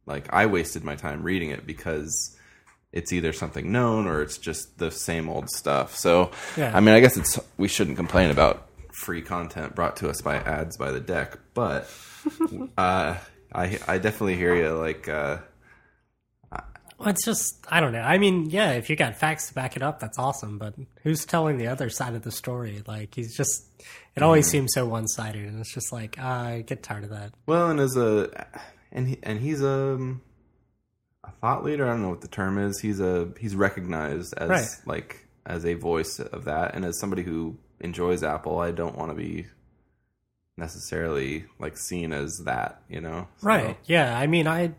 like 0.07 0.33
I 0.33 0.47
wasted 0.47 0.85
my 0.85 0.97
time 0.97 1.23
reading 1.23 1.51
it 1.51 1.67
because 1.67 2.37
it's 2.93 3.13
either 3.13 3.33
something 3.33 3.73
known 3.73 4.07
or 4.07 4.21
it's 4.23 4.37
just 4.39 4.79
the 4.79 4.91
same 4.91 5.29
old 5.29 5.49
stuff. 5.51 5.97
So 5.97 6.31
Yeah. 6.57 6.77
I 6.77 6.81
mean, 6.81 6.95
I 6.95 7.01
guess 7.01 7.17
it's 7.17 7.39
we 7.57 7.69
shouldn't 7.69 7.97
complain 7.97 8.31
about 8.31 8.69
free 8.93 9.23
content 9.23 9.75
brought 9.75 9.97
to 9.97 10.09
us 10.11 10.21
by 10.21 10.37
ads 10.37 10.77
by 10.77 10.91
the 10.91 11.01
deck, 11.01 11.39
but 11.55 11.91
uh, 12.79 13.17
I 13.55 13.79
I 13.89 13.99
definitely 13.99 14.37
hear 14.37 14.55
you. 14.55 14.71
Like 14.71 15.09
uh, 15.09 15.39
Well, 16.99 17.09
it's 17.09 17.25
just 17.25 17.65
I 17.69 17.81
don't 17.81 17.93
know. 17.93 18.03
I 18.03 18.19
mean, 18.19 18.51
yeah, 18.51 18.73
if 18.73 18.91
you 18.91 18.97
got 18.97 19.17
facts 19.17 19.49
to 19.49 19.55
back 19.55 19.77
it 19.77 19.83
up, 19.83 19.99
that's 19.99 20.19
awesome. 20.19 20.59
But 20.59 20.75
who's 21.03 21.25
telling 21.25 21.57
the 21.59 21.69
other 21.69 21.89
side 21.91 22.15
of 22.15 22.23
the 22.23 22.31
story? 22.31 22.83
Like 22.87 23.15
he's 23.15 23.37
just. 23.37 23.67
It 24.15 24.23
always 24.23 24.47
seems 24.47 24.75
so 24.75 24.85
one 24.85 25.09
sided, 25.09 25.47
and 25.47 25.59
it's 25.59 25.73
just 25.73 25.91
like 25.91 26.17
ah, 26.21 26.45
I 26.45 26.61
get 26.61 26.83
tired 26.83 27.05
of 27.05 27.11
that. 27.11 27.33
well, 27.47 27.71
and 27.71 27.81
as 27.81 27.97
a 27.97 28.47
and 28.93 29.09
he, 29.09 29.19
and 29.23 29.41
he's 29.41 29.63
a 29.63 30.17
a 31.25 31.31
thought 31.41 31.65
leader. 31.65 31.87
I 31.87 31.91
don't 31.91 32.03
know 32.03 32.11
what 32.11 32.21
the 32.21 32.29
term 32.29 32.59
is. 32.59 32.81
He's 32.81 33.01
a 33.01 33.33
he's 33.41 33.57
recognized 33.57 34.35
as 34.37 34.49
Right. 34.49 34.69
like 34.87 35.27
as 35.47 35.65
a 35.65 35.75
voice 35.75 36.21
of 36.21 36.45
that, 36.45 36.75
and 36.75 36.85
as 36.85 36.99
somebody 36.99 37.23
who 37.23 37.57
enjoys 37.81 38.23
Apple, 38.23 38.59
I 38.61 38.71
don't 38.71 38.97
want 38.97 39.11
to 39.11 39.15
be 39.17 39.47
necessarily 40.57 41.45
like 41.59 41.77
seen 41.77 42.13
as 42.13 42.39
that. 42.45 42.83
You 42.89 43.01
know, 43.01 43.29
So- 43.39 43.47
Right. 43.49 43.77
Yeah. 43.85 44.17
I 44.19 44.27
mean, 44.27 44.47
I. 44.47 44.75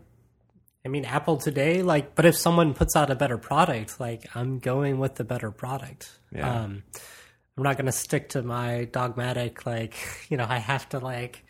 I 0.86 0.90
mean, 0.90 1.06
Apple 1.06 1.38
today, 1.38 1.80
like, 1.80 2.14
but 2.14 2.26
if 2.26 2.36
someone 2.36 2.74
puts 2.74 2.94
out 2.94 3.08
a 3.10 3.14
better 3.14 3.38
product, 3.38 3.98
like, 3.98 4.36
I'm 4.36 4.58
going 4.58 4.98
with 4.98 5.14
the 5.14 5.24
better 5.24 5.50
product. 5.50 6.10
Yeah. 6.30 6.60
Um, 6.64 6.82
I'm 7.56 7.62
not 7.62 7.78
going 7.78 7.86
to 7.86 7.92
stick 7.92 8.28
to 8.30 8.42
my 8.42 8.84
dogmatic, 8.92 9.64
like, 9.64 9.94
you 10.28 10.36
know, 10.36 10.44
I 10.46 10.58
have 10.58 10.86
to, 10.90 10.98
like, 10.98 11.42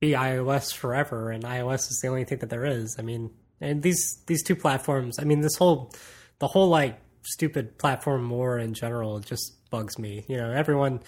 be 0.00 0.12
iOS 0.12 0.74
forever, 0.74 1.30
and 1.30 1.44
iOS 1.44 1.90
is 1.90 2.00
the 2.02 2.08
only 2.08 2.24
thing 2.24 2.38
that 2.38 2.50
there 2.50 2.64
is. 2.64 2.96
I 2.98 3.02
mean, 3.02 3.30
and 3.60 3.82
these 3.82 4.22
these 4.26 4.42
two 4.42 4.56
platforms. 4.56 5.18
I 5.18 5.24
mean, 5.24 5.40
this 5.40 5.56
whole 5.56 5.92
the 6.38 6.48
whole 6.48 6.68
like 6.68 6.98
stupid 7.22 7.78
platform 7.78 8.28
war 8.30 8.58
in 8.58 8.74
general 8.74 9.20
just 9.20 9.70
bugs 9.70 9.98
me. 9.98 10.24
You 10.28 10.38
know, 10.38 10.50
everyone 10.50 11.00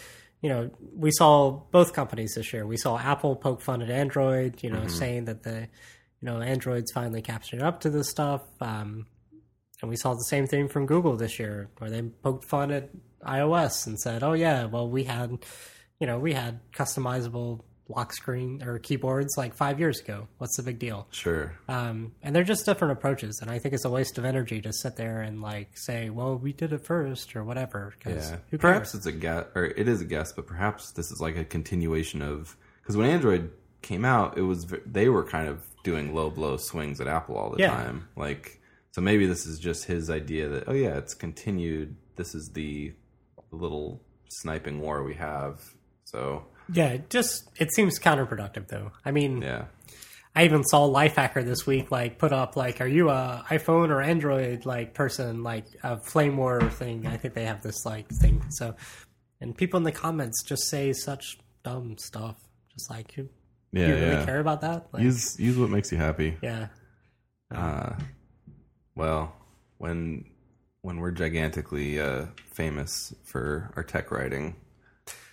you 0.42 0.48
know, 0.48 0.70
we 0.94 1.12
saw 1.12 1.52
both 1.70 1.92
companies 1.92 2.34
this 2.34 2.52
year. 2.52 2.66
We 2.66 2.76
saw 2.76 2.98
Apple 2.98 3.36
poke 3.36 3.62
fun 3.62 3.80
at 3.80 3.90
Android, 3.90 4.62
you 4.62 4.70
know, 4.70 4.88
saying 4.88 5.26
that 5.26 5.44
the, 5.44 5.60
you 5.60 6.26
know, 6.26 6.40
Android's 6.40 6.90
finally 6.90 7.22
catching 7.22 7.62
up 7.62 7.80
to 7.82 7.90
this 7.90 8.10
stuff. 8.10 8.42
Um, 8.60 9.06
and 9.80 9.88
we 9.88 9.96
saw 9.96 10.14
the 10.14 10.24
same 10.24 10.48
thing 10.48 10.68
from 10.68 10.86
Google 10.86 11.16
this 11.16 11.38
year, 11.38 11.70
where 11.78 11.90
they 11.90 12.02
poked 12.02 12.44
fun 12.44 12.72
at 12.72 12.90
iOS 13.24 13.86
and 13.86 13.98
said, 13.98 14.22
"Oh 14.22 14.32
yeah, 14.32 14.64
well 14.64 14.88
we 14.88 15.04
had, 15.04 15.44
you 16.00 16.06
know, 16.06 16.18
we 16.18 16.32
had 16.32 16.60
customizable 16.72 17.60
lock 17.94 18.12
screen 18.12 18.62
or 18.62 18.78
keyboards 18.78 19.34
like 19.36 19.54
five 19.54 19.78
years 19.80 20.00
ago. 20.00 20.28
What's 20.38 20.56
the 20.56 20.62
big 20.62 20.78
deal?" 20.78 21.06
Sure. 21.10 21.52
Um, 21.68 22.12
and 22.22 22.34
they're 22.34 22.44
just 22.44 22.64
different 22.66 22.92
approaches, 22.92 23.40
and 23.40 23.50
I 23.50 23.58
think 23.58 23.74
it's 23.74 23.84
a 23.84 23.90
waste 23.90 24.18
of 24.18 24.24
energy 24.24 24.60
to 24.62 24.72
sit 24.72 24.96
there 24.96 25.22
and 25.22 25.40
like 25.42 25.70
say, 25.76 26.10
"Well, 26.10 26.36
we 26.36 26.52
did 26.52 26.72
it 26.72 26.84
first 26.84 27.34
or 27.36 27.44
whatever." 27.44 27.94
Yeah. 28.06 28.36
Perhaps 28.58 28.94
it's 28.94 29.06
a 29.06 29.12
guess, 29.12 29.46
or 29.54 29.64
it 29.66 29.88
is 29.88 30.00
a 30.00 30.04
guess, 30.04 30.32
but 30.32 30.46
perhaps 30.46 30.92
this 30.92 31.10
is 31.10 31.20
like 31.20 31.36
a 31.36 31.44
continuation 31.44 32.22
of 32.22 32.56
because 32.82 32.96
when 32.96 33.08
Android 33.08 33.50
came 33.82 34.04
out, 34.04 34.38
it 34.38 34.42
was 34.42 34.66
they 34.86 35.08
were 35.08 35.24
kind 35.24 35.48
of 35.48 35.64
doing 35.84 36.14
low 36.14 36.30
blow 36.30 36.56
swings 36.56 37.00
at 37.00 37.06
Apple 37.06 37.36
all 37.36 37.50
the 37.50 37.58
Yeah. 37.58 37.70
time. 37.70 38.08
Like, 38.16 38.60
so 38.92 39.00
maybe 39.00 39.26
this 39.26 39.46
is 39.46 39.58
just 39.58 39.84
his 39.84 40.10
idea 40.10 40.48
that 40.48 40.64
oh 40.68 40.72
yeah, 40.72 40.96
it's 40.98 41.14
continued. 41.14 41.96
This 42.16 42.34
is 42.34 42.50
the 42.50 42.92
little 43.50 44.00
sniping 44.28 44.80
war 44.80 45.02
we 45.02 45.14
have. 45.14 45.60
So 46.04 46.44
Yeah, 46.72 46.88
it 46.88 47.10
just 47.10 47.50
it 47.56 47.72
seems 47.74 47.98
counterproductive 47.98 48.68
though. 48.68 48.92
I 49.04 49.10
mean, 49.10 49.42
yeah, 49.42 49.64
I 50.34 50.44
even 50.44 50.64
saw 50.64 50.88
Lifehacker 50.88 51.44
this 51.44 51.66
week 51.66 51.90
like 51.90 52.18
put 52.18 52.32
up 52.32 52.56
like, 52.56 52.80
"Are 52.80 52.86
you 52.86 53.08
a 53.10 53.44
iPhone 53.48 53.90
or 53.90 54.00
Android 54.00 54.66
like 54.66 54.94
person?" 54.94 55.42
Like 55.42 55.66
a 55.82 55.98
flame 56.00 56.36
war 56.36 56.60
thing. 56.70 57.06
I 57.06 57.16
think 57.16 57.34
they 57.34 57.44
have 57.44 57.62
this 57.62 57.84
like 57.84 58.08
thing. 58.08 58.42
So, 58.50 58.74
and 59.40 59.56
people 59.56 59.78
in 59.78 59.84
the 59.84 59.92
comments 59.92 60.42
just 60.42 60.68
say 60.68 60.92
such 60.92 61.38
dumb 61.62 61.96
stuff. 61.98 62.36
Just 62.72 62.90
like, 62.90 63.12
who 63.12 63.28
yeah, 63.72 63.86
do 63.86 63.92
you 63.92 63.98
really 63.98 64.10
yeah. 64.16 64.24
care 64.24 64.40
about 64.40 64.60
that? 64.62 64.86
Like, 64.92 65.02
Use 65.02 65.38
use 65.38 65.58
what 65.58 65.70
makes 65.70 65.90
you 65.92 65.98
happy. 65.98 66.36
yeah, 66.42 66.68
Uh, 67.54 67.94
well, 68.94 69.34
when 69.78 70.24
when 70.80 70.98
we're 70.98 71.10
gigantically 71.12 72.00
uh, 72.00 72.26
famous 72.54 73.14
for 73.24 73.72
our 73.76 73.82
tech 73.84 74.10
writing, 74.10 74.56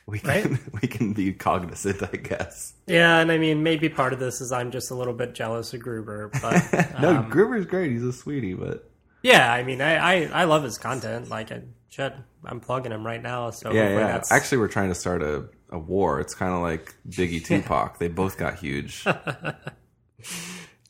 we 0.09 0.19
can 0.19 0.51
Right? 0.51 0.59
we 0.81 0.87
can 0.87 1.13
be 1.13 1.33
cognizant, 1.33 2.01
I 2.03 2.17
guess. 2.17 2.73
yeah. 2.87 3.19
And 3.19 3.31
I 3.31 3.37
mean, 3.37 3.63
maybe 3.63 3.89
part 3.89 4.13
of 4.13 4.19
this 4.19 4.41
is 4.41 4.51
I'm 4.51 4.71
just 4.71 4.91
a 4.91 4.95
little 4.95 5.13
bit 5.13 5.33
jealous 5.33 5.73
of 5.73 5.81
Gruber, 5.81 6.29
but 6.41 6.99
no, 7.01 7.17
um, 7.17 7.29
Gruber's 7.29 7.65
great. 7.65 7.91
He's 7.91 8.03
a 8.03 8.13
sweetie, 8.13 8.53
but 8.53 8.89
yeah, 9.21 9.51
I 9.51 9.63
mean, 9.63 9.81
I, 9.81 9.95
I 9.95 10.29
I 10.41 10.43
love 10.45 10.63
his 10.63 10.77
content. 10.77 11.29
Like, 11.29 11.51
I 11.51 11.61
shit, 11.89 12.13
I'm 12.45 12.59
plugging 12.59 12.91
him 12.91 13.05
right 13.05 13.21
now. 13.21 13.49
So 13.51 13.71
yeah, 13.71 13.89
yeah. 13.89 14.07
that's 14.07 14.31
Actually, 14.31 14.59
we're 14.59 14.67
trying 14.69 14.89
to 14.89 14.95
start 14.95 15.21
a, 15.21 15.45
a 15.69 15.77
war. 15.77 16.19
It's 16.19 16.33
kind 16.33 16.53
of 16.53 16.61
like 16.61 16.95
Biggie 17.07 17.43
Tupac. 17.45 17.99
They 17.99 18.07
both 18.07 18.37
got 18.37 18.59
huge. 18.59 19.05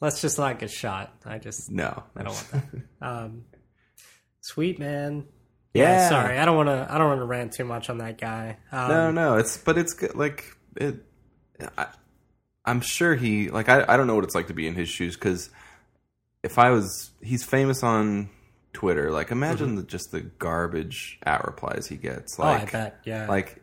let's 0.02 0.22
just 0.22 0.38
not 0.38 0.60
get 0.60 0.72
shot. 0.72 1.14
I 1.26 1.40
just 1.40 1.72
No, 1.72 2.04
I 2.16 2.24
don't 2.24 2.34
want 2.34 2.52
that. 2.52 2.64
Um, 3.08 3.44
sweet 4.42 4.80
man. 4.80 5.26
Yeah. 5.74 6.10
Sorry, 6.10 6.38
I 6.38 6.46
don't 6.46 6.56
want 6.58 6.70
to. 6.70 6.88
I 6.90 6.98
don't 6.98 7.08
want 7.08 7.20
to 7.22 7.26
rant 7.26 7.54
too 7.54 7.66
much 7.66 7.90
on 7.90 8.00
that 8.00 8.18
guy. 8.20 8.58
Um, 8.72 8.90
No, 8.90 9.12
no, 9.12 9.36
it's 9.38 9.58
but 9.58 9.78
it's 9.78 9.94
good. 9.94 10.16
Like 10.16 10.46
it, 10.76 10.96
I, 11.78 11.88
I'm 12.66 12.82
sure 12.82 13.16
he 13.16 13.50
like 13.50 13.70
I 13.70 13.86
I 13.88 13.98
don't 13.98 14.08
know 14.08 14.16
what 14.16 14.24
it's 14.24 14.36
like 14.36 14.48
to 14.48 14.54
be 14.54 14.68
in 14.68 14.76
his 14.76 14.90
shoes 14.90 15.16
because 15.16 15.50
if 16.44 16.58
I 16.58 16.72
was 16.72 17.12
he's 17.22 17.44
famous 17.44 17.84
on 17.84 18.30
Twitter. 18.74 19.12
Like 19.12 19.32
imagine 19.32 19.76
the, 19.76 19.84
just 19.84 20.12
the 20.12 20.22
garbage 20.22 21.20
at 21.24 21.46
replies 21.46 21.88
he 21.88 21.98
gets. 21.98 22.34
Mm-hmm. 22.34 22.42
oh, 22.44 22.46
Like 22.46 22.62
I 22.70 22.72
bet. 22.72 23.00
Yeah. 23.04 23.28
like 23.28 23.62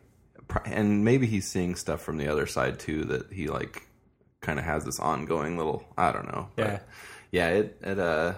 and 0.65 1.03
maybe 1.03 1.27
he's 1.27 1.45
seeing 1.47 1.75
stuff 1.75 2.01
from 2.01 2.17
the 2.17 2.27
other 2.29 2.45
side 2.45 2.79
too 2.79 3.03
that 3.05 3.31
he 3.33 3.47
like 3.47 3.85
kind 4.41 4.59
of 4.59 4.65
has 4.65 4.85
this 4.85 4.99
ongoing 4.99 5.57
little 5.57 5.83
I 5.97 6.11
don't 6.11 6.27
know. 6.27 6.49
But 6.55 6.67
Yeah. 6.67 6.79
yeah, 7.31 7.49
it 7.49 7.77
it 7.81 7.99
uh 7.99 8.33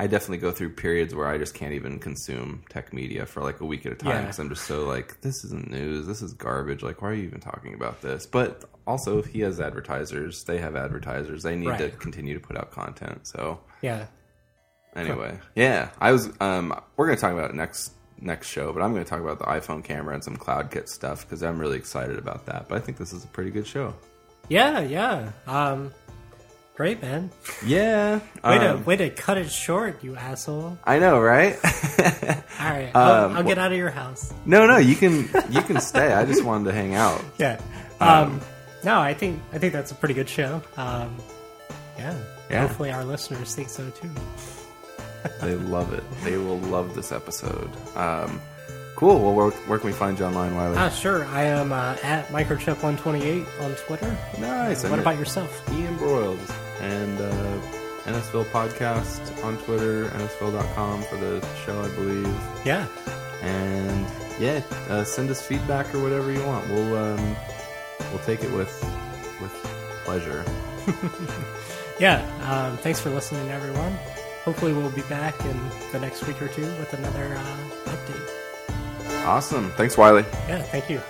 I 0.00 0.06
definitely 0.06 0.38
go 0.38 0.50
through 0.50 0.70
periods 0.70 1.14
where 1.14 1.26
I 1.26 1.36
just 1.36 1.52
can't 1.54 1.74
even 1.74 1.98
consume 1.98 2.64
tech 2.70 2.92
media 2.92 3.26
for 3.26 3.42
like 3.42 3.60
a 3.60 3.66
week 3.66 3.84
at 3.84 3.92
a 3.92 3.94
time 3.96 4.10
Yeah. 4.12 4.20
because 4.22 4.38
I'm 4.38 4.48
just 4.48 4.64
so 4.64 4.86
like 4.86 5.20
this 5.20 5.44
isn't 5.44 5.70
news, 5.70 6.06
this 6.06 6.22
is 6.22 6.32
garbage. 6.32 6.82
Like 6.82 7.02
why 7.02 7.10
are 7.10 7.14
you 7.14 7.24
even 7.24 7.40
talking 7.40 7.74
about 7.74 8.00
this? 8.00 8.24
But 8.26 8.64
also 8.86 9.18
if 9.18 9.26
he 9.26 9.40
has 9.40 9.60
advertisers, 9.60 10.42
they 10.44 10.58
have 10.58 10.74
advertisers. 10.74 11.42
They 11.42 11.54
need 11.54 11.76
to 11.78 11.90
continue 11.90 12.32
to 12.34 12.40
put 12.40 12.56
out 12.56 12.70
content. 12.70 13.26
So 13.28 13.60
yeah. 13.82 14.06
Anyway, 14.96 15.38
yeah, 15.54 15.90
I 16.00 16.10
was. 16.12 16.30
Um, 16.40 16.74
we're 16.96 17.06
going 17.06 17.16
to 17.16 17.20
talk 17.20 17.32
about 17.32 17.50
it 17.50 17.54
next 17.54 17.92
next 18.20 18.48
show, 18.48 18.72
but 18.72 18.82
I'm 18.82 18.92
going 18.92 19.04
to 19.04 19.08
talk 19.08 19.20
about 19.20 19.38
the 19.38 19.44
iPhone 19.44 19.84
camera 19.84 20.14
and 20.14 20.24
some 20.24 20.36
CloudKit 20.36 20.88
stuff 20.88 21.24
because 21.24 21.42
I'm 21.44 21.58
really 21.60 21.76
excited 21.76 22.18
about 22.18 22.46
that. 22.46 22.68
But 22.68 22.78
I 22.78 22.80
think 22.80 22.98
this 22.98 23.12
is 23.12 23.22
a 23.22 23.28
pretty 23.28 23.50
good 23.50 23.66
show. 23.68 23.94
Yeah. 24.48 24.80
Yeah. 24.80 25.30
Um, 25.46 25.92
great 26.80 27.02
man. 27.02 27.30
Yeah, 27.62 28.20
Way 28.42 28.56
um, 28.56 28.78
to 28.78 28.84
way 28.86 28.96
to 28.96 29.10
cut 29.10 29.36
it 29.36 29.50
short, 29.50 30.02
you 30.02 30.16
asshole. 30.16 30.78
I 30.82 30.98
know, 30.98 31.20
right? 31.20 31.58
All 32.58 32.70
right, 32.70 32.90
I'll, 32.94 33.26
Um, 33.26 33.36
I'll 33.36 33.42
get 33.42 33.58
out 33.58 33.70
of 33.70 33.76
your 33.76 33.90
house. 33.90 34.32
no, 34.46 34.66
no, 34.66 34.78
you 34.78 34.96
can 34.96 35.28
you 35.50 35.60
can 35.60 35.78
stay. 35.82 36.10
I 36.10 36.24
just 36.24 36.42
wanted 36.42 36.64
to 36.70 36.72
hang 36.72 36.94
out. 36.94 37.22
Yeah. 37.38 37.60
Um, 38.00 38.40
no, 38.82 38.98
I 38.98 39.12
think 39.12 39.42
I 39.52 39.58
think 39.58 39.74
that's 39.74 39.92
a 39.92 39.94
pretty 39.94 40.14
good 40.14 40.28
show. 40.28 40.62
Um, 40.78 41.18
yeah. 41.98 42.16
Yeah. 42.50 42.62
Hopefully, 42.62 42.90
our 42.90 43.04
listeners 43.04 43.54
think 43.54 43.68
so 43.68 43.90
too. 43.90 44.10
They 45.42 45.54
love 45.54 45.92
it. 45.92 46.04
They 46.24 46.38
will 46.38 46.60
love 46.72 46.94
this 46.94 47.12
episode. 47.12 47.70
Um, 47.94 48.40
cool. 48.96 49.20
Well, 49.20 49.34
where, 49.34 49.50
where 49.68 49.78
can 49.78 49.86
we 49.86 49.92
find 49.92 50.18
you 50.18 50.24
online, 50.24 50.56
Wiley? 50.56 50.78
Ah, 50.78 50.88
sure. 50.88 51.26
I 51.26 51.42
am 51.42 51.72
uh, 51.72 51.96
at 52.02 52.26
microchip128 52.28 53.44
on 53.60 53.74
Twitter. 53.84 54.16
nice. 54.38 54.82
What 54.88 54.98
about 54.98 55.18
yourself? 55.18 55.50
Ian 55.74 55.94
Broyles 55.98 56.69
and 56.80 57.20
uh, 57.20 57.60
NSVille 58.04 58.44
podcast 58.46 59.44
on 59.44 59.56
Twitter, 59.58 60.06
nsville.com 60.08 61.02
for 61.04 61.16
the 61.16 61.46
show, 61.64 61.80
I 61.80 61.88
believe. 61.94 62.36
Yeah. 62.64 62.86
And 63.42 64.06
yeah, 64.38 64.62
uh, 64.88 65.04
send 65.04 65.30
us 65.30 65.40
feedback 65.46 65.94
or 65.94 66.02
whatever 66.02 66.32
you 66.32 66.44
want. 66.44 66.68
We'll 66.68 66.96
um, 66.96 67.36
we'll 68.10 68.22
take 68.24 68.42
it 68.42 68.50
with 68.52 68.72
with 69.40 69.52
pleasure. 70.04 70.44
Yeah. 72.00 72.24
Um, 72.48 72.78
thanks 72.78 72.98
for 72.98 73.10
listening, 73.10 73.50
everyone. 73.50 73.92
Hopefully, 74.44 74.72
we'll 74.72 74.90
be 74.90 75.02
back 75.02 75.38
in 75.44 75.60
the 75.92 76.00
next 76.00 76.26
week 76.26 76.40
or 76.40 76.48
two 76.48 76.62
with 76.62 76.94
another 76.94 77.34
uh, 77.36 77.56
update. 77.84 79.26
Awesome. 79.26 79.70
Thanks, 79.72 79.98
Wiley. 79.98 80.24
Yeah. 80.48 80.62
Thank 80.62 80.88
you. 80.88 81.02